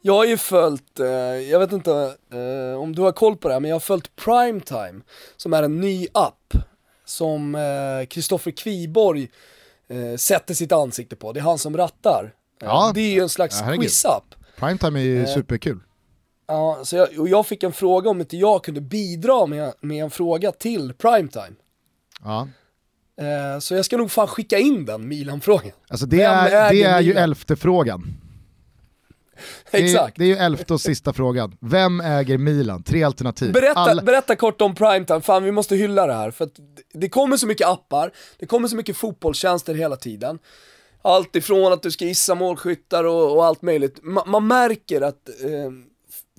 jag 0.01 0.13
har 0.13 0.25
ju 0.25 0.37
följt, 0.37 0.99
eh, 0.99 1.07
jag 1.51 1.59
vet 1.59 1.71
inte 1.71 1.91
eh, 2.33 2.79
om 2.81 2.95
du 2.95 3.01
har 3.01 3.11
koll 3.11 3.37
på 3.37 3.47
det 3.47 3.53
här, 3.53 3.59
men 3.61 3.69
jag 3.69 3.75
har 3.75 3.79
följt 3.79 4.15
Primetime, 4.15 5.01
som 5.37 5.53
är 5.53 5.63
en 5.63 5.79
ny 5.81 6.07
app 6.13 6.53
som 7.05 7.57
Kristoffer 8.09 8.51
Kviborg 8.51 9.29
eh, 9.89 10.17
sätter 10.17 10.53
sitt 10.53 10.71
ansikte 10.71 11.15
på. 11.15 11.33
Det 11.33 11.39
är 11.39 11.43
han 11.43 11.57
som 11.57 11.77
rattar. 11.77 12.23
Eh, 12.61 12.67
Ja. 12.67 12.91
Det 12.95 13.01
är 13.01 13.13
ju 13.13 13.21
en 13.21 13.29
slags 13.29 13.61
Ja, 13.61 13.73
quizapp. 13.75 14.35
Primetime 14.59 14.99
är 14.99 15.03
ju 15.03 15.23
Eh, 15.23 15.33
superkul. 15.33 15.79
Ja, 16.47 16.79
så 16.83 16.95
jag, 16.95 17.19
och 17.19 17.27
jag 17.29 17.47
fick 17.47 17.63
en 17.63 17.73
fråga 17.73 18.09
om 18.09 18.19
inte 18.19 18.37
jag 18.37 18.63
kunde 18.63 18.81
bidra 18.81 19.45
med, 19.45 19.73
med 19.81 20.03
en 20.03 20.09
fråga 20.09 20.51
till 20.51 20.93
Primetime. 20.93 21.55
Ja. 22.23 22.47
Eh, 23.21 23.59
så 23.59 23.75
jag 23.75 23.85
ska 23.85 23.97
nog 23.97 24.11
fan 24.11 24.27
skicka 24.27 24.57
in 24.57 24.85
den 24.85 25.07
Milan-frågan. 25.07 25.71
Alltså 25.89 26.05
det 26.05 26.17
Vem 26.17 26.31
är, 26.33 26.71
det 26.73 26.83
är 26.83 27.01
ju 27.01 27.13
elfte 27.13 27.55
frågan. 27.55 28.13
Det 29.71 29.77
är, 29.77 29.83
Exakt. 29.83 30.17
det 30.17 30.23
är 30.23 30.27
ju 30.27 30.35
elfte 30.35 30.73
och 30.73 30.81
sista 30.81 31.13
frågan. 31.13 31.57
Vem 31.61 32.01
äger 32.01 32.37
Milan? 32.37 32.83
Tre 32.83 33.03
alternativ. 33.03 33.53
Berätta, 33.53 33.79
Alla- 33.79 34.01
berätta 34.01 34.35
kort 34.35 34.61
om 34.61 34.75
primetime, 34.75 35.21
fan 35.21 35.43
vi 35.43 35.51
måste 35.51 35.75
hylla 35.75 36.07
det 36.07 36.13
här 36.13 36.31
för 36.31 36.49
det 36.93 37.09
kommer 37.09 37.37
så 37.37 37.47
mycket 37.47 37.67
appar, 37.67 38.11
det 38.39 38.45
kommer 38.45 38.67
så 38.67 38.75
mycket 38.75 38.97
fotbollstjänster 38.97 39.73
hela 39.75 39.95
tiden. 39.95 40.39
Allt 41.01 41.35
ifrån 41.35 41.73
att 41.73 41.83
du 41.83 41.91
ska 41.91 42.05
gissa 42.05 42.35
målskyttar 42.35 43.03
och, 43.03 43.35
och 43.35 43.45
allt 43.45 43.61
möjligt. 43.61 44.01
Ma- 44.01 44.25
man 44.27 44.47
märker 44.47 45.01
att 45.01 45.29
eh, 45.29 45.71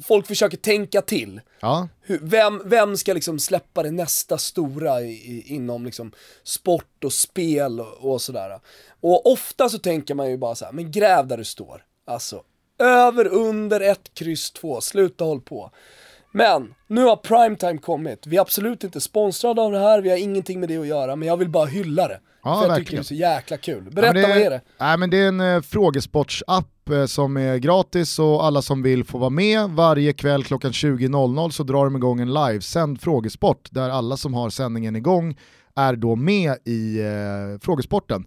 folk 0.05 0.26
försöker 0.26 0.57
tänka 0.57 1.03
till. 1.03 1.40
Ja. 1.61 1.88
Hur, 2.01 2.18
vem, 2.22 2.62
vem 2.64 2.96
ska 2.96 3.12
liksom 3.14 3.38
släppa 3.38 3.82
det 3.82 3.90
nästa 3.90 4.38
stora 4.38 5.01
i, 5.01 5.11
i, 5.11 5.44
inom 5.55 5.84
liksom 5.84 6.12
sport 6.44 7.05
och 7.05 7.12
spel 7.12 7.80
och, 7.80 8.12
och 8.12 8.20
sådär. 8.22 8.61
Och 9.01 9.32
ofta 9.32 9.68
så 9.68 9.78
tänker 9.78 10.14
man 10.14 10.30
ju 10.30 10.36
bara 10.36 10.55
så 10.55 10.64
här, 10.64 10.72
men 10.72 10.90
gräv 10.92 11.26
där 11.26 11.36
du 11.36 11.44
står. 11.44 11.82
Alltså, 12.07 12.42
över, 12.79 13.26
under, 13.26 13.81
ett, 13.81 14.14
kryss, 14.14 14.51
två, 14.51 14.81
sluta 14.81 15.24
håll 15.24 15.41
på. 15.41 15.70
Men, 16.33 16.74
nu 16.87 17.05
har 17.05 17.16
primetime 17.16 17.79
kommit. 17.79 18.26
Vi 18.26 18.37
är 18.37 18.41
absolut 18.41 18.85
inte 18.85 19.01
sponsrade 19.01 19.62
av 19.62 19.72
det 19.72 19.79
här, 19.79 20.01
vi 20.01 20.11
har 20.11 20.16
ingenting 20.16 20.61
med 20.61 20.68
det 20.68 20.76
att 20.76 20.87
göra, 20.87 21.16
men 21.16 21.29
jag 21.29 21.37
vill 21.37 21.49
bara 21.49 21.66
hylla 21.66 22.09
det. 22.09 22.20
Ja, 22.43 22.55
för 22.55 22.62
jag 22.62 22.68
verkligen. 22.68 22.85
tycker 22.85 22.97
det 22.97 23.01
är 23.01 23.03
så 23.03 23.14
jäkla 23.14 23.57
kul. 23.57 23.83
Ja, 23.85 23.91
Berätta, 23.91 24.12
men 24.12 24.22
vad 24.22 24.39
är 24.39 24.51
det? 24.51 24.61
Nej, 24.81 24.99
men 24.99 25.11
det 25.11 25.18
är 25.18 25.29
en 25.29 25.41
eh, 25.41 25.61
frågesportsapp 25.61 26.91
eh, 26.91 27.07
som 27.07 27.37
är 27.37 27.57
gratis 27.57 28.18
och 28.18 28.45
alla 28.45 28.62
som 28.62 28.83
vill 28.83 29.05
får 29.05 29.18
vara 29.18 29.31
med. 29.31 29.70
Varje 29.70 30.12
kväll 30.12 30.45
klockan 30.45 30.72
20.00 30.72 31.51
så 31.51 31.62
drar 31.62 31.85
de 31.85 31.97
igång 31.97 32.20
en 32.20 32.35
livesänd 32.35 33.01
frågesport 33.01 33.68
där 33.70 33.91
alla 33.91 34.16
som 34.16 34.35
har 34.35 34.51
sändningen 34.51 34.97
igång 34.97 35.37
är 35.76 35.97
då 35.97 36.16
med 36.16 36.57
i 36.64 37.01
eh, 37.01 37.61
frågesporten. 37.61 38.26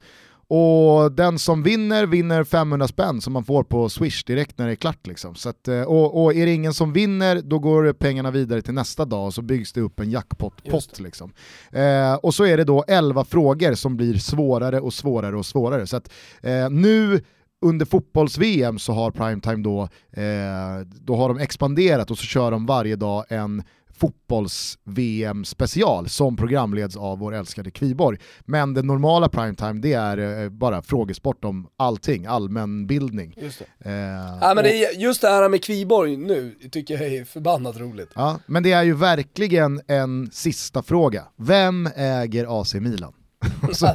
Och 0.53 1.11
den 1.11 1.39
som 1.39 1.63
vinner 1.63 2.05
vinner 2.05 2.43
500 2.43 2.87
spänn 2.87 3.21
som 3.21 3.33
man 3.33 3.43
får 3.43 3.63
på 3.63 3.89
Swish 3.89 4.23
direkt 4.23 4.57
när 4.57 4.65
det 4.65 4.73
är 4.73 4.75
klart. 4.75 5.07
Liksom. 5.07 5.35
Så 5.35 5.49
att, 5.49 5.67
eh, 5.67 5.81
och, 5.81 6.23
och 6.23 6.33
är 6.33 6.45
det 6.45 6.53
ingen 6.53 6.73
som 6.73 6.93
vinner 6.93 7.41
då 7.41 7.59
går 7.59 7.93
pengarna 7.93 8.31
vidare 8.31 8.61
till 8.61 8.73
nästa 8.73 9.05
dag 9.05 9.25
och 9.25 9.33
så 9.33 9.41
byggs 9.41 9.73
det 9.73 9.81
upp 9.81 9.99
en 9.99 10.11
jackpot-pott. 10.11 10.99
Liksom. 10.99 11.33
Eh, 11.71 12.13
och 12.13 12.33
så 12.33 12.45
är 12.45 12.57
det 12.57 12.63
då 12.63 12.83
11 12.87 13.25
frågor 13.25 13.73
som 13.73 13.97
blir 13.97 14.17
svårare 14.17 14.79
och 14.79 14.93
svårare 14.93 15.37
och 15.37 15.45
svårare. 15.45 15.87
Så 15.87 15.97
att, 15.97 16.11
eh, 16.41 16.69
nu 16.69 17.21
under 17.61 17.85
fotbolls-VM 17.85 18.79
så 18.79 18.93
har 18.93 19.11
Primetime 19.11 19.63
då, 19.63 19.81
eh, 20.21 20.85
då 20.85 21.15
har 21.15 21.27
de 21.27 21.37
expanderat 21.37 22.11
och 22.11 22.17
så 22.17 22.25
kör 22.25 22.51
de 22.51 22.65
varje 22.65 22.95
dag 22.95 23.25
en 23.29 23.63
fotbolls-VM 24.01 25.45
special 25.45 26.09
som 26.09 26.37
programleds 26.37 26.95
av 26.97 27.19
vår 27.19 27.35
älskade 27.35 27.71
Kviborg. 27.71 28.17
Men 28.45 28.73
det 28.73 28.81
normala 28.81 29.29
primetime 29.29 29.73
det 29.81 29.93
är 29.93 30.43
eh, 30.43 30.49
bara 30.49 30.81
frågesport 30.81 31.45
om 31.45 31.67
allting, 31.77 32.25
allmänbildning. 32.25 33.33
Just 33.41 33.59
det. 33.79 33.89
Eh, 33.89 33.95
Ja, 34.41 34.47
men 34.47 34.57
och- 34.57 34.63
det 34.63 34.85
är, 34.85 34.99
just 34.99 35.21
det 35.21 35.27
här 35.27 35.49
med 35.49 35.63
Kviborg 35.63 36.17
nu 36.17 36.55
tycker 36.71 36.93
jag 37.01 37.13
är 37.13 37.25
förbannat 37.25 37.77
roligt. 37.77 38.09
Ja, 38.15 38.39
men 38.45 38.63
det 38.63 38.71
är 38.71 38.83
ju 38.83 38.93
verkligen 38.95 39.81
en 39.87 40.29
sista 40.31 40.83
fråga. 40.83 41.23
Vem 41.37 41.89
äger 41.95 42.61
AC 42.61 42.73
Milan? 42.73 43.13
Så, 43.73 43.87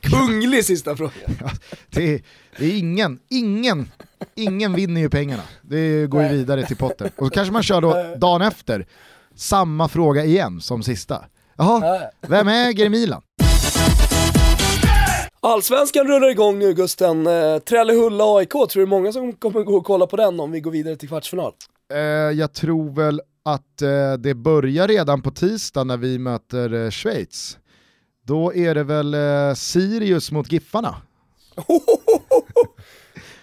Kunglig 0.00 0.64
sista 0.64 0.96
fråga. 0.96 1.12
det, 1.90 2.14
är, 2.14 2.20
det 2.58 2.64
är 2.66 2.78
ingen, 2.78 3.18
ingen, 3.30 3.90
ingen 4.34 4.72
vinner 4.74 5.00
ju 5.00 5.10
pengarna. 5.10 5.42
Det 5.62 6.06
går 6.06 6.22
ju 6.22 6.28
vidare 6.28 6.66
till 6.66 6.76
potten. 6.76 7.10
Och 7.16 7.26
så 7.26 7.30
kanske 7.30 7.52
man 7.52 7.62
kör 7.62 7.80
då 7.80 8.14
dagen 8.18 8.42
efter, 8.42 8.86
samma 9.42 9.88
fråga 9.88 10.24
igen 10.24 10.60
som 10.60 10.82
sista. 10.82 11.24
Jaha, 11.56 11.80
Ja. 11.86 12.10
vem 12.28 12.48
äger 12.48 12.88
Milan? 12.88 13.22
Allsvenskan 15.40 16.06
rullar 16.08 16.30
igång 16.30 16.58
nu 16.58 16.74
Gusten. 16.74 17.26
Eh, 17.26 17.58
Trellehulla 17.58 18.24
AIK, 18.24 18.50
tror 18.50 18.66
du 18.74 18.80
det 18.80 18.82
är 18.82 18.86
många 18.86 19.12
som 19.12 19.32
kommer 19.32 19.62
gå 19.62 19.76
och 19.76 19.84
kolla 19.84 20.06
på 20.06 20.16
den 20.16 20.40
om 20.40 20.50
vi 20.50 20.60
går 20.60 20.70
vidare 20.70 20.96
till 20.96 21.08
kvartsfinal? 21.08 21.52
Eh, 21.94 21.98
jag 22.38 22.52
tror 22.52 22.90
väl 22.96 23.20
att 23.44 23.82
eh, 23.82 24.12
det 24.18 24.34
börjar 24.34 24.88
redan 24.88 25.22
på 25.22 25.30
tisdag 25.30 25.84
när 25.84 25.96
vi 25.96 26.18
möter 26.18 26.90
Schweiz. 26.90 27.58
Då 28.26 28.54
är 28.54 28.74
det 28.74 28.84
väl 28.84 29.16
Sirius 29.56 30.30
mot 30.32 30.52
Giffarna. 30.52 30.96
Om 31.56 31.64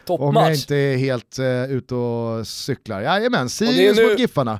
jag 0.07 0.17
Toppmatch. 0.19 0.49
inte 0.59 0.75
är 0.75 0.97
helt 0.97 1.39
ute 1.69 1.95
och 1.95 2.47
cyklar. 2.47 3.01
Jajamän, 3.01 3.49
Sirius 3.49 3.97
nu- 3.97 4.09
mot 4.09 4.19
Giffarna. 4.19 4.59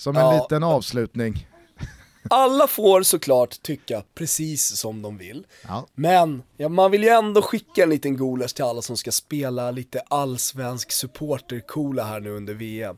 Som 0.00 0.16
en 0.16 0.22
Ja. 0.22 0.42
liten 0.42 0.62
avslutning. 0.62 1.46
Alla 2.30 2.66
får 2.66 3.02
såklart 3.02 3.62
tycka 3.62 4.02
precis 4.14 4.76
som 4.76 5.02
de 5.02 5.18
vill. 5.18 5.46
Ja. 5.68 5.86
Men 5.94 6.42
ja, 6.56 6.68
man 6.68 6.90
vill 6.90 7.02
ju 7.02 7.08
ändå 7.08 7.42
skicka 7.42 7.82
en 7.82 7.90
liten 7.90 8.16
golers 8.16 8.52
till 8.52 8.64
alla 8.64 8.82
som 8.82 8.96
ska 8.96 9.12
spela 9.12 9.70
lite 9.70 10.00
allsvensk 10.08 10.90
supporter-coola 10.92 12.04
här 12.04 12.20
nu 12.20 12.30
under 12.30 12.54
VM. 12.54 12.96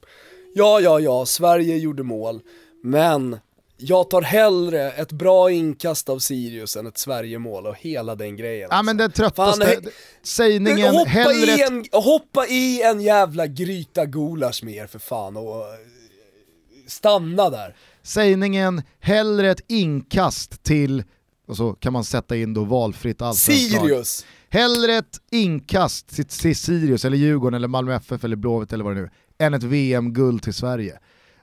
Ja, 0.55 0.81
ja, 0.81 1.01
ja, 1.01 1.27
Sverige 1.27 1.77
gjorde 1.77 2.03
mål, 2.03 2.41
men 2.83 3.39
jag 3.77 4.11
tar 4.11 4.23
hellre 4.23 4.93
ett 4.93 5.13
bra 5.13 5.51
inkast 5.51 6.09
av 6.09 6.19
Sirius 6.19 6.77
än 6.77 6.87
ett 6.87 6.99
Sverige-mål 6.99 7.67
och 7.67 7.77
hela 7.79 8.15
den 8.15 8.37
grejen. 8.37 8.69
Ja 8.73 8.83
men 8.83 8.97
den 8.97 9.13
tröttaste 9.13 9.67
Fan, 9.67 9.91
sägningen, 10.23 10.95
hoppa, 10.95 11.11
hellre 11.11 11.53
i 11.53 11.63
en, 11.63 11.85
hoppa 11.93 12.47
i 12.47 12.83
en 12.83 13.01
jävla 13.01 13.47
gryta 13.47 14.07
gulasch 14.07 14.65
med 14.65 14.75
er 14.75 14.87
för 14.87 14.99
fan 14.99 15.37
och 15.37 15.65
stanna 16.93 17.51
där. 17.51 17.75
sägningen 18.03 18.83
hellre 19.01 19.51
ett 19.51 19.61
inkast 19.69 20.63
till, 20.63 21.05
och 21.47 21.57
så 21.57 21.73
kan 21.73 21.93
man 21.93 22.05
sätta 22.05 22.37
in 22.37 22.55
då 22.55 22.65
valfritt 22.65 23.23
allsvenskt. 23.23 23.71
Sirius! 23.71 24.27
Hellre 24.49 24.95
ett 24.97 25.21
inkast 25.31 26.09
till, 26.09 26.25
till 26.25 26.57
Sirius, 26.57 27.05
eller 27.05 27.17
Djurgården, 27.17 27.55
eller 27.55 27.69
Malmö 27.69 27.95
FF, 27.95 28.25
eller 28.25 28.37
Blåvitt 28.37 28.73
eller 28.73 28.85
vad 28.85 28.97
det 28.97 29.01
nu 29.01 29.11
är, 29.39 29.47
än 29.47 29.55
ett 29.55 29.63
VM-guld 29.63 30.43
till 30.43 30.55
Sverige. 30.55 30.99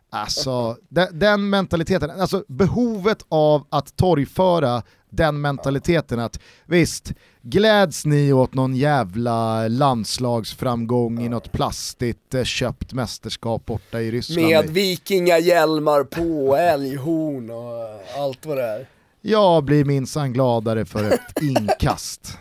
Alltså, 0.09 0.77
den, 0.89 1.19
den 1.19 1.49
mentaliteten, 1.49 2.09
alltså 2.09 2.43
behovet 2.47 3.25
av 3.29 3.67
att 3.69 3.95
torgföra 3.95 4.83
den 5.09 5.41
mentaliteten 5.41 6.19
att 6.19 6.39
visst, 6.65 7.13
gläds 7.41 8.05
ni 8.05 8.33
åt 8.33 8.53
någon 8.53 8.75
jävla 8.75 9.67
landslagsframgång 9.67 11.21
i 11.21 11.29
något 11.29 11.51
plastigt 11.51 12.33
eh, 12.33 12.43
köpt 12.43 12.93
mästerskap 12.93 13.65
borta 13.65 14.01
i 14.01 14.11
Ryssland. 14.11 14.47
Med 14.47 14.69
vikingahjälmar 14.69 16.03
på, 16.03 16.55
älghorn 16.55 17.49
och 17.49 18.21
allt 18.23 18.45
vad 18.45 18.57
det 18.57 18.63
är. 18.63 18.87
Jag 19.21 19.63
blir 19.63 19.85
minsann 19.85 20.33
gladare 20.33 20.85
för 20.85 21.03
ett 21.03 21.41
inkast 21.41 22.37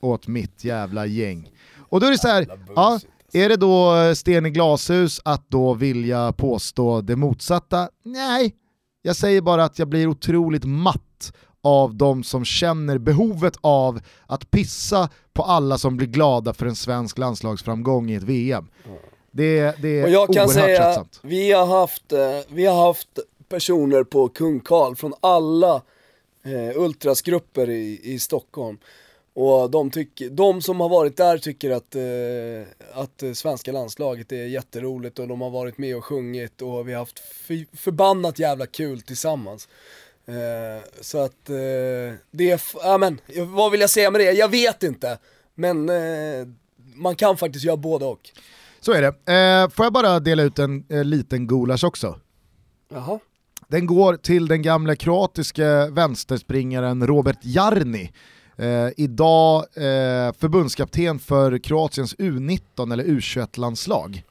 åt 0.00 0.26
mitt 0.26 0.64
jävla 0.64 1.06
gäng. 1.06 1.50
Och 1.88 2.00
då 2.00 2.06
är 2.06 2.10
det 2.10 2.18
så 2.18 2.28
här, 2.28 2.46
ja, 2.76 3.00
är 3.32 3.48
det 3.48 3.56
då 3.56 3.94
sten 4.14 4.46
i 4.46 4.50
glashus 4.50 5.20
att 5.24 5.44
då 5.48 5.74
vilja 5.74 6.32
påstå 6.32 7.00
det 7.00 7.16
motsatta? 7.16 7.88
Nej, 8.02 8.54
jag 9.02 9.16
säger 9.16 9.40
bara 9.40 9.64
att 9.64 9.78
jag 9.78 9.88
blir 9.88 10.06
otroligt 10.06 10.64
matt 10.64 11.32
av 11.62 11.94
de 11.94 12.24
som 12.24 12.44
känner 12.44 12.98
behovet 12.98 13.54
av 13.60 14.00
att 14.26 14.50
pissa 14.50 15.08
på 15.32 15.42
alla 15.42 15.78
som 15.78 15.96
blir 15.96 16.06
glada 16.06 16.52
för 16.52 16.66
en 16.66 16.76
svensk 16.76 17.18
landslagsframgång 17.18 18.10
i 18.10 18.14
ett 18.14 18.22
VM. 18.22 18.68
Det, 19.32 19.74
det 19.82 20.00
är 20.00 20.04
Och 20.04 20.10
jag 20.10 20.26
kan 20.26 20.36
oerhört 20.36 20.52
säga, 20.52 20.84
tröttsamt. 20.84 21.20
vi 21.22 21.52
har, 21.52 21.66
haft, 21.66 22.12
eh, 22.12 22.18
vi 22.48 22.66
har 22.66 22.86
haft 22.86 23.08
personer 23.48 24.04
på 24.04 24.28
Kung 24.28 24.60
Karl 24.60 24.94
från 24.94 25.14
alla 25.20 25.82
eh, 26.44 26.82
ultrasgrupper 26.82 27.70
i, 27.70 28.00
i 28.02 28.18
Stockholm. 28.18 28.78
Och 29.34 29.70
de, 29.70 29.90
tycker, 29.90 30.30
de 30.30 30.62
som 30.62 30.80
har 30.80 30.88
varit 30.88 31.16
där 31.16 31.38
tycker 31.38 31.70
att, 31.70 31.94
eh, 31.94 33.02
att 33.02 33.22
eh, 33.22 33.32
svenska 33.32 33.72
landslaget 33.72 34.32
är 34.32 34.44
jätteroligt 34.44 35.18
och 35.18 35.28
de 35.28 35.40
har 35.40 35.50
varit 35.50 35.78
med 35.78 35.96
och 35.96 36.04
sjungit 36.04 36.62
och 36.62 36.88
vi 36.88 36.92
har 36.92 36.98
haft 36.98 37.22
förbannat 37.72 38.38
jävla 38.38 38.66
kul 38.66 39.00
tillsammans. 39.00 39.68
Eh, 40.26 40.84
så 41.00 41.18
att 41.18 41.50
eh, 41.50 42.16
det 42.30 42.50
är, 42.50 42.60
ja 42.74 42.98
men, 42.98 43.20
vad 43.36 43.72
vill 43.72 43.80
jag 43.80 43.90
säga 43.90 44.10
med 44.10 44.20
det? 44.20 44.32
Jag 44.32 44.48
vet 44.48 44.82
inte. 44.82 45.18
Men 45.54 45.88
eh, 45.88 46.48
man 46.94 47.16
kan 47.16 47.36
faktiskt 47.36 47.64
göra 47.64 47.76
både 47.76 48.04
och. 48.04 48.30
Så 48.80 48.92
är 48.92 49.02
det. 49.02 49.32
Eh, 49.32 49.70
får 49.70 49.86
jag 49.86 49.92
bara 49.92 50.20
dela 50.20 50.42
ut 50.42 50.58
en 50.58 50.84
liten 50.88 51.46
gulasch 51.46 51.84
också? 51.84 52.20
Jaha. 52.92 53.18
Den 53.68 53.86
går 53.86 54.16
till 54.16 54.48
den 54.48 54.62
gamla 54.62 54.96
kroatiska 54.96 55.86
vänsterspringaren 55.86 57.06
Robert 57.06 57.38
Jarni. 57.42 58.12
Eh, 58.60 58.88
idag 58.96 59.56
eh, 59.74 60.32
förbundskapten 60.38 61.18
för 61.18 61.58
Kroatiens 61.58 62.16
U19 62.16 62.92
eller 62.92 63.04
U21-landslag. 63.04 64.22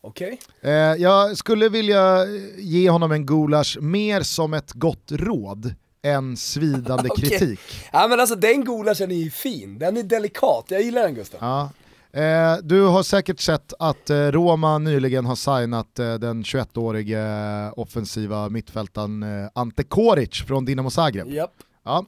Okej. 0.00 0.40
Eh, 0.62 0.70
jag 0.72 1.36
skulle 1.36 1.68
vilja 1.68 2.26
ge 2.56 2.90
honom 2.90 3.12
en 3.12 3.26
gulasch 3.26 3.78
mer 3.80 4.22
som 4.22 4.54
ett 4.54 4.72
gott 4.72 5.12
råd 5.12 5.74
än 6.02 6.36
svidande 6.36 7.08
Okej. 7.10 7.28
kritik. 7.28 7.60
Ja 7.92 8.08
men 8.08 8.20
alltså 8.20 8.36
den 8.36 8.64
gulaschen 8.64 9.10
är 9.10 9.14
ju 9.16 9.30
fin, 9.30 9.78
den 9.78 9.96
är 9.96 10.02
delikat, 10.02 10.64
jag 10.68 10.82
gillar 10.82 11.02
den 11.02 11.14
Gustav. 11.14 11.38
Ja. 11.42 11.70
Eh, 12.20 12.56
du 12.62 12.82
har 12.82 13.02
säkert 13.02 13.40
sett 13.40 13.72
att 13.78 14.10
eh, 14.10 14.16
Roma 14.16 14.78
nyligen 14.78 15.26
har 15.26 15.36
signat 15.36 15.98
eh, 15.98 16.14
den 16.14 16.42
21-årige 16.42 17.20
eh, 17.66 17.72
offensiva 17.78 18.48
mittfältaren 18.48 19.22
eh, 19.22 19.48
Ante 19.54 19.82
Koric 19.84 20.42
från 20.46 20.64
Dinamo 20.64 20.90
Zagreb. 20.90 21.28
Japp, 21.30 21.50
Ja. 21.84 22.06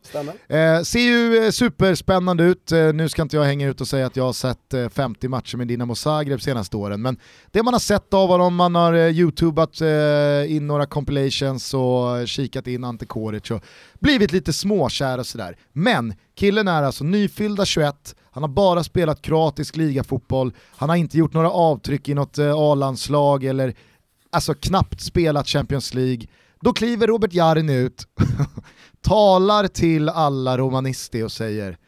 Eh, 0.49 0.83
ser 0.83 1.01
ju 1.01 1.45
eh, 1.45 1.51
superspännande 1.51 2.45
ut, 2.45 2.73
eh, 2.73 2.93
nu 2.93 3.09
ska 3.09 3.23
inte 3.23 3.37
jag 3.37 3.45
hänga 3.45 3.69
ut 3.69 3.81
och 3.81 3.89
säga 3.89 4.07
att 4.07 4.17
jag 4.17 4.25
har 4.25 4.33
sett 4.33 4.75
eh, 4.75 4.89
50 4.89 5.29
matcher 5.29 5.57
med 5.57 5.69
Dinamo 5.69 5.95
Zagreb 5.95 6.43
senaste 6.43 6.77
åren, 6.77 7.03
men 7.03 7.17
det 7.51 7.63
man 7.63 7.75
har 7.75 7.79
sett 7.81 8.15
av 8.15 8.29
honom, 8.29 8.55
man 8.55 8.75
har 8.75 8.93
eh, 8.93 9.19
youtubat 9.19 9.81
eh, 9.81 10.57
in 10.57 10.67
några 10.67 10.87
compilations 10.87 11.75
och 11.75 12.19
eh, 12.19 12.27
kikat 12.27 12.67
in 12.67 12.85
Ante 12.85 13.07
Koric 13.07 13.51
och 13.51 13.65
blivit 14.01 14.33
lite 14.33 14.53
småkär 14.53 15.19
och 15.19 15.27
sådär. 15.27 15.57
Men 15.73 16.15
killen 16.35 16.69
är 16.69 16.83
alltså 16.83 17.05
nyfyllda 17.05 17.65
21, 17.65 18.15
han 18.31 18.43
har 18.43 18.51
bara 18.51 18.85
spelat 18.85 19.23
kroatisk 19.23 19.77
ligafotboll, 19.77 20.53
han 20.77 20.89
har 20.89 20.97
inte 20.97 21.19
gjort 21.19 21.33
några 21.35 21.51
avtryck 21.51 22.09
i 22.09 22.15
något 22.15 22.39
A-landslag 22.39 23.45
eller 23.45 23.75
alltså 24.31 24.55
knappt 24.55 25.01
spelat 25.01 25.49
Champions 25.49 25.95
League. 25.95 26.27
Då 26.61 26.73
kliver 26.73 27.07
Robert 27.07 27.33
Jarin 27.33 27.71
ut, 27.71 28.07
talar 29.07 29.69
till 29.69 30.09
alla 30.09 30.59
romanister 30.59 31.25
och 31.25 31.33
säger 31.33 31.79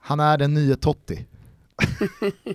han 0.00 0.20
är 0.20 0.38
den 0.38 0.54
nye 0.54 0.76
Totti. 0.76 1.26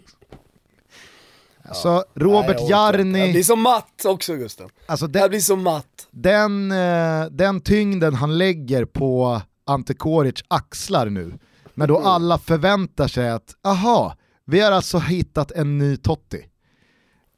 alltså 1.63 2.05
Robert 2.15 2.57
Nej, 2.59 2.69
jag 2.69 2.89
inte. 2.99 3.17
Jag 3.19 3.19
Jarni, 3.19 3.31
blir 3.31 3.43
så 3.43 3.55
matt 3.55 4.05
också 4.05 4.35
Gustav. 4.35 4.71
alltså 4.85 5.05
Jag 5.05 5.11
den, 5.13 5.29
blir 5.29 5.39
så 5.39 5.55
matt. 5.55 6.07
den, 6.11 6.71
eh, 6.71 7.25
den 7.31 7.61
tyngden 7.61 8.13
han 8.13 8.37
lägger 8.37 8.85
på 8.85 9.41
Ante 9.65 9.93
Koric 9.93 10.43
axlar 10.47 11.05
nu, 11.09 11.39
när 11.73 11.87
då 11.87 11.99
alla 11.99 12.37
förväntar 12.37 13.07
sig 13.07 13.29
att, 13.29 13.55
aha, 13.63 14.15
vi 14.45 14.59
har 14.59 14.71
alltså 14.71 14.97
hittat 14.99 15.51
en 15.51 15.77
ny 15.77 15.97
Totti. 15.97 16.45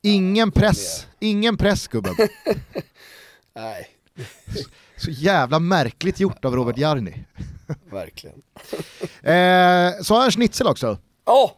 Ingen 0.04 0.52
press, 0.52 1.08
ingen 1.20 1.58
press 1.58 1.88
gubben. 1.88 2.16
Nej, 3.56 3.88
Så 5.00 5.12
jävla 5.12 5.60
märkligt 5.60 6.20
gjort 6.20 6.46
av 6.46 6.56
Robert 6.56 6.78
Jarni. 6.78 7.26
verkligen. 7.92 8.42
Eh, 9.24 9.92
så 10.02 10.14
har 10.14 10.20
jag 10.20 10.26
en 10.26 10.32
schnitzel 10.32 10.68
också. 10.68 10.98
Åh! 11.26 11.52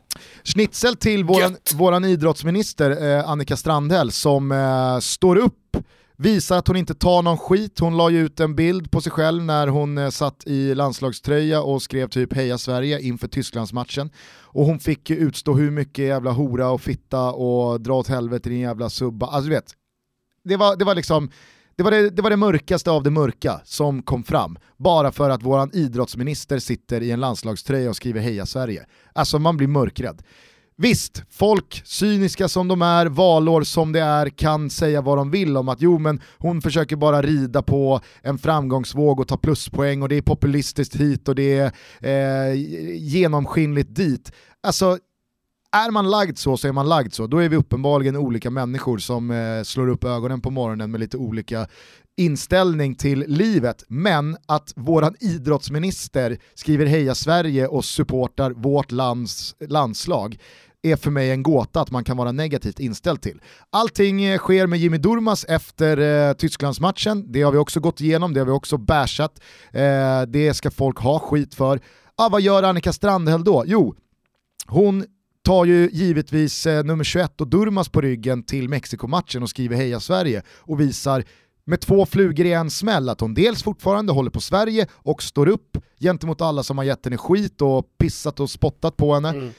Schnitzel 0.44 0.96
till 0.96 1.24
våran, 1.24 1.52
Gött. 1.52 1.74
våran 1.76 2.06
idrottsminister 2.06 3.18
eh, 3.18 3.30
Annika 3.30 3.58
Strandhäll 3.58 4.12
som 4.12 4.52
eh, 4.52 5.00
står 5.00 5.36
upp, 5.36 5.78
visar 6.18 6.58
att 6.58 6.68
hon 6.68 6.78
inte 6.78 6.96
tar 6.96 7.22
någon 7.22 7.38
skit. 7.38 7.80
Hon 7.80 7.98
la 7.98 8.10
ju 8.10 8.26
ut 8.26 8.40
en 8.40 8.56
bild 8.56 8.92
på 8.92 9.02
sig 9.02 9.12
själv 9.12 9.44
när 9.44 9.68
hon 9.68 9.98
eh, 9.98 10.10
satt 10.10 10.44
i 10.48 10.76
landslagströja 10.76 11.62
och 11.62 11.82
skrev 11.82 12.08
typ 12.08 12.34
heja 12.34 12.58
Sverige 12.58 13.00
inför 13.02 13.28
Tysklandsmatchen. 13.28 14.10
Och 14.42 14.66
hon 14.66 14.80
fick 14.80 15.10
ju 15.10 15.16
utstå 15.16 15.54
hur 15.54 15.72
mycket 15.72 16.06
jävla 16.06 16.32
hora 16.32 16.70
och 16.70 16.82
fitta 16.82 17.32
och 17.32 17.82
dra 17.82 17.94
åt 17.94 18.08
helvete 18.08 18.50
din 18.50 18.60
jävla 18.60 18.90
subba. 18.90 19.28
Alltså 19.28 19.50
du 19.50 19.56
vet, 19.56 19.74
det 20.44 20.58
var, 20.58 20.76
det 20.76 20.86
var 20.86 20.96
liksom 20.96 21.32
det 21.82 21.84
var 21.84 21.92
det, 21.92 22.10
det 22.10 22.22
var 22.22 22.30
det 22.30 22.38
mörkaste 22.38 22.92
av 22.92 23.04
det 23.04 23.10
mörka 23.10 23.62
som 23.64 24.04
kom 24.04 24.24
fram, 24.24 24.58
bara 24.78 25.12
för 25.12 25.30
att 25.30 25.44
våran 25.44 25.70
idrottsminister 25.74 26.60
sitter 26.60 27.02
i 27.02 27.12
en 27.12 27.20
landslagströja 27.20 27.90
och 27.90 27.96
skriver 27.96 28.22
heja 28.22 28.46
Sverige. 28.46 28.86
Alltså 29.14 29.40
man 29.40 29.58
blir 29.58 29.68
mörkrädd. 29.68 30.24
Visst, 30.78 31.24
folk, 31.30 31.82
cyniska 31.86 32.48
som 32.48 32.68
de 32.68 32.82
är, 32.82 33.06
valår 33.06 33.64
som 33.64 33.92
det 33.92 34.00
är, 34.00 34.30
kan 34.30 34.70
säga 34.70 35.02
vad 35.02 35.18
de 35.18 35.32
vill 35.32 35.58
om 35.58 35.70
att 35.70 35.82
jo 35.82 35.98
men 36.00 36.22
hon 36.38 36.62
försöker 36.62 36.96
bara 36.96 37.22
rida 37.22 37.62
på 37.62 38.02
en 38.22 38.38
framgångsvåg 38.38 39.20
och 39.20 39.28
ta 39.28 39.38
pluspoäng 39.38 40.02
och 40.02 40.10
det 40.10 40.16
är 40.16 40.22
populistiskt 40.22 40.96
hit 40.96 41.28
och 41.28 41.36
det 41.36 41.72
är 42.02 42.50
eh, 42.50 42.56
genomskinligt 42.96 43.96
dit. 43.96 44.32
Alltså 44.64 44.98
är 45.72 45.92
man 45.92 46.10
lagd 46.10 46.38
så 46.38 46.58
så 46.58 46.68
är 46.68 46.72
man 46.72 46.90
lagd 46.90 47.14
så. 47.14 47.28
Då 47.28 47.38
är 47.38 47.50
vi 47.50 47.56
uppenbarligen 47.56 48.16
olika 48.16 48.50
människor 48.50 48.98
som 48.98 49.32
eh, 49.32 49.64
slår 49.64 49.88
upp 49.88 50.04
ögonen 50.04 50.42
på 50.42 50.50
morgonen 50.50 50.92
med 50.92 51.00
lite 51.00 51.18
olika 51.18 51.68
inställning 52.18 52.96
till 52.96 53.26
livet. 53.28 53.84
Men 53.88 54.38
att 54.46 54.74
våran 54.76 55.16
idrottsminister 55.20 56.38
skriver 56.54 56.86
heja 56.86 57.16
Sverige 57.16 57.68
och 57.68 57.86
supportar 57.86 58.52
vårt 58.52 58.92
lands 58.92 59.56
landslag 59.60 60.38
är 60.84 60.96
för 60.96 61.12
mig 61.12 61.32
en 61.32 61.44
gåta 61.44 61.82
att 61.82 61.92
man 61.92 62.04
kan 62.04 62.18
vara 62.18 62.32
negativt 62.32 62.80
inställd 62.80 63.22
till. 63.22 63.42
Allting 63.70 64.24
eh, 64.24 64.38
sker 64.38 64.68
med 64.68 64.80
Jimmy 64.80 64.98
Durmas 64.98 65.46
efter 65.46 65.98
eh, 65.98 66.34
Tysklandsmatchen, 66.34 67.32
det 67.32 67.42
har 67.42 67.52
vi 67.52 67.58
också 67.58 67.80
gått 67.80 68.02
igenom, 68.02 68.34
det 68.34 68.40
har 68.40 68.46
vi 68.46 68.52
också 68.52 68.78
bashat, 68.78 69.42
eh, 69.72 70.22
det 70.28 70.54
ska 70.54 70.72
folk 70.72 70.98
ha 70.98 71.20
skit 71.20 71.56
för. 71.56 71.80
Ah, 72.16 72.30
vad 72.30 72.42
gör 72.42 72.64
Annika 72.64 72.94
Strandhäll 72.94 73.44
då? 73.44 73.64
Jo, 73.68 73.96
hon 74.68 75.06
tar 75.44 75.66
ju 75.66 75.90
givetvis 75.92 76.66
eh, 76.66 76.84
nummer 76.84 77.04
21 77.04 77.42
och 77.42 77.48
Durmas 77.48 77.90
på 77.90 78.02
ryggen 78.02 78.44
till 78.44 78.70
Mexikomatchen 78.70 79.44
och 79.44 79.50
skriver 79.50 79.76
heja 79.76 80.00
Sverige 80.00 80.44
och 80.48 80.80
visar 80.80 81.24
med 81.66 81.82
två 81.82 82.06
flugor 82.06 82.46
i 82.46 82.54
en 82.54 82.70
smäll 82.72 83.10
att 83.10 83.22
hon 83.22 83.34
dels 83.34 83.64
fortfarande 83.64 84.14
håller 84.14 84.32
på 84.32 84.42
Sverige 84.42 84.88
och 84.94 85.24
står 85.24 85.48
upp 85.48 85.78
gentemot 86.00 86.42
alla 86.42 86.64
som 86.64 86.78
har 86.78 86.86
gett 86.86 87.06
henne 87.06 87.18
skit 87.18 87.62
och 87.62 87.86
pissat 87.98 88.40
och 88.40 88.50
spottat 88.50 88.98
på 88.98 89.14
henne. 89.14 89.52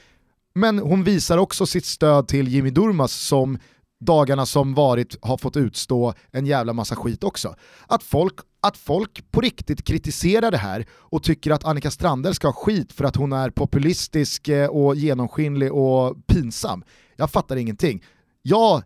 Men 0.55 0.79
hon 0.79 1.03
visar 1.03 1.37
också 1.37 1.65
sitt 1.65 1.85
stöd 1.85 2.27
till 2.27 2.47
Jimmy 2.47 2.69
Durmas 2.69 3.13
som 3.13 3.57
dagarna 4.05 4.45
som 4.45 4.73
varit 4.73 5.17
har 5.21 5.37
fått 5.37 5.57
utstå 5.57 6.13
en 6.31 6.45
jävla 6.45 6.73
massa 6.73 6.95
skit 6.95 7.23
också. 7.23 7.55
Att 7.87 8.03
folk, 8.03 8.33
att 8.63 8.77
folk 8.77 9.31
på 9.31 9.41
riktigt 9.41 9.83
kritiserar 9.83 10.51
det 10.51 10.57
här 10.57 10.85
och 10.91 11.23
tycker 11.23 11.51
att 11.51 11.65
Annika 11.65 11.91
Strandhäll 11.91 12.35
ska 12.35 12.47
ha 12.47 12.53
skit 12.53 12.93
för 12.93 13.03
att 13.05 13.15
hon 13.15 13.33
är 13.33 13.49
populistisk 13.49 14.47
eh, 14.47 14.67
och 14.69 14.95
genomskinlig 14.95 15.73
och 15.73 16.27
pinsam. 16.27 16.83
Jag 17.15 17.31
fattar 17.31 17.55
ingenting. 17.55 18.03
Jag, 18.41 18.83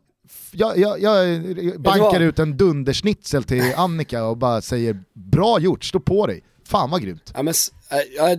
jag, 0.51 0.77
jag, 0.77 1.01
jag 1.01 1.41
bankar 1.81 2.19
ut 2.19 2.39
en 2.39 2.57
dundersnitzel 2.57 3.43
till 3.43 3.73
Annika 3.75 4.23
och 4.25 4.37
bara 4.37 4.61
säger 4.61 5.03
bra 5.13 5.59
gjort, 5.59 5.83
stå 5.83 5.99
på 5.99 6.27
dig. 6.27 6.43
Fan 6.65 6.89
vad 6.89 7.01
grymt. 7.01 7.31
Ja, 7.35 7.43
men, 7.43 7.51
s- 7.51 7.71
äh, 7.91 7.97
ja, 8.15 8.35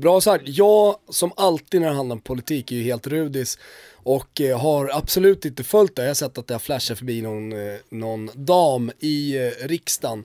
bra 0.00 0.20
sagt, 0.20 0.44
jag 0.46 0.96
som 1.08 1.32
alltid 1.36 1.80
när 1.80 1.88
det 1.88 1.94
handlar 1.94 2.16
om 2.16 2.20
politik 2.22 2.72
är 2.72 2.76
ju 2.76 2.82
helt 2.82 3.06
rudis 3.06 3.58
och 4.04 4.40
eh, 4.40 4.58
har 4.60 4.90
absolut 4.92 5.44
inte 5.44 5.64
följt 5.64 5.96
det. 5.96 6.02
Jag 6.02 6.08
har 6.08 6.14
sett 6.14 6.38
att 6.38 6.46
det 6.46 6.54
har 6.54 6.58
flashat 6.58 6.98
förbi 6.98 7.22
någon, 7.22 7.52
eh, 7.52 7.58
någon 7.90 8.30
dam 8.34 8.92
i 8.98 9.36
eh, 9.36 9.66
riksdagen 9.68 10.18
eh, 10.18 10.24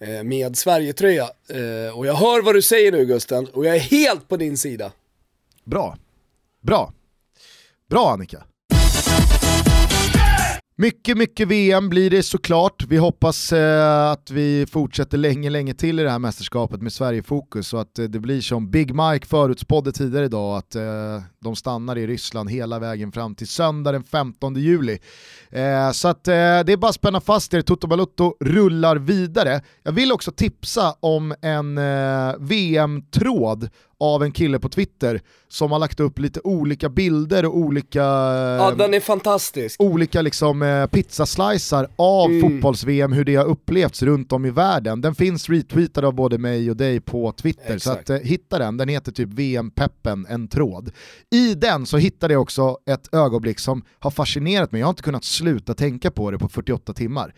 Eh, 0.00 0.22
med 0.24 0.56
Sverigetröja. 0.58 1.30
Eh, 1.48 1.98
och 1.98 2.06
jag 2.06 2.14
hör 2.14 2.42
vad 2.42 2.54
du 2.54 2.62
säger 2.62 2.92
nu 2.92 3.04
Gusten 3.04 3.46
och 3.46 3.66
jag 3.66 3.76
är 3.76 3.80
helt 3.80 4.28
på 4.28 4.36
din 4.36 4.58
sida. 4.58 4.92
Bra. 5.64 5.96
Bra. 6.60 6.92
Bra 7.88 8.10
Annika. 8.10 8.44
Mycket, 10.80 11.18
mycket 11.18 11.48
VM 11.48 11.88
blir 11.88 12.10
det 12.10 12.22
såklart. 12.22 12.84
Vi 12.88 12.96
hoppas 12.96 13.52
eh, 13.52 14.10
att 14.10 14.30
vi 14.30 14.66
fortsätter 14.66 15.18
länge, 15.18 15.50
länge 15.50 15.74
till 15.74 16.00
i 16.00 16.02
det 16.02 16.10
här 16.10 16.18
mästerskapet 16.18 16.82
med 16.82 16.92
Sverige-fokus 16.92 17.74
och 17.74 17.80
att 17.80 17.98
eh, 17.98 18.04
det 18.04 18.18
blir 18.18 18.40
som 18.40 18.70
Big 18.70 18.94
Mike 18.94 19.26
förutspådde 19.26 19.92
tidigare 19.92 20.24
idag, 20.24 20.56
att 20.56 20.74
eh, 20.74 20.82
de 21.40 21.56
stannar 21.56 21.98
i 21.98 22.06
Ryssland 22.06 22.50
hela 22.50 22.78
vägen 22.78 23.12
fram 23.12 23.34
till 23.34 23.48
söndag 23.48 23.92
den 23.92 24.04
15 24.04 24.54
juli. 24.54 24.98
Eh, 25.50 25.90
så 25.92 26.08
att 26.08 26.28
eh, 26.28 26.32
det 26.32 26.72
är 26.72 26.76
bara 26.76 26.88
att 26.88 26.94
spänna 26.94 27.20
fast 27.20 27.54
er, 27.54 27.62
Toto 27.62 27.86
Balutto 27.86 28.34
rullar 28.40 28.96
vidare. 28.96 29.60
Jag 29.82 29.92
vill 29.92 30.12
också 30.12 30.32
tipsa 30.32 30.94
om 31.00 31.34
en 31.42 31.78
eh, 31.78 32.34
VM-tråd 32.38 33.70
av 34.00 34.22
en 34.22 34.32
kille 34.32 34.58
på 34.58 34.68
Twitter 34.68 35.20
som 35.48 35.72
har 35.72 35.78
lagt 35.78 36.00
upp 36.00 36.18
lite 36.18 36.40
olika 36.44 36.88
bilder 36.88 37.44
och 37.46 37.56
olika, 37.56 38.00
Ja 38.02 38.74
den 38.78 38.94
är 38.94 39.00
fantastisk. 39.00 39.80
olika 39.80 40.22
liksom, 40.22 40.62
eh, 40.62 40.86
pizzaslicer 40.86 41.88
av 41.96 42.30
Mm. 42.30 42.40
fotbolls-VM, 42.42 43.12
hur 43.12 43.24
det 43.24 43.34
har 43.36 43.44
upplevts 43.44 44.02
runt 44.02 44.32
om 44.32 44.44
i 44.46 44.50
världen. 44.50 45.00
Den 45.00 45.14
finns 45.14 45.48
retweetad 45.48 46.06
av 46.06 46.14
både 46.14 46.38
mig 46.38 46.70
och 46.70 46.76
dig 46.76 47.00
på 47.00 47.32
Twitter, 47.32 47.66
så 47.68 47.74
Exakt. 47.92 48.10
att, 48.10 48.20
eh, 48.20 48.26
hitta 48.28 48.58
den. 48.58 48.76
Den 48.76 48.88
heter 48.88 49.12
typ 49.12 49.28
VM-peppen, 49.28 50.26
en 50.28 50.48
tråd. 50.48 50.90
I 51.30 51.54
den 51.54 51.86
så 51.86 51.96
hittade 51.96 52.34
jag 52.34 52.42
också 52.42 52.78
ett 52.90 53.14
ögonblick 53.14 53.58
som 53.58 53.82
har 53.98 54.10
fascinerat 54.10 54.72
mig, 54.72 54.80
jag 54.80 54.86
har 54.86 54.90
inte 54.92 55.02
kunnat 55.02 55.24
sluta 55.24 55.74
tänka 55.74 56.10
på 56.10 56.30
det 56.30 56.38
på 56.38 56.48
48 56.48 56.92
timmar. 56.92 57.34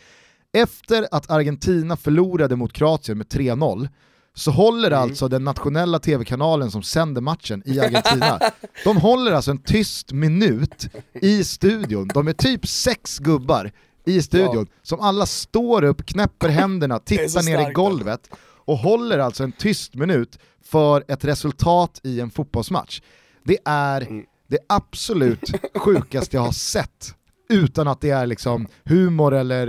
Efter 0.54 1.06
att 1.10 1.30
Argentina 1.30 1.96
förlorade 1.96 2.56
mot 2.56 2.72
Kroatien 2.72 3.18
med 3.18 3.28
3-0 3.28 3.88
så 4.34 4.50
håller 4.50 4.88
Mm. 4.90 5.02
alltså 5.02 5.28
den 5.28 5.44
nationella 5.44 5.98
tv-kanalen 5.98 6.70
som 6.70 6.82
sänder 6.82 7.20
matchen 7.20 7.62
i 7.66 7.80
Argentina, 7.80 8.40
de 8.84 8.96
håller 8.96 9.32
alltså 9.32 9.50
en 9.50 9.62
tyst 9.62 10.12
minut 10.12 10.88
i 11.22 11.44
studion. 11.44 12.08
De 12.14 12.28
är 12.28 12.32
typ 12.32 12.66
sex 12.66 13.18
gubbar 13.18 13.72
i 14.04 14.22
studion 14.22 14.66
som 14.82 15.00
alla 15.00 15.26
står 15.26 15.84
upp, 15.84 16.06
knäpper 16.06 16.48
händerna, 16.48 16.98
tittar 16.98 17.42
ner 17.42 17.58
i 17.58 17.62
starkt. 17.62 17.74
golvet 17.76 18.30
och 18.64 18.78
håller 18.78 19.18
alltså 19.18 19.44
en 19.44 19.52
tyst 19.52 19.94
minut 19.94 20.38
för 20.64 21.04
ett 21.08 21.24
resultat 21.24 22.00
i 22.02 22.20
en 22.20 22.30
fotbollsmatch. 22.30 23.00
Det 23.44 23.58
är 23.64 24.00
Mm. 24.00 24.24
det 24.48 24.58
absolut 24.68 25.50
sjukaste 25.74 26.36
jag 26.36 26.42
har 26.42 26.52
sett 26.52 27.14
utan 27.52 27.88
att 27.88 28.00
det 28.00 28.10
är 28.10 28.26
liksom 28.26 28.66
humor 28.84 29.34
eller 29.34 29.66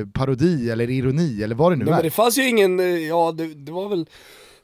eh, 0.00 0.06
parodi 0.06 0.70
eller 0.70 0.90
ironi 0.90 1.42
eller 1.42 1.54
vad 1.54 1.72
det 1.72 1.76
nu 1.76 1.84
Nej, 1.84 1.92
är. 1.92 1.96
men 1.96 2.04
det 2.04 2.10
fanns 2.10 2.38
ju 2.38 2.48
ingen, 2.48 2.80
eh, 2.80 2.86
ja 2.86 3.32
det, 3.32 3.54
det 3.54 3.72
var 3.72 3.88
väl, 3.88 4.06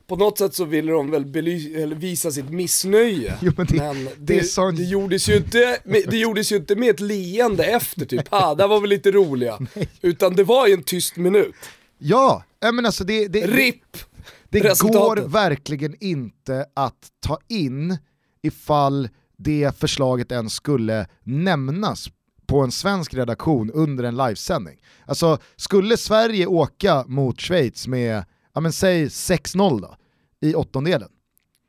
på 0.06 0.16
något 0.16 0.38
sätt 0.38 0.54
så 0.54 0.64
ville 0.64 0.92
de 0.92 1.10
väl 1.10 1.26
bely, 1.26 1.84
visa 1.94 2.30
sitt 2.30 2.50
missnöje. 2.50 3.34
Jo, 3.42 3.52
men 3.56 3.66
det- 3.66 3.76
men 3.76 4.04
det 4.04 4.10
det, 4.18 4.44
sån- 4.44 4.76
det, 4.76 4.84
gjordes 4.84 5.28
ju 5.28 5.36
inte, 5.36 5.78
med- 5.84 6.04
det 6.10 6.16
gjordes 6.18 6.52
ju 6.52 6.56
inte 6.56 6.76
med 6.76 6.90
ett 6.90 7.00
leende 7.00 7.64
efter 7.64 8.04
typ, 8.06 8.26
ah, 8.30 8.54
där 8.54 8.68
var 8.68 8.80
vi 8.80 8.86
lite 8.88 9.10
roliga. 9.10 9.58
Utan 10.02 10.34
det 10.36 10.44
var 10.44 10.66
ju 10.66 10.72
en 10.74 10.82
tyst 10.82 11.16
minut. 11.16 11.54
Ja, 11.98 12.44
men 12.72 12.86
alltså 12.86 13.04
det, 13.04 13.28
det, 13.28 13.40
det, 13.40 13.46
RIP! 13.46 13.82
det 14.50 14.60
resultatet. 14.60 15.24
går 15.24 15.28
verkligen 15.30 15.94
inte 16.00 16.66
att 16.74 17.06
ta 17.26 17.38
in 17.48 17.98
ifall 18.42 19.08
det 19.38 19.78
förslaget 19.78 20.32
ens 20.32 20.52
skulle 20.52 21.06
nämnas 21.24 22.08
på 22.48 22.60
en 22.60 22.72
svensk 22.72 23.14
redaktion 23.14 23.70
under 23.70 24.04
en 24.04 24.16
livesändning. 24.16 24.78
Alltså, 25.06 25.38
skulle 25.56 25.96
Sverige 25.96 26.46
åka 26.46 27.04
mot 27.06 27.40
Schweiz 27.40 27.86
med, 27.86 28.24
ja 28.54 28.60
men 28.60 28.72
säg 28.72 29.06
6-0 29.06 29.80
då, 29.80 29.96
i 30.40 30.54
åttondelen, 30.54 31.08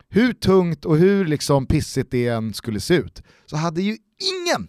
hur 0.10 0.34
tungt 0.34 0.86
och 0.86 0.98
hur 0.98 1.26
liksom 1.26 1.66
pissigt 1.66 2.12
det 2.12 2.28
än 2.28 2.54
skulle 2.54 2.80
se 2.80 2.94
ut, 2.94 3.22
så 3.46 3.56
hade 3.56 3.82
ju 3.82 3.98
ingen, 4.20 4.68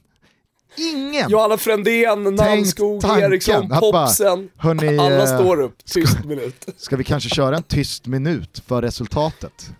ingen 0.76 1.30
Johanna 1.30 1.56
Frändén, 1.56 2.22
Namnskog, 2.22 3.00
tanken 3.00 3.32
Eriksson, 3.32 3.68
bara, 3.68 3.80
Popsen. 3.80 4.50
hörni, 4.56 4.98
Alla 4.98 5.22
eh, 5.22 5.40
står 5.40 5.60
upp, 5.60 5.84
tyst 5.84 6.24
minut. 6.24 6.66
Ska 6.76 6.96
vi 6.96 7.04
kanske 7.04 7.28
köra 7.28 7.56
en 7.56 7.62
tyst 7.62 8.06
minut 8.06 8.62
för 8.66 8.82
resultatet? 8.82 9.70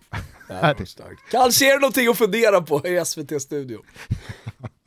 Kanske 1.30 1.70
är 1.70 1.74
det 1.74 1.80
någonting 1.80 2.08
att 2.08 2.18
fundera 2.18 2.60
på 2.60 2.86
i 2.86 3.04
SVT-studion. 3.04 3.82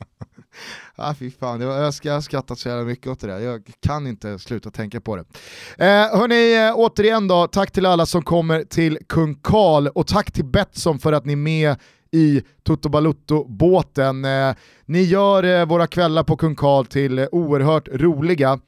Ah, 0.96 1.14
fy 1.14 1.30
fan, 1.30 1.60
jag, 1.60 1.82
jag, 1.82 1.94
ska, 1.94 2.08
jag 2.08 2.14
har 2.14 2.20
skrattat 2.20 2.58
så 2.58 2.68
jävla 2.68 2.84
mycket 2.84 3.06
åt 3.06 3.20
det 3.20 3.26
där. 3.26 3.38
Jag 3.38 3.70
kan 3.80 4.06
inte 4.06 4.38
sluta 4.38 4.70
tänka 4.70 5.00
på 5.00 5.16
det. 5.16 5.24
Eh, 5.78 6.18
hörni, 6.18 6.68
eh, 6.68 6.72
återigen 6.76 7.28
då, 7.28 7.46
tack 7.46 7.70
till 7.70 7.86
alla 7.86 8.06
som 8.06 8.22
kommer 8.22 8.64
till 8.64 8.98
Kung 9.08 9.34
Karl 9.34 9.86
och 9.86 10.06
tack 10.06 10.32
till 10.32 10.44
Betsson 10.44 10.98
för 10.98 11.12
att 11.12 11.24
ni 11.24 11.32
är 11.32 11.36
med 11.36 11.76
i 12.10 12.42
Toto 12.62 12.88
Balutto-båten. 12.88 14.24
Eh, 14.24 14.54
ni 14.86 15.02
gör 15.02 15.42
eh, 15.42 15.66
våra 15.66 15.86
kvällar 15.86 16.22
på 16.22 16.36
Kung 16.36 16.56
Karl 16.56 16.84
till 16.84 17.18
eh, 17.18 17.26
oerhört 17.32 17.88
roliga. 17.88 18.58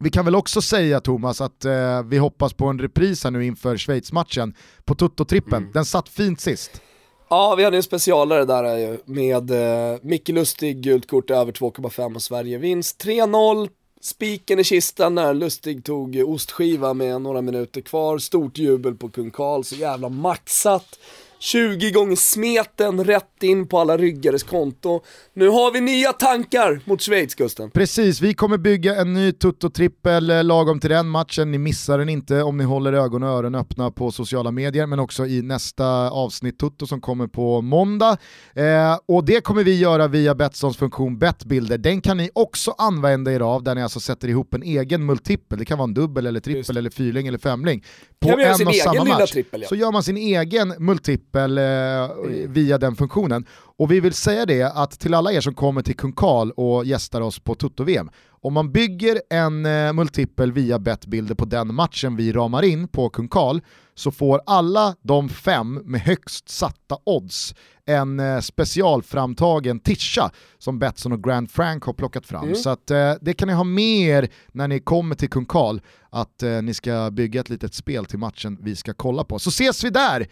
Vi 0.00 0.10
kan 0.10 0.24
väl 0.24 0.34
också 0.34 0.62
säga 0.62 1.00
Thomas 1.00 1.40
att 1.40 1.64
eh, 1.64 2.02
vi 2.02 2.18
hoppas 2.18 2.52
på 2.52 2.66
en 2.66 2.78
repris 2.78 3.24
här 3.24 3.30
nu 3.30 3.44
inför 3.44 3.76
Schweiz-matchen 3.76 4.54
på 4.84 4.94
Toto-trippen. 4.94 5.72
Den 5.72 5.84
satt 5.84 6.08
fint 6.08 6.40
sist. 6.40 6.82
Ja, 7.30 7.54
vi 7.54 7.64
hade 7.64 7.76
en 7.76 7.82
specialare 7.82 8.44
där 8.44 8.76
ju, 8.76 8.98
med 9.04 9.50
eh, 9.50 9.98
Micke 10.02 10.28
Lustig, 10.28 10.80
gult 10.80 11.10
kort 11.10 11.30
över 11.30 11.52
2,5 11.52 12.14
och 12.14 12.22
Sverige 12.22 12.58
vinst 12.58 13.04
3-0. 13.04 13.68
Spiken 14.00 14.58
i 14.58 14.64
kistan 14.64 15.14
när 15.14 15.34
Lustig 15.34 15.84
tog 15.84 16.22
ostskiva 16.26 16.94
med 16.94 17.22
några 17.22 17.42
minuter 17.42 17.80
kvar. 17.80 18.18
Stort 18.18 18.58
jubel 18.58 18.94
på 18.94 19.08
Kung 19.08 19.30
Karl, 19.30 19.62
så 19.62 19.74
jävla 19.74 20.08
maxat. 20.08 20.98
20 21.38 21.90
gånger 21.90 22.16
smeten 22.16 23.04
rätt 23.04 23.42
in 23.42 23.68
på 23.68 23.78
alla 23.78 23.96
ryggares 23.96 24.42
konto. 24.42 25.00
Nu 25.34 25.48
har 25.48 25.72
vi 25.72 25.80
nya 25.80 26.12
tankar 26.12 26.80
mot 26.84 27.02
Schweiz, 27.02 27.34
Gusten. 27.34 27.70
Precis, 27.70 28.20
vi 28.20 28.34
kommer 28.34 28.58
bygga 28.58 28.96
en 28.96 29.14
ny 29.14 29.32
Toto-trippel 29.32 30.30
eh, 30.30 30.44
lagom 30.44 30.80
till 30.80 30.90
den 30.90 31.08
matchen. 31.08 31.50
Ni 31.50 31.58
missar 31.58 31.98
den 31.98 32.08
inte 32.08 32.42
om 32.42 32.56
ni 32.56 32.64
håller 32.64 32.92
ögon 32.92 33.22
och 33.22 33.28
öron 33.28 33.54
öppna 33.54 33.90
på 33.90 34.10
sociala 34.10 34.50
medier, 34.50 34.86
men 34.86 34.98
också 34.98 35.26
i 35.26 35.42
nästa 35.42 36.10
avsnitt 36.10 36.58
Toto 36.58 36.86
som 36.86 37.00
kommer 37.00 37.26
på 37.26 37.60
måndag. 37.60 38.16
Eh, 38.54 38.98
och 39.06 39.24
det 39.24 39.44
kommer 39.44 39.64
vi 39.64 39.78
göra 39.78 40.08
via 40.08 40.34
Betssons 40.34 40.76
funktion 40.76 41.18
Bettbilder. 41.18 41.78
Den 41.78 42.00
kan 42.00 42.16
ni 42.16 42.30
också 42.32 42.74
använda 42.78 43.32
er 43.32 43.40
av, 43.40 43.62
där 43.62 43.74
ni 43.74 43.82
alltså 43.82 44.00
sätter 44.00 44.28
ihop 44.28 44.54
en 44.54 44.62
egen 44.62 45.06
multipel. 45.06 45.58
Det 45.58 45.64
kan 45.64 45.78
vara 45.78 45.88
en 45.88 45.94
dubbel, 45.94 46.26
eller 46.26 46.40
trippel, 46.40 46.58
Just. 46.58 46.70
eller 46.70 46.90
fyrling 46.90 47.26
eller 47.26 47.38
femling. 47.38 47.84
På 48.20 48.28
en 48.28 48.66
och 48.66 48.74
samma 48.74 49.04
match. 49.04 49.30
trippel, 49.30 49.62
ja. 49.62 49.68
Så 49.68 49.74
gör 49.74 49.92
man 49.92 50.02
sin 50.02 50.16
egen 50.16 50.74
multipel 50.78 51.27
eh, 51.36 52.08
via 52.48 52.78
den 52.78 52.96
funktionen. 52.96 53.46
Och 53.76 53.92
vi 53.92 54.00
vill 54.00 54.14
säga 54.14 54.46
det 54.46 54.62
att 54.62 55.00
till 55.00 55.14
alla 55.14 55.32
er 55.32 55.40
som 55.40 55.54
kommer 55.54 55.82
till 55.82 55.96
Kung 55.96 56.12
Karl 56.12 56.50
och 56.50 56.84
gästar 56.84 57.20
oss 57.20 57.38
på 57.38 57.54
Toto-VM, 57.54 58.10
om 58.40 58.52
man 58.52 58.72
bygger 58.72 59.20
en 59.30 59.66
eh, 59.66 59.92
multipel 59.92 60.52
via 60.52 60.78
bettbilder 60.78 61.34
på 61.34 61.44
den 61.44 61.74
matchen 61.74 62.16
vi 62.16 62.32
ramar 62.32 62.62
in 62.62 62.88
på 62.88 63.08
Kung 63.10 63.28
Karl, 63.28 63.60
så 63.94 64.10
får 64.10 64.40
alla 64.46 64.94
de 65.02 65.28
fem 65.28 65.74
med 65.84 66.00
högst 66.00 66.48
satta 66.48 66.96
odds 67.06 67.54
en 67.88 68.20
eh, 68.20 68.40
specialframtagen 68.40 69.80
tischa 69.80 70.30
som 70.58 70.78
Betsson 70.78 71.12
och 71.12 71.24
Grand 71.24 71.50
Frank 71.50 71.84
har 71.84 71.92
plockat 71.92 72.26
fram. 72.26 72.54
Så 72.54 72.70
att, 72.70 72.90
eh, 72.90 73.12
det 73.20 73.34
kan 73.34 73.48
ni 73.48 73.54
ha 73.54 73.64
med 73.64 74.08
er 74.08 74.28
när 74.52 74.68
ni 74.68 74.80
kommer 74.80 75.14
till 75.14 75.30
Kung 75.30 75.46
Karl, 75.46 75.80
att 76.10 76.42
eh, 76.42 76.62
ni 76.62 76.74
ska 76.74 77.10
bygga 77.10 77.40
ett 77.40 77.48
litet 77.50 77.74
spel 77.74 78.04
till 78.04 78.18
matchen 78.18 78.58
vi 78.62 78.76
ska 78.76 78.94
kolla 78.94 79.24
på. 79.24 79.38
Så 79.38 79.48
ses 79.48 79.84
vi 79.84 79.90
där! 79.90 80.26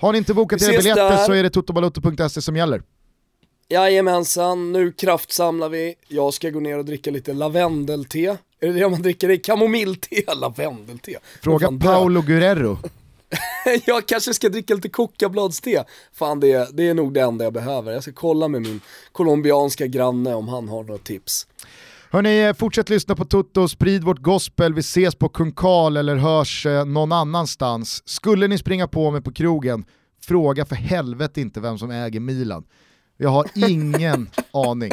Har 0.00 0.12
ni 0.12 0.18
inte 0.18 0.34
bokat 0.34 0.62
era 0.62 0.70
biljetter 0.76 1.10
där. 1.10 1.16
så 1.26 1.32
är 1.32 1.42
det 1.42 1.50
totobalotto.se 1.50 2.42
som 2.42 2.56
gäller. 2.56 2.82
Jajamensan, 3.68 4.72
nu 4.72 4.92
kraftsamlar 4.92 5.68
vi. 5.68 5.94
Jag 6.08 6.34
ska 6.34 6.50
gå 6.50 6.60
ner 6.60 6.78
och 6.78 6.84
dricka 6.84 7.10
lite 7.10 7.32
lavendelte. 7.32 8.18
Är 8.60 8.66
det 8.66 8.72
det 8.72 8.88
man 8.88 9.02
dricker? 9.02 9.28
Det 9.28 9.34
är 9.34 9.38
kamomillte, 9.44 10.08
lavendelte. 10.36 11.14
Fråga. 11.42 11.72
Paolo 11.80 12.22
Guerrero. 12.22 12.78
jag 13.86 14.06
kanske 14.06 14.34
ska 14.34 14.48
dricka 14.48 14.74
lite 14.74 14.88
kokabladste. 14.88 15.84
Fan 16.12 16.40
det, 16.40 16.52
är- 16.52 16.68
det 16.72 16.88
är 16.88 16.94
nog 16.94 17.14
det 17.14 17.20
enda 17.20 17.44
jag 17.44 17.52
behöver. 17.52 17.92
Jag 17.92 18.02
ska 18.02 18.12
kolla 18.12 18.48
med 18.48 18.62
min 18.62 18.80
colombianska 19.12 19.86
granne 19.86 20.34
om 20.34 20.48
han 20.48 20.68
har 20.68 20.82
några 20.82 20.98
tips. 20.98 21.46
Hörni, 22.10 22.54
fortsätt 22.54 22.88
lyssna 22.88 23.14
på 23.14 23.24
Toto, 23.24 23.68
sprid 23.68 24.04
vårt 24.04 24.18
gospel, 24.18 24.74
vi 24.74 24.80
ses 24.80 25.14
på 25.14 25.28
Kung 25.28 25.52
Karl 25.52 25.96
eller 25.96 26.16
hörs 26.16 26.66
eh, 26.66 26.84
någon 26.84 27.12
annanstans. 27.12 28.02
Skulle 28.08 28.48
ni 28.48 28.58
springa 28.58 28.88
på 28.88 29.10
mig 29.10 29.22
på 29.22 29.32
krogen, 29.32 29.84
fråga 30.26 30.64
för 30.64 30.76
helvete 30.76 31.40
inte 31.40 31.60
vem 31.60 31.78
som 31.78 31.90
äger 31.90 32.20
Milan. 32.20 32.64
Jag 33.16 33.30
har 33.30 33.46
ingen 33.68 34.30
aning. 34.50 34.92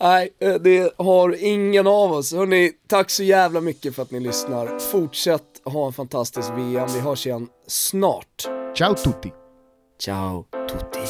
Nej, 0.00 0.34
eh, 0.38 0.54
det 0.54 0.92
har 0.98 1.44
ingen 1.44 1.86
av 1.86 2.12
oss. 2.12 2.32
Hörni, 2.32 2.72
tack 2.88 3.10
så 3.10 3.22
jävla 3.22 3.60
mycket 3.60 3.94
för 3.94 4.02
att 4.02 4.10
ni 4.10 4.20
lyssnar. 4.20 4.78
Fortsätt 4.78 5.62
ha 5.64 5.86
en 5.86 5.92
fantastisk 5.92 6.50
VM. 6.50 6.88
Vi 6.94 7.00
hörs 7.00 7.26
igen 7.26 7.48
snart. 7.66 8.48
Ciao 8.78 8.94
tutti! 8.94 9.32
Ciao 10.00 10.44
tutti. 10.68 11.08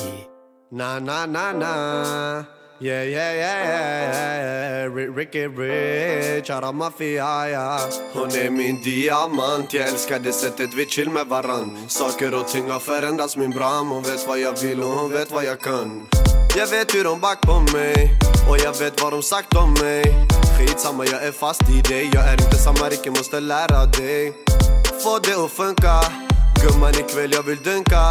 Na 0.70 0.98
na 1.00 1.26
na 1.26 1.52
na 1.52 2.44
Yeah 2.80 3.04
yeah 3.04 3.32
yeah 3.32 3.64
yeah, 3.64 4.86
yeah. 4.86 5.14
Ricky 5.16 5.46
Rich, 5.46 6.50
Ara 6.50 6.72
Mafia 6.72 7.48
yeah. 7.48 7.80
Hon 8.12 8.28
är 8.30 8.50
min 8.50 8.82
diamant, 8.82 9.74
jag 9.74 9.88
älskar 9.88 10.18
det 10.18 10.32
sättet 10.32 10.74
vi 10.74 10.86
chill 10.86 11.10
med 11.10 11.26
varann. 11.26 11.78
Saker 11.88 12.34
och 12.34 12.48
ting 12.48 12.70
har 12.70 12.80
förändrats 12.80 13.36
min 13.36 13.50
bram 13.50 13.88
Hon 13.88 14.02
vet 14.02 14.28
vad 14.28 14.38
jag 14.38 14.60
vill 14.62 14.82
och 14.82 14.88
hon 14.88 15.12
vet 15.12 15.30
vad 15.30 15.44
jag 15.44 15.60
kan. 15.60 16.06
Jag 16.56 16.66
vet 16.66 16.94
hur 16.94 17.04
de 17.04 17.20
back 17.20 17.40
på 17.40 17.60
mig 17.76 18.10
och 18.50 18.58
jag 18.58 18.78
vet 18.78 19.02
vad 19.02 19.12
de 19.12 19.22
sagt 19.22 19.56
om 19.56 19.74
mig. 19.82 20.04
Skitsamma 20.58 21.04
jag 21.04 21.24
är 21.24 21.32
fast 21.32 21.62
i 21.62 21.80
dig 21.80 22.10
Jag 22.12 22.28
är 22.28 22.32
inte 22.32 22.56
samma 22.56 22.88
Ricky, 22.88 23.10
måste 23.10 23.40
lära 23.40 23.86
dig. 23.86 24.32
Få 25.02 25.18
det 25.18 25.44
att 25.44 25.50
funka 25.50 26.00
Gumman 26.62 26.94
ikväll 26.94 27.32
jag 27.32 27.42
vill 27.42 27.62
dunka. 27.62 28.10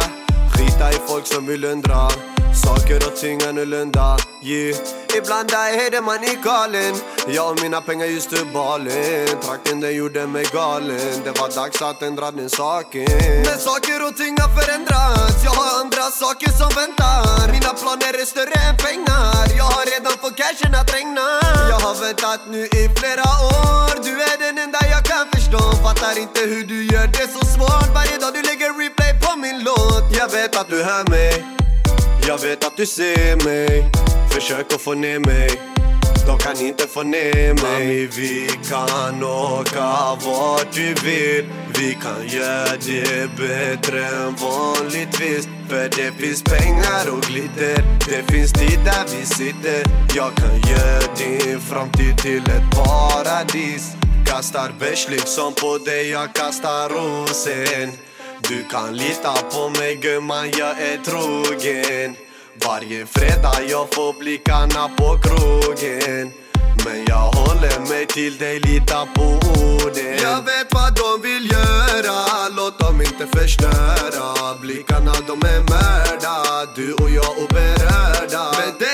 Skita 0.52 0.90
i 0.90 0.96
folk 1.08 1.26
som 1.26 1.46
vill 1.46 1.64
undra. 1.64 2.08
Saker 2.54 2.96
och 2.96 3.16
ting 3.16 3.42
annorlunda 3.42 4.16
yeah. 4.42 4.76
Ibland 5.18 5.50
är 5.50 5.90
det 5.90 6.00
man 6.00 6.24
är 6.24 6.44
galen 6.44 6.94
Jag 7.28 7.50
och 7.50 7.62
mina 7.62 7.80
pengar 7.80 8.06
just 8.06 8.30
till 8.30 8.46
balen 8.52 9.26
Trakten 9.42 9.80
den 9.80 9.94
gjorde 9.96 10.26
mig 10.26 10.46
galen. 10.52 11.22
Det 11.24 11.40
var 11.40 11.48
dags 11.56 11.82
att 11.82 12.02
ändra 12.02 12.30
den 12.30 12.50
saken. 12.50 13.06
Men 13.46 13.58
saker 13.58 13.98
och 14.06 14.16
ting 14.16 14.34
har 14.42 14.50
förändrats. 14.58 15.44
Jag 15.44 15.54
har 15.60 15.80
andra 15.80 16.04
saker 16.22 16.50
som 16.60 16.70
väntar. 16.80 17.52
Mina 17.56 17.72
planer 17.80 18.14
är 18.22 18.26
större 18.34 18.58
än 18.68 18.76
pengar. 18.86 19.44
Jag 19.60 19.68
har 19.76 19.84
redan 19.94 20.14
fått 20.22 20.36
cashen 20.42 20.74
att 20.80 20.94
regna. 20.96 21.26
Jag 21.72 21.80
har 21.86 21.94
väntat 22.04 22.40
nu 22.54 22.62
i 22.80 22.82
flera 22.98 23.26
år. 23.56 23.90
Du 24.06 24.12
är 24.30 24.36
den 24.44 24.58
enda 24.64 24.80
jag 24.94 25.04
kan 25.10 25.24
förstå. 25.34 25.62
Fattar 25.84 26.18
inte 26.24 26.40
hur 26.40 26.64
du 26.72 26.78
gör 26.92 27.06
det 27.16 27.26
så 27.36 27.42
svårt. 27.54 27.88
Varje 27.98 28.16
dag 28.22 28.32
du 28.36 28.42
lägger 28.50 28.68
replay 28.80 29.12
på 29.24 29.30
min 29.44 29.58
låt. 29.68 30.04
Jag 30.20 30.28
vet 30.36 30.56
att 30.60 30.68
du 30.68 30.78
hör 30.82 31.04
mig 31.10 31.63
jag 32.28 32.38
vet 32.38 32.64
att 32.64 32.76
du 32.76 32.86
ser 32.86 33.44
mig. 33.44 33.90
Försök 34.30 34.72
att 34.74 34.80
få 34.80 34.94
ner 34.94 35.18
mig. 35.18 35.50
De 36.26 36.38
kan 36.38 36.66
inte 36.66 36.86
få 36.86 37.02
ner 37.02 37.54
mig. 37.54 37.54
Mami, 37.54 38.06
vi 38.06 38.50
kan 38.68 39.24
åka 39.24 40.18
vart 40.26 40.72
du 40.72 40.94
vill. 40.94 41.44
Vi 41.78 41.98
kan 42.02 42.28
göra 42.28 42.76
det 42.86 43.30
bättre 43.36 44.04
än 44.06 44.34
vanligtvis. 44.34 45.48
För 45.68 45.88
det 45.96 46.12
finns 46.18 46.42
pengar 46.42 47.10
och 47.12 47.22
glitter. 47.22 47.84
Det 48.08 48.32
finns 48.32 48.52
tid 48.52 48.80
där 48.84 49.04
vi 49.16 49.26
sitter. 49.26 49.82
Jag 50.14 50.34
kan 50.34 50.60
göra 50.70 51.14
din 51.16 51.60
framtid 51.60 52.18
till 52.18 52.42
ett 52.42 52.70
paradis. 52.76 53.92
Kastar 54.26 54.72
bärs 54.80 55.08
liksom 55.10 55.52
på 55.54 55.78
dig, 55.78 56.10
jag 56.10 56.34
kastar 56.34 56.88
rosen 56.88 57.92
du 58.48 58.64
kan 58.70 58.96
lita 58.96 59.32
på 59.32 59.68
mig 59.68 59.96
gumman, 59.96 60.50
jag 60.58 60.80
är 60.80 60.98
trogen. 61.04 62.16
Varje 62.66 63.06
fredag 63.06 63.62
jag 63.68 63.94
får 63.94 64.18
blickarna 64.18 64.88
på 64.96 65.18
krogen. 65.18 66.32
Men 66.84 67.04
jag 67.06 67.30
håller 67.32 67.88
mig 67.88 68.06
till 68.06 68.36
dig, 68.38 68.60
lita 68.60 69.06
på 69.14 69.22
orden. 69.22 70.16
Jag 70.22 70.42
vet 70.44 70.74
vad 70.74 70.94
de 70.94 71.28
vill 71.28 71.52
göra, 71.52 72.48
låt 72.56 72.78
dem 72.78 73.00
inte 73.00 73.38
förstöra. 73.38 74.54
Blickarna 74.60 75.12
de 75.26 75.48
är 75.48 75.60
mörda, 75.60 76.72
du 76.76 76.92
och 76.92 77.10
jag 77.10 77.38
oberörda 77.38 77.94
dig 78.78 78.93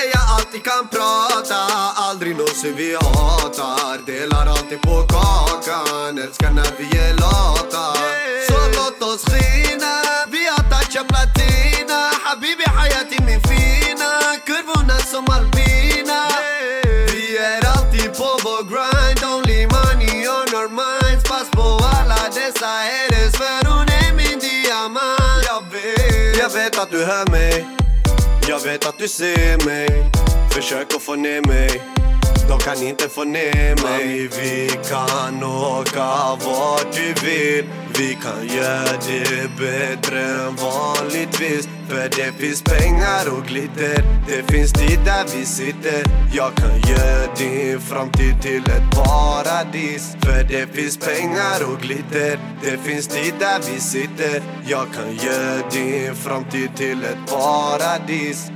alltid 0.51 0.63
kan 0.63 0.87
prata, 0.87 1.55
aldrig 1.95 2.37
någonsin 2.37 2.75
vi 2.75 2.95
hatar. 2.95 4.05
Delar 4.05 4.47
alltid 4.47 4.81
på 4.81 5.07
kakan, 5.07 6.17
älskar 6.17 6.51
när 6.51 6.71
vi 6.77 6.97
är 6.97 7.13
lata. 7.13 7.83
Så 8.47 8.59
låt 8.75 9.01
oss 9.01 9.25
skina, 9.25 9.93
vi 10.31 10.47
har 10.47 10.63
touchat 10.71 11.07
platina. 11.07 11.99
Habibi 12.23 12.65
hayati 12.65 13.17
min 13.25 13.41
fina, 13.41 14.11
kurvorna 14.45 14.97
som 15.11 15.25
alpina. 15.29 16.19
Vi 17.13 17.37
är 17.37 17.61
alltid 17.77 18.17
på 18.17 18.29
vår 18.43 18.63
grind, 18.71 19.23
only 19.33 19.67
money 19.75 20.27
on 20.27 20.49
our 20.59 20.69
minds. 20.69 21.23
Pass 21.29 21.49
på 21.51 21.67
alla 21.97 22.21
dessa 22.35 22.71
haters 22.89 23.35
för 23.41 23.69
hon 23.69 23.87
är 23.87 24.13
min 24.13 24.39
diamant. 24.39 25.45
Jag 25.45 25.63
vet, 25.71 26.37
jag 26.37 26.49
vet 26.49 26.79
att 26.79 26.91
du 26.91 27.05
hör 27.05 27.31
mig. 27.31 27.80
Jag 28.47 28.59
vet 28.59 28.87
att 28.87 28.97
du 28.97 29.07
ser 29.07 29.65
mig. 29.65 29.87
Försök 30.51 30.95
att 30.95 31.01
få 31.01 31.15
ner 31.15 31.47
mig 31.47 31.81
de 32.51 32.59
kan 32.59 32.87
inte 32.87 33.09
få 33.09 33.23
ner 33.23 33.83
mig. 33.83 34.29
Vi 34.39 34.71
kan 34.89 35.43
åka 35.43 36.37
vart 36.45 36.91
du 36.93 37.13
vill. 37.25 37.65
Vi 37.97 38.17
kan 38.23 38.57
göra 38.57 38.97
det 39.07 39.49
bättre 39.59 40.21
än 40.21 40.55
vanligtvis. 40.55 41.69
För 41.89 42.09
det 42.09 42.31
finns 42.37 42.61
pengar 42.61 43.37
och 43.37 43.45
glitter. 43.45 44.03
Det 44.27 44.53
finns 44.53 44.73
tid 44.73 44.99
där 45.05 45.25
vi 45.37 45.45
sitter. 45.45 46.03
Jag 46.33 46.55
kan 46.55 46.91
göra 46.91 47.35
din 47.37 47.79
framtid 47.81 48.41
till 48.41 48.63
ett 48.63 48.95
paradis. 48.95 50.15
För 50.21 50.43
det 50.43 50.67
finns 50.75 50.97
pengar 50.97 51.73
och 51.73 51.81
glitter. 51.81 52.39
Det 52.63 52.77
finns 52.77 53.07
tid 53.07 53.33
där 53.39 53.59
vi 53.73 53.79
sitter. 53.79 54.43
Jag 54.67 54.87
kan 54.93 55.15
göra 55.15 55.69
din 55.71 56.15
framtid 56.15 56.69
till 56.75 57.03
ett 57.03 57.31
paradis. 57.31 58.51